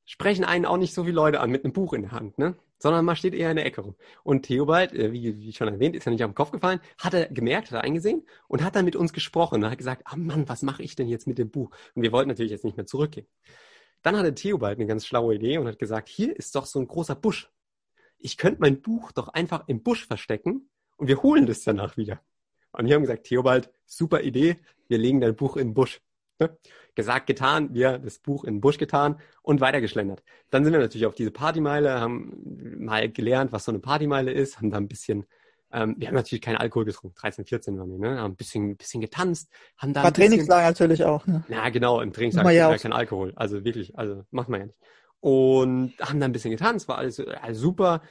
sprechen 0.06 0.46
einen 0.46 0.66
auch 0.66 0.78
nicht 0.78 0.94
so 0.94 1.04
viele 1.04 1.16
Leute 1.16 1.42
an 1.42 1.52
mit 1.52 1.64
einem 1.64 1.74
Buch 1.74 1.94
in 1.94 2.04
der 2.04 2.12
Hand, 2.12 2.38
ne? 2.38 2.56
Sondern 2.80 3.06
man 3.06 3.16
steht 3.16 3.34
eher 3.34 3.50
in 3.50 3.56
der 3.56 3.66
Ecke 3.66 3.82
rum. 3.82 3.96
Und 4.24 4.44
Theobald, 4.44 4.94
äh, 4.94 5.12
wie, 5.12 5.38
wie 5.40 5.54
schon 5.54 5.68
erwähnt, 5.68 5.96
ist 5.96 6.06
ja 6.06 6.12
nicht 6.12 6.24
auf 6.24 6.30
den 6.30 6.36
Kopf 6.36 6.52
gefallen, 6.52 6.80
hat 6.98 7.14
er 7.14 7.28
gemerkt, 7.28 7.72
hat 7.72 7.80
er 7.80 7.84
eingesehen 7.84 8.26
und 8.48 8.64
hat 8.64 8.76
dann 8.76 8.86
mit 8.86 8.96
uns 8.96 9.14
gesprochen 9.14 9.64
und 9.64 9.70
hat 9.70 9.78
gesagt, 9.78 10.04
ah 10.06 10.16
Mann, 10.16 10.48
was 10.48 10.62
mache 10.62 10.84
ich 10.84 10.96
denn 10.96 11.08
jetzt 11.08 11.28
mit 11.28 11.38
dem 11.38 11.50
Buch? 11.50 11.72
Und 11.96 12.04
wir 12.04 12.12
wollten 12.12 12.30
natürlich 12.30 12.52
jetzt 12.52 12.66
nicht 12.66 12.78
mehr 12.78 12.86
zurückgehen. 12.86 13.28
Dann 14.04 14.16
hatte 14.16 14.36
Theobald 14.36 14.78
eine 14.78 14.88
ganz 14.88 15.06
schlaue 15.06 15.36
Idee 15.36 15.58
und 15.58 15.68
hat 15.68 15.80
gesagt, 15.80 16.08
hier 16.08 16.36
ist 16.36 16.56
doch 16.56 16.66
so 16.66 16.80
ein 16.80 16.88
großer 16.88 17.16
Busch. 17.16 17.52
Ich 18.20 18.38
könnte 18.38 18.62
mein 18.62 18.82
Buch 18.82 19.12
doch 19.12 19.28
einfach 19.30 19.68
im 19.68 19.84
Busch 19.84 20.06
verstecken 20.06 20.70
und 20.98 21.08
wir 21.08 21.22
holen 21.24 21.46
das 21.46 21.64
danach 21.64 21.98
wieder. 21.98 22.22
Und 22.72 22.88
wir 22.88 22.96
haben 22.96 23.02
gesagt, 23.02 23.26
Theobald, 23.26 23.72
super 23.86 24.22
Idee, 24.22 24.58
wir 24.88 24.98
legen 24.98 25.20
dein 25.20 25.36
Buch 25.36 25.58
in 25.58 25.70
den 25.70 25.74
Busch. 25.74 26.02
Ne? 26.40 26.58
Gesagt, 26.96 27.28
getan, 27.28 27.74
wir 27.74 28.00
das 28.00 28.20
Buch 28.20 28.44
in 28.44 28.56
den 28.56 28.62
Busch 28.62 28.78
getan 28.78 29.20
und 29.42 29.62
weitergeschlendert. 29.62 30.24
Dann 30.50 30.64
sind 30.64 30.74
wir 30.74 30.80
natürlich 30.80 31.06
auf 31.06 31.16
diese 31.16 31.32
Partymeile, 31.32 32.00
haben 32.00 32.78
mal 32.80 33.10
gelernt, 33.10 33.52
was 33.52 33.66
so 33.66 33.72
eine 33.72 33.80
Partymeile 33.80 34.32
ist, 34.32 34.58
haben 34.58 34.72
da 34.72 34.78
ein 34.78 34.88
bisschen, 34.88 35.26
ähm, 35.72 35.96
wir 35.98 36.08
haben 36.08 36.16
natürlich 36.16 36.42
keinen 36.42 36.58
Alkohol 36.58 36.86
getrunken, 36.86 37.16
13, 37.20 37.46
14 37.46 37.78
waren 37.78 37.92
wir, 37.92 37.98
ne? 37.98 38.20
haben 38.20 38.34
ein 38.34 38.36
bisschen, 38.36 38.72
ein 38.72 38.78
bisschen 38.78 39.02
getanzt, 39.02 39.50
haben 39.78 39.94
da 39.94 40.04
War 40.04 40.14
Trainingslager 40.14 40.68
natürlich 40.68 41.04
auch. 41.04 41.26
Ne? 41.28 41.44
na 41.48 41.70
genau, 41.70 42.02
im 42.02 42.14
Trainingslager 42.14 42.52
ja 42.52 42.78
kein 42.78 42.94
Alkohol, 42.94 43.34
also 43.36 43.64
wirklich, 43.64 43.98
also 43.98 44.24
macht 44.32 44.50
man 44.50 44.62
ja 44.62 44.66
nicht. 44.68 44.80
Und 45.20 45.94
haben 46.00 46.20
da 46.20 46.26
ein 46.26 46.32
bisschen 46.32 46.52
getanzt, 46.52 46.88
war 46.88 46.98
alles, 47.00 47.20
alles 47.20 47.58
super. 47.58 48.02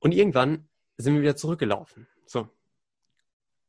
Und 0.00 0.12
irgendwann 0.12 0.68
sind 0.96 1.14
wir 1.14 1.22
wieder 1.22 1.36
zurückgelaufen. 1.36 2.06
So. 2.26 2.48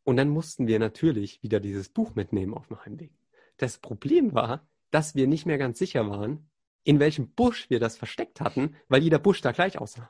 Und 0.03 0.17
dann 0.17 0.29
mussten 0.29 0.67
wir 0.67 0.79
natürlich 0.79 1.41
wieder 1.43 1.59
dieses 1.59 1.89
Buch 1.89 2.15
mitnehmen 2.15 2.53
auf 2.53 2.67
dem 2.67 2.83
Heimweg. 2.83 3.11
Das 3.59 3.77
Problem 3.77 4.33
war, 4.33 4.67
dass 4.89 5.15
wir 5.15 5.27
nicht 5.27 5.45
mehr 5.45 5.57
ganz 5.57 5.77
sicher 5.77 6.09
waren, 6.09 6.49
in 6.83 6.99
welchem 6.99 7.33
Busch 7.33 7.69
wir 7.69 7.79
das 7.79 7.97
versteckt 7.97 8.41
hatten, 8.41 8.75
weil 8.87 9.03
jeder 9.03 9.19
Busch 9.19 9.41
da 9.41 9.51
gleich 9.51 9.77
aussah. 9.77 10.09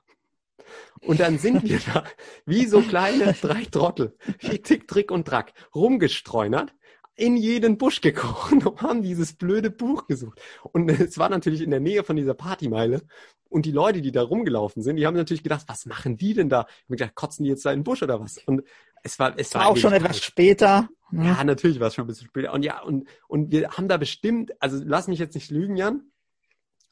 Und 1.02 1.20
dann 1.20 1.40
sind 1.40 1.64
wir 1.64 1.80
da 1.94 2.04
wie 2.46 2.66
so 2.66 2.82
kleine 2.82 3.34
drei 3.34 3.66
Trottel, 3.66 4.16
wie 4.40 4.60
Tick, 4.60 4.88
Trick 4.88 5.12
und 5.12 5.28
Track, 5.28 5.54
rumgestreunert, 5.74 6.74
in 7.16 7.36
jeden 7.36 7.78
Busch 7.78 8.02
gekrochen 8.02 8.66
und 8.66 8.82
haben 8.82 9.02
dieses 9.02 9.34
blöde 9.34 9.72
Buch 9.72 10.08
gesucht. 10.08 10.40
Und 10.72 10.90
es 10.90 11.18
war 11.18 11.30
natürlich 11.30 11.62
in 11.62 11.72
der 11.72 11.82
Nähe 11.82 12.04
von 12.04 12.16
dieser 12.16 12.36
Partymeile. 12.36 13.02
Und 13.50 13.66
die 13.66 13.72
Leute, 13.72 14.02
die 14.02 14.12
da 14.12 14.22
rumgelaufen 14.22 14.84
sind, 14.84 14.98
die 14.98 15.08
haben 15.08 15.18
natürlich 15.18 15.44
gedacht, 15.44 15.66
was 15.68 15.88
machen 15.88 16.18
die 16.18 16.36
denn 16.36 16.50
da? 16.50 16.68
Ich 16.70 16.84
hab 16.84 16.90
gedacht, 16.90 17.16
kotzen 17.16 17.44
die 17.44 17.50
jetzt 17.50 17.66
da 17.66 17.72
in 17.72 17.80
den 17.80 17.84
Busch 17.84 18.04
oder 18.04 18.22
was? 18.22 18.38
Und 18.46 18.64
es 19.04 19.18
war, 19.18 19.38
es 19.38 19.54
War 19.56 19.68
auch 19.68 19.78
schon 19.78 19.94
etwas 19.94 20.22
später. 20.22 20.88
Ne? 21.12 21.26
ja, 21.26 21.44
natürlich 21.44 21.80
war 21.80 21.88
es 21.88 21.96
schon 21.96 22.06
ein 22.06 22.08
bisschen 22.08 22.28
später. 22.28 22.54
Und 22.54 22.64
ja, 22.64 22.82
und, 22.82 23.08
und 23.28 23.52
wir 23.52 23.72
haben 23.72 23.88
da 23.88 23.98
bestimmt, 23.98 24.52
also 24.62 24.82
lass 24.86 25.08
mich 25.08 25.20
jetzt 25.20 25.36
nicht 25.36 25.52
lügen, 25.52 25.76
Jan, 25.76 26.04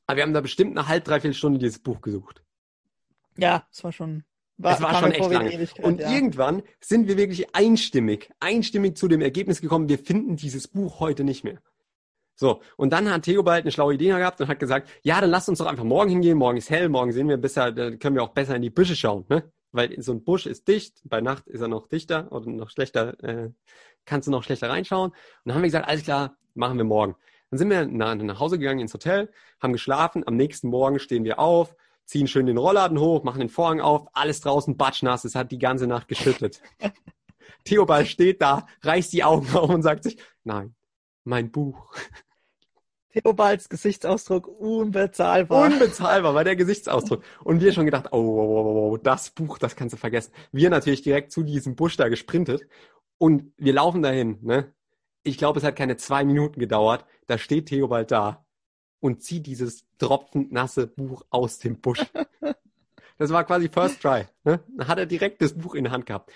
aber 0.05 0.17
wir 0.17 0.23
haben 0.23 0.33
da 0.33 0.41
bestimmt 0.41 0.77
eine 0.77 0.87
halb, 0.87 1.03
dreiviertel 1.03 1.35
Stunde 1.35 1.59
dieses 1.59 1.79
Buch 1.79 2.01
gesucht. 2.01 2.43
Ja, 3.37 3.67
es 3.71 3.83
war 3.83 3.91
schon. 3.91 4.23
es 4.57 4.81
war 4.81 4.99
schon 4.99 5.11
echt 5.11 5.29
lange. 5.29 5.67
Und 5.81 5.99
ja. 5.99 6.11
irgendwann 6.11 6.63
sind 6.79 7.07
wir 7.07 7.17
wirklich 7.17 7.53
einstimmig, 7.55 8.31
einstimmig 8.39 8.97
zu 8.97 9.07
dem 9.07 9.21
Ergebnis 9.21 9.61
gekommen, 9.61 9.89
wir 9.89 9.99
finden 9.99 10.35
dieses 10.35 10.67
Buch 10.67 10.99
heute 10.99 11.23
nicht 11.23 11.43
mehr. 11.43 11.61
So, 12.39 12.61
und 12.75 12.93
dann 12.93 13.11
hat 13.11 13.23
Theobald 13.23 13.63
eine 13.63 13.71
schlaue 13.71 13.95
Idee 13.95 14.09
gehabt 14.09 14.39
und 14.39 14.47
hat 14.47 14.59
gesagt, 14.59 14.89
ja, 15.01 15.19
dann 15.19 15.31
lasst 15.31 15.49
uns 15.49 15.57
doch 15.57 15.65
einfach 15.65 15.83
morgen 15.83 16.11
hingehen, 16.11 16.37
morgen 16.37 16.57
ist 16.57 16.69
hell, 16.69 16.87
morgen 16.87 17.11
sehen 17.11 17.27
wir 17.27 17.37
besser, 17.37 17.71
dann 17.71 17.97
können 17.97 18.15
wir 18.15 18.21
auch 18.21 18.33
besser 18.33 18.55
in 18.55 18.61
die 18.61 18.69
Büsche 18.69 18.95
schauen, 18.95 19.25
ne? 19.27 19.51
Weil 19.71 20.01
so 20.01 20.13
ein 20.13 20.23
Busch 20.23 20.45
ist 20.45 20.67
dicht, 20.67 21.01
bei 21.03 21.21
Nacht 21.21 21.47
ist 21.47 21.61
er 21.61 21.67
noch 21.67 21.87
dichter 21.87 22.31
oder 22.31 22.49
noch 22.49 22.69
schlechter, 22.69 23.21
äh, 23.23 23.51
kannst 24.05 24.27
du 24.27 24.31
noch 24.31 24.43
schlechter 24.43 24.69
reinschauen. 24.69 25.11
Und 25.11 25.17
dann 25.45 25.55
haben 25.55 25.61
wir 25.61 25.67
gesagt, 25.67 25.87
alles 25.87 26.03
klar, 26.03 26.37
machen 26.53 26.77
wir 26.77 26.85
morgen. 26.85 27.15
Dann 27.49 27.57
sind 27.57 27.69
wir 27.69 27.85
nach, 27.85 28.15
nach 28.15 28.39
Hause 28.39 28.59
gegangen 28.59 28.79
ins 28.79 28.93
Hotel, 28.93 29.31
haben 29.61 29.73
geschlafen, 29.73 30.23
am 30.25 30.35
nächsten 30.35 30.69
Morgen 30.69 30.99
stehen 30.99 31.23
wir 31.23 31.39
auf, 31.39 31.75
ziehen 32.05 32.27
schön 32.27 32.45
den 32.45 32.57
Rollladen 32.57 32.99
hoch, 32.99 33.23
machen 33.23 33.39
den 33.39 33.49
Vorhang 33.49 33.81
auf, 33.81 34.07
alles 34.13 34.41
draußen 34.41 34.77
batschnass, 34.77 35.25
es 35.25 35.35
hat 35.35 35.51
die 35.51 35.59
ganze 35.59 35.87
Nacht 35.87 36.07
geschüttet. 36.07 36.61
Theobald 37.63 38.07
steht 38.07 38.41
da, 38.41 38.65
reißt 38.81 39.11
die 39.13 39.23
Augen 39.23 39.47
auf 39.55 39.69
und 39.69 39.81
sagt 39.81 40.03
sich, 40.03 40.17
nein, 40.43 40.75
mein 41.23 41.51
Buch. 41.51 41.93
Theobalds 43.21 43.69
Gesichtsausdruck 43.69 44.47
unbezahlbar. 44.47 45.65
Unbezahlbar 45.65 46.35
war 46.35 46.43
der 46.43 46.55
Gesichtsausdruck. 46.55 47.23
Und 47.43 47.61
wir 47.61 47.73
schon 47.73 47.85
gedacht, 47.85 48.09
oh, 48.11 48.17
oh, 48.17 48.91
oh, 48.91 48.97
das 48.97 49.31
Buch, 49.31 49.57
das 49.57 49.75
kannst 49.75 49.93
du 49.93 49.97
vergessen. 49.97 50.31
Wir 50.51 50.69
natürlich 50.69 51.01
direkt 51.01 51.31
zu 51.31 51.43
diesem 51.43 51.75
Busch 51.75 51.97
da 51.97 52.09
gesprintet 52.09 52.67
und 53.17 53.51
wir 53.57 53.73
laufen 53.73 54.01
dahin. 54.01 54.37
Ne? 54.41 54.73
Ich 55.23 55.37
glaube, 55.37 55.59
es 55.59 55.65
hat 55.65 55.75
keine 55.75 55.97
zwei 55.97 56.23
Minuten 56.23 56.59
gedauert. 56.59 57.05
Da 57.25 57.37
steht 57.37 57.67
Theobald 57.67 58.11
da 58.11 58.45
und 58.99 59.23
zieht 59.23 59.47
dieses 59.47 59.85
tropfend 59.97 60.51
nasse 60.51 60.87
Buch 60.87 61.25
aus 61.29 61.59
dem 61.59 61.79
Busch. 61.79 62.05
Das 63.19 63.31
war 63.31 63.43
quasi 63.45 63.67
First 63.67 64.03
Try. 64.03 64.25
Ne? 64.43 64.59
Dann 64.67 64.87
hat 64.87 64.99
er 64.99 65.07
direkt 65.07 65.41
das 65.41 65.55
Buch 65.55 65.73
in 65.73 65.85
der 65.85 65.91
Hand 65.91 66.05
gehabt. 66.05 66.31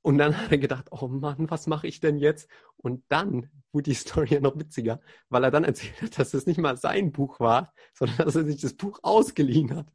Und 0.00 0.16
dann 0.16 0.40
hat 0.40 0.50
er 0.50 0.56
gedacht, 0.56 0.86
oh 0.90 1.08
Mann, 1.08 1.50
was 1.50 1.66
mache 1.66 1.86
ich 1.86 2.00
denn 2.00 2.16
jetzt? 2.16 2.48
Und 2.86 3.02
dann 3.08 3.50
wurde 3.72 3.90
die 3.90 3.94
Story 3.94 4.28
ja 4.34 4.40
noch 4.40 4.56
witziger, 4.56 5.00
weil 5.28 5.42
er 5.42 5.50
dann 5.50 5.64
erzählt 5.64 6.00
hat, 6.00 6.18
dass 6.20 6.30
das 6.30 6.46
nicht 6.46 6.58
mal 6.58 6.76
sein 6.76 7.10
Buch 7.10 7.40
war, 7.40 7.72
sondern 7.94 8.18
dass 8.18 8.36
er 8.36 8.44
sich 8.44 8.60
das 8.60 8.74
Buch 8.74 9.00
ausgeliehen 9.02 9.74
hat. 9.74 9.92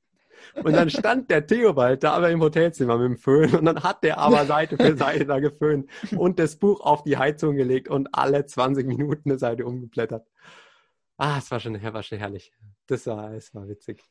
Und 0.56 0.74
dann 0.74 0.90
stand 0.90 1.32
der 1.32 1.48
Theobald 1.48 2.04
da 2.04 2.12
aber 2.14 2.32
im 2.32 2.42
Hotelzimmer 2.42 2.98
mit 2.98 3.06
dem 3.06 3.18
Föhn 3.18 3.56
und 3.56 3.64
dann 3.64 3.82
hat 3.82 4.04
der 4.04 4.18
aber 4.18 4.46
Seite 4.46 4.76
für 4.76 4.98
Seite 4.98 5.26
da 5.26 5.40
geföhnt 5.40 5.90
und 6.18 6.38
das 6.38 6.58
Buch 6.58 6.82
auf 6.82 7.04
die 7.04 7.18
Heizung 7.18 7.56
gelegt 7.56 7.88
und 7.88 8.10
alle 8.12 8.46
20 8.46 8.86
Minuten 8.88 9.30
eine 9.30 9.40
Seite 9.40 9.66
umgeblättert. 9.66 10.28
Ah, 11.16 11.38
es 11.38 11.50
war 11.50 11.62
schon, 11.62 11.82
war 11.82 12.04
schon 12.04 12.18
herrlich. 12.18 12.52
Das 12.88 13.08
war, 13.08 13.32
es 13.34 13.54
war 13.54 13.70
witzig. 13.70 14.04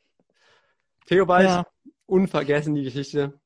Theobald, 1.04 1.48
ja. 1.48 1.66
unvergessen 2.06 2.74
die 2.76 2.84
Geschichte. 2.84 3.38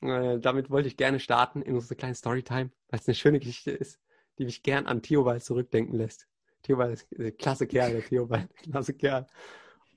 Äh, 0.00 0.38
damit 0.38 0.70
wollte 0.70 0.88
ich 0.88 0.96
gerne 0.96 1.20
starten 1.20 1.60
in 1.60 1.74
unsere 1.74 1.96
kleine 1.96 2.14
Storytime, 2.14 2.70
weil 2.88 3.00
es 3.00 3.06
eine 3.06 3.16
schöne 3.16 3.40
Geschichte 3.40 3.72
ist, 3.72 4.00
die 4.38 4.44
mich 4.44 4.62
gern 4.62 4.86
an 4.86 5.02
Theobald 5.02 5.42
zurückdenken 5.42 5.96
lässt. 5.96 6.26
Theobald 6.62 6.92
ist 6.92 7.18
ein 7.18 7.36
klasse 7.36 7.66
Kerl, 7.66 7.92
der 7.92 8.04
Theobald, 8.04 8.48
klasse 8.62 8.94
Kerl. 8.94 9.26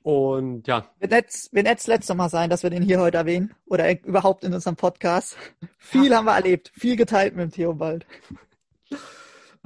Und 0.04 0.68
ja. 0.68 0.86
Wird 1.00 1.12
jetzt, 1.12 1.54
wird 1.54 1.68
jetzt 1.68 1.88
das 1.88 1.96
letzte 1.96 2.16
Mal 2.16 2.30
sein, 2.30 2.50
dass 2.50 2.64
wir 2.64 2.70
den 2.70 2.82
hier 2.82 3.00
heute 3.00 3.18
erwähnen 3.18 3.54
oder 3.66 3.92
überhaupt 4.04 4.44
in 4.44 4.54
unserem 4.54 4.76
Podcast. 4.76 5.38
Viel 5.78 6.16
haben 6.16 6.26
wir 6.26 6.34
erlebt, 6.34 6.72
viel 6.74 6.96
geteilt 6.96 7.36
mit 7.36 7.44
dem 7.44 7.52
Theobald. 7.52 8.06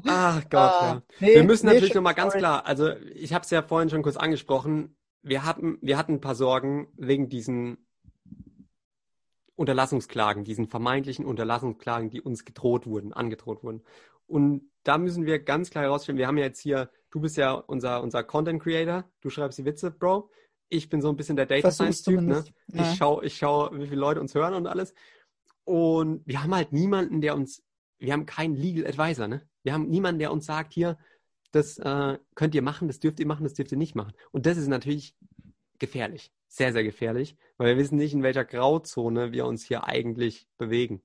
Ach 0.05 0.41
Gott, 0.49 0.53
ah, 0.53 0.81
ja. 0.81 1.01
Nee, 1.19 1.35
wir 1.35 1.43
müssen 1.43 1.67
natürlich 1.67 1.89
nee, 1.89 1.95
nochmal 1.95 2.15
ganz 2.15 2.33
klar, 2.33 2.65
also 2.65 2.91
ich 3.13 3.33
habe 3.33 3.43
es 3.43 3.49
ja 3.49 3.61
vorhin 3.61 3.89
schon 3.89 4.03
kurz 4.03 4.17
angesprochen, 4.17 4.97
wir 5.23 5.45
hatten, 5.45 5.77
wir 5.81 5.97
hatten 5.97 6.13
ein 6.13 6.21
paar 6.21 6.35
Sorgen 6.35 6.87
wegen 6.97 7.29
diesen 7.29 7.77
Unterlassungsklagen, 9.55 10.43
diesen 10.43 10.67
vermeintlichen 10.67 11.25
Unterlassungsklagen, 11.25 12.09
die 12.09 12.21
uns 12.21 12.45
gedroht 12.45 12.85
wurden, 12.85 13.13
angedroht 13.13 13.63
wurden. 13.63 13.81
Und 14.27 14.69
da 14.83 14.97
müssen 14.97 15.25
wir 15.25 15.39
ganz 15.39 15.69
klar 15.69 15.83
herausstellen, 15.83 16.17
wir 16.17 16.27
haben 16.27 16.37
ja 16.37 16.45
jetzt 16.45 16.59
hier, 16.59 16.89
du 17.11 17.19
bist 17.19 17.37
ja 17.37 17.53
unser, 17.53 18.03
unser 18.03 18.23
Content 18.23 18.61
Creator, 18.61 19.05
du 19.21 19.29
schreibst 19.29 19.57
die 19.57 19.65
Witze, 19.65 19.91
Bro. 19.91 20.29
Ich 20.69 20.89
bin 20.89 21.01
so 21.01 21.09
ein 21.09 21.15
bisschen 21.15 21.35
der 21.35 21.45
Data 21.45 21.71
Science 21.71 22.03
Typ, 22.03 22.21
ne? 22.21 22.43
Ja. 22.67 22.91
Ich 22.91 22.97
schaue, 22.97 23.25
ich 23.25 23.37
schau, 23.37 23.69
wie 23.73 23.87
viele 23.87 23.99
Leute 23.99 24.19
uns 24.19 24.33
hören 24.33 24.53
und 24.53 24.67
alles. 24.67 24.93
Und 25.63 26.21
wir 26.25 26.43
haben 26.43 26.53
halt 26.53 26.71
niemanden, 26.71 27.21
der 27.21 27.35
uns, 27.35 27.63
wir 27.99 28.13
haben 28.13 28.25
keinen 28.25 28.55
Legal 28.55 28.87
Advisor, 28.87 29.27
ne? 29.27 29.47
Wir 29.63 29.73
haben 29.73 29.89
niemanden, 29.89 30.19
der 30.19 30.31
uns 30.31 30.45
sagt, 30.45 30.73
hier, 30.73 30.97
das 31.51 31.77
äh, 31.79 32.19
könnt 32.35 32.53
ihr 32.53 32.61
machen, 32.61 32.87
das 32.87 32.99
dürft 32.99 33.19
ihr 33.19 33.27
machen, 33.27 33.43
das 33.43 33.53
dürft 33.53 33.71
ihr 33.71 33.77
nicht 33.77 33.95
machen. 33.95 34.13
Und 34.31 34.45
das 34.45 34.57
ist 34.57 34.67
natürlich 34.67 35.15
gefährlich, 35.79 36.31
sehr, 36.47 36.73
sehr 36.73 36.83
gefährlich, 36.83 37.37
weil 37.57 37.75
wir 37.75 37.77
wissen 37.77 37.97
nicht, 37.97 38.13
in 38.13 38.23
welcher 38.23 38.45
Grauzone 38.45 39.31
wir 39.31 39.45
uns 39.45 39.63
hier 39.63 39.85
eigentlich 39.85 40.47
bewegen. 40.57 41.01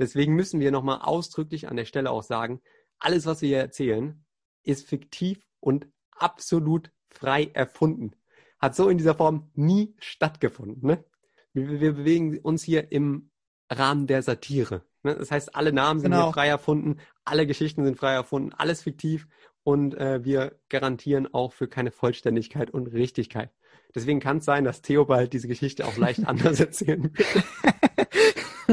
Deswegen 0.00 0.34
müssen 0.34 0.60
wir 0.60 0.70
nochmal 0.70 1.00
ausdrücklich 1.02 1.68
an 1.68 1.76
der 1.76 1.84
Stelle 1.84 2.10
auch 2.10 2.22
sagen, 2.22 2.62
alles, 2.98 3.26
was 3.26 3.42
wir 3.42 3.48
hier 3.48 3.58
erzählen, 3.58 4.24
ist 4.62 4.88
fiktiv 4.88 5.46
und 5.60 5.86
absolut 6.10 6.90
frei 7.10 7.50
erfunden. 7.52 8.12
Hat 8.58 8.74
so 8.74 8.88
in 8.88 8.96
dieser 8.96 9.14
Form 9.14 9.50
nie 9.54 9.94
stattgefunden. 9.98 10.86
Ne? 10.86 11.04
Wir, 11.52 11.80
wir 11.80 11.92
bewegen 11.92 12.38
uns 12.38 12.62
hier 12.62 12.90
im 12.92 13.30
Rahmen 13.70 14.06
der 14.06 14.22
Satire. 14.22 14.84
Ne? 15.02 15.16
Das 15.16 15.30
heißt, 15.30 15.54
alle 15.54 15.72
Namen 15.72 16.00
sind 16.00 16.12
genau. 16.12 16.24
hier 16.24 16.32
frei 16.32 16.48
erfunden, 16.48 16.96
alle 17.24 17.46
Geschichten 17.46 17.84
sind 17.84 17.98
frei 17.98 18.14
erfunden, 18.14 18.54
alles 18.54 18.82
fiktiv 18.82 19.28
und 19.64 19.94
äh, 19.94 20.24
wir 20.24 20.58
garantieren 20.70 21.32
auch 21.34 21.52
für 21.52 21.68
keine 21.68 21.90
Vollständigkeit 21.90 22.70
und 22.70 22.86
Richtigkeit. 22.86 23.50
Deswegen 23.94 24.20
kann 24.20 24.38
es 24.38 24.46
sein, 24.46 24.64
dass 24.64 24.80
Theobald 24.80 25.34
diese 25.34 25.48
Geschichte 25.48 25.86
auch 25.86 25.98
leicht 25.98 26.24
anders 26.26 26.58
erzählen 26.58 27.12
wird. 27.12 27.44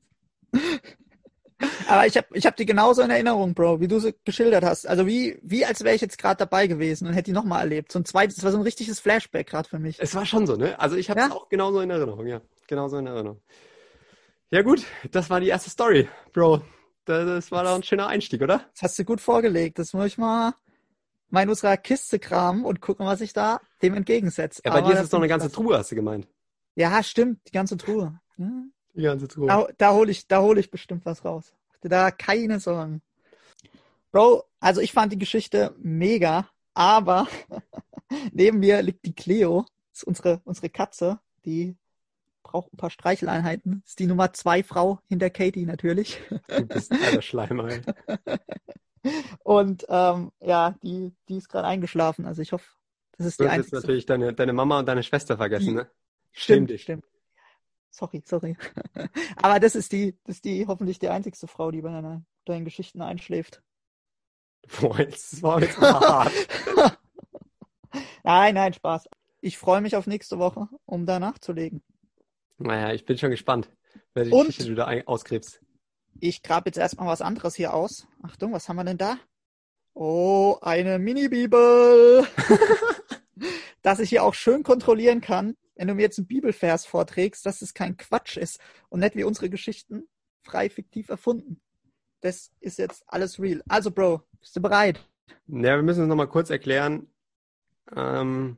Aber 1.87 2.07
ich 2.07 2.17
habe 2.17 2.27
ich 2.33 2.45
hab 2.45 2.55
die 2.55 2.65
genauso 2.65 3.01
in 3.01 3.09
Erinnerung, 3.09 3.53
Bro, 3.53 3.79
wie 3.79 3.87
du 3.87 3.99
sie 3.99 4.15
geschildert 4.23 4.63
hast. 4.63 4.87
Also 4.87 5.05
wie, 5.07 5.39
wie 5.43 5.65
als 5.65 5.83
wäre 5.83 5.95
ich 5.95 6.01
jetzt 6.01 6.17
gerade 6.17 6.37
dabei 6.37 6.67
gewesen 6.67 7.07
und 7.07 7.13
hätte 7.13 7.25
die 7.25 7.31
nochmal 7.31 7.61
erlebt. 7.61 7.91
So 7.91 7.99
ein 7.99 8.05
zweites, 8.05 8.35
das 8.35 8.43
war 8.43 8.51
so 8.51 8.57
ein 8.57 8.63
richtiges 8.63 8.99
Flashback 8.99 9.47
gerade 9.47 9.69
für 9.69 9.79
mich. 9.79 9.99
Es 9.99 10.15
war 10.15 10.25
schon 10.25 10.47
so, 10.47 10.55
ne? 10.55 10.79
Also 10.79 10.95
ich 10.95 11.09
habe 11.09 11.19
es 11.19 11.27
ja? 11.27 11.33
auch 11.33 11.49
genauso 11.49 11.81
in 11.81 11.89
Erinnerung, 11.89 12.25
ja. 12.27 12.41
Genauso 12.67 12.97
in 12.97 13.07
Erinnerung. 13.07 13.41
Ja 14.51 14.61
gut, 14.61 14.83
das 15.11 15.29
war 15.29 15.39
die 15.39 15.47
erste 15.47 15.69
Story, 15.69 16.07
Bro. 16.33 16.61
Das 17.05 17.51
war 17.51 17.63
doch 17.63 17.75
ein 17.75 17.83
schöner 17.83 18.07
Einstieg, 18.07 18.41
oder? 18.41 18.61
Das 18.73 18.83
hast 18.83 18.99
du 18.99 19.05
gut 19.05 19.21
vorgelegt. 19.21 19.77
Das 19.77 19.93
muss 19.93 20.07
ich 20.07 20.17
mal 20.17 20.53
mal 21.29 21.43
in 21.43 21.49
unserer 21.49 21.77
Kiste 21.77 22.19
kramen 22.19 22.65
und 22.65 22.81
gucken, 22.81 23.05
was 23.05 23.19
sich 23.19 23.33
da 23.33 23.59
dem 23.81 23.93
entgegensetzt. 23.93 24.61
Ja, 24.63 24.71
bei 24.71 24.79
Aber 24.79 24.87
dir 24.87 24.95
ist 24.95 25.03
es 25.03 25.09
doch 25.09 25.19
eine 25.19 25.27
ganze 25.27 25.51
Truhe, 25.51 25.77
hast 25.77 25.91
du 25.91 25.95
gemeint. 25.95 26.27
Ja, 26.75 27.03
stimmt, 27.03 27.39
die 27.47 27.51
ganze 27.51 27.77
Truhe. 27.77 28.19
Die 28.37 29.01
ganze 29.01 29.27
Truhe. 29.27 29.47
Da, 29.47 29.67
da 29.77 29.93
hole 29.93 30.11
ich, 30.11 30.25
hol 30.31 30.57
ich 30.57 30.71
bestimmt 30.71 31.05
was 31.05 31.23
raus. 31.23 31.53
Da 31.89 32.11
keine 32.11 32.59
Sorgen. 32.59 33.01
Bro, 34.11 34.43
also 34.59 34.81
ich 34.81 34.91
fand 34.91 35.11
die 35.11 35.19
Geschichte 35.19 35.75
mega, 35.77 36.49
aber 36.73 37.27
neben 38.31 38.59
mir 38.59 38.81
liegt 38.81 39.05
die 39.05 39.13
Cleo, 39.13 39.65
das 39.91 40.01
ist 40.01 40.03
unsere, 40.05 40.41
unsere 40.45 40.69
Katze, 40.69 41.19
die 41.45 41.75
braucht 42.43 42.73
ein 42.73 42.77
paar 42.77 42.89
Streicheleinheiten. 42.89 43.81
Das 43.81 43.91
ist 43.91 43.99
die 43.99 44.07
Nummer 44.07 44.33
zwei 44.33 44.63
Frau 44.63 44.99
hinter 45.07 45.29
Katie 45.29 45.65
natürlich. 45.65 46.19
Du 46.47 46.65
bist 46.65 46.91
ein 46.91 47.21
Schleimer. 47.21 47.69
Und 49.43 49.85
ähm, 49.89 50.31
ja, 50.39 50.75
die, 50.81 51.13
die 51.29 51.37
ist 51.37 51.49
gerade 51.49 51.67
eingeschlafen. 51.67 52.25
Also 52.25 52.41
ich 52.41 52.51
hoffe, 52.53 52.65
das 53.17 53.27
ist 53.27 53.39
die 53.39 53.47
einzige. 53.47 53.71
Du 53.71 53.77
hast 53.77 53.83
natürlich 53.83 54.05
deine, 54.05 54.33
deine 54.33 54.53
Mama 54.53 54.79
und 54.79 54.87
deine 54.87 55.03
Schwester 55.03 55.37
vergessen, 55.37 55.67
die, 55.67 55.73
ne? 55.73 55.89
Stimmt, 56.31 56.71
stimmt. 56.79 57.03
Sorry, 57.95 58.21
sorry. 58.25 58.57
Aber 59.37 59.61
das 59.61 59.73
ist 59.73 59.93
die, 59.93 60.17
das 60.25 60.37
ist 60.37 60.45
die 60.45 60.67
hoffentlich 60.67 60.99
die 60.99 61.07
einzigste 61.07 61.47
Frau, 61.47 61.71
die 61.71 61.81
bei 61.81 61.91
deiner, 61.91 62.25
deinen 62.43 62.65
Geschichten 62.65 63.01
einschläft. 63.01 63.61
Boah, 64.81 64.97
das 64.97 65.41
war 65.41 65.61
jetzt 65.61 65.77
hart. 65.79 66.33
nein, 68.23 68.55
nein, 68.55 68.73
Spaß. 68.73 69.07
Ich 69.39 69.57
freue 69.57 69.79
mich 69.79 69.95
auf 69.95 70.07
nächste 70.07 70.39
Woche, 70.39 70.67
um 70.85 71.05
da 71.05 71.19
nachzulegen. 71.19 71.83
Naja, 72.57 72.93
ich 72.93 73.05
bin 73.05 73.17
schon 73.17 73.31
gespannt, 73.31 73.69
welche 74.13 74.31
Geschichte 74.31 74.65
du 74.65 74.75
da 74.75 74.91
ausgräbst. 75.05 75.61
Ich 76.19 76.43
grabe 76.43 76.67
jetzt 76.67 76.77
erstmal 76.77 77.07
was 77.07 77.21
anderes 77.21 77.55
hier 77.55 77.73
aus. 77.73 78.07
Achtung, 78.23 78.51
was 78.51 78.67
haben 78.67 78.75
wir 78.75 78.83
denn 78.83 78.97
da? 78.97 79.19
Oh, 79.93 80.57
eine 80.61 80.99
Mini-Bibel. 80.99 82.27
dass 83.81 83.99
ich 83.99 84.09
hier 84.09 84.23
auch 84.23 84.33
schön 84.33 84.63
kontrollieren 84.63 85.21
kann, 85.21 85.55
wenn 85.75 85.87
du 85.87 85.95
mir 85.95 86.03
jetzt 86.03 86.17
einen 86.17 86.27
Bibelvers 86.27 86.85
vorträgst, 86.85 87.45
dass 87.45 87.61
es 87.61 87.73
kein 87.73 87.97
Quatsch 87.97 88.37
ist 88.37 88.59
und 88.89 89.01
nicht 89.01 89.15
wie 89.15 89.23
unsere 89.23 89.49
Geschichten 89.49 90.07
frei 90.43 90.69
fiktiv 90.69 91.09
erfunden. 91.09 91.59
Das 92.21 92.51
ist 92.59 92.79
jetzt 92.79 93.03
alles 93.07 93.39
real. 93.39 93.61
Also, 93.67 93.91
Bro, 93.91 94.21
bist 94.39 94.55
du 94.55 94.61
bereit? 94.61 94.99
Ja, 95.47 95.75
wir 95.75 95.83
müssen 95.83 96.03
es 96.03 96.07
nochmal 96.07 96.29
kurz 96.29 96.49
erklären. 96.49 97.07
Ähm, 97.95 98.57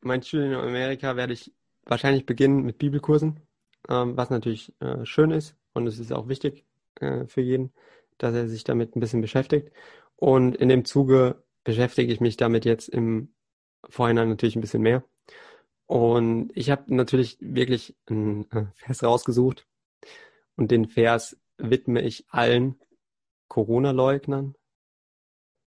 mein 0.00 0.22
Studium 0.22 0.52
in 0.52 0.58
Amerika 0.58 1.16
werde 1.16 1.32
ich 1.32 1.52
wahrscheinlich 1.84 2.26
beginnen 2.26 2.62
mit 2.62 2.78
Bibelkursen, 2.78 3.40
ähm, 3.88 4.16
was 4.16 4.30
natürlich 4.30 4.74
äh, 4.80 5.04
schön 5.04 5.30
ist 5.30 5.56
und 5.72 5.86
es 5.86 5.98
ist 5.98 6.12
auch 6.12 6.28
wichtig 6.28 6.64
äh, 7.00 7.26
für 7.26 7.40
jeden, 7.40 7.72
dass 8.18 8.34
er 8.34 8.48
sich 8.48 8.64
damit 8.64 8.96
ein 8.96 9.00
bisschen 9.00 9.20
beschäftigt. 9.20 9.72
Und 10.16 10.56
in 10.56 10.68
dem 10.68 10.84
Zuge 10.84 11.42
beschäftige 11.64 12.12
ich 12.12 12.20
mich 12.20 12.36
damit 12.36 12.64
jetzt 12.64 12.88
im 12.88 13.34
Vorhinein 13.88 14.28
natürlich 14.28 14.56
ein 14.56 14.60
bisschen 14.60 14.82
mehr. 14.82 15.04
Und 15.92 16.52
ich 16.54 16.70
habe 16.70 16.84
natürlich 16.94 17.36
wirklich 17.38 17.94
einen 18.06 18.50
äh, 18.50 18.64
Vers 18.76 19.02
rausgesucht 19.02 19.66
und 20.56 20.70
den 20.70 20.88
Vers 20.88 21.38
widme 21.58 22.00
ich 22.00 22.24
allen 22.30 22.80
Corona-Leugnern, 23.48 24.54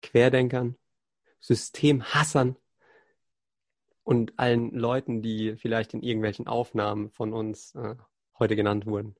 Querdenkern, 0.02 0.78
Systemhassern 1.42 2.56
und 4.06 4.40
allen 4.40 4.72
Leuten, 4.72 5.22
die 5.22 5.58
vielleicht 5.58 5.94
in 5.94 6.02
irgendwelchen 6.02 6.48
Aufnahmen 6.48 7.10
von 7.10 7.34
uns 7.34 7.76
äh, 7.76 7.96
heute 8.40 8.56
genannt 8.56 8.86
wurden. 8.86 9.18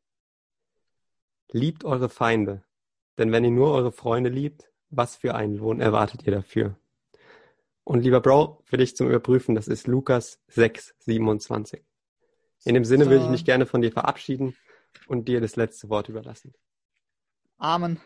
Liebt 1.52 1.84
eure 1.84 2.08
Feinde, 2.08 2.64
denn 3.18 3.34
wenn 3.34 3.44
ihr 3.44 3.52
nur 3.52 3.74
eure 3.74 3.92
Freunde 3.92 4.30
liebt, 4.30 4.72
was 4.92 5.18
für 5.18 5.36
einen 5.36 5.58
Lohn 5.58 5.82
erwartet 5.82 6.26
ihr 6.26 6.32
dafür? 6.32 6.78
Und 7.86 8.02
lieber 8.02 8.20
Bro, 8.20 8.62
für 8.66 8.78
dich 8.78 8.96
zum 8.96 9.08
Überprüfen, 9.08 9.54
das 9.54 9.68
ist 9.68 9.86
Lukas 9.86 10.40
6, 10.48 10.96
27. 11.00 11.86
In 12.66 12.74
dem 12.74 12.84
Sinne 12.84 13.06
würde 13.06 13.24
ich 13.24 13.30
mich 13.30 13.46
gerne 13.46 13.68
von 13.68 13.82
dir 13.82 13.92
verabschieden 13.92 14.56
und 15.08 15.28
dir 15.28 15.40
das 15.40 15.56
letzte 15.56 15.88
Wort 15.88 16.10
überlassen. 16.10 16.56
Amen. 17.58 18.00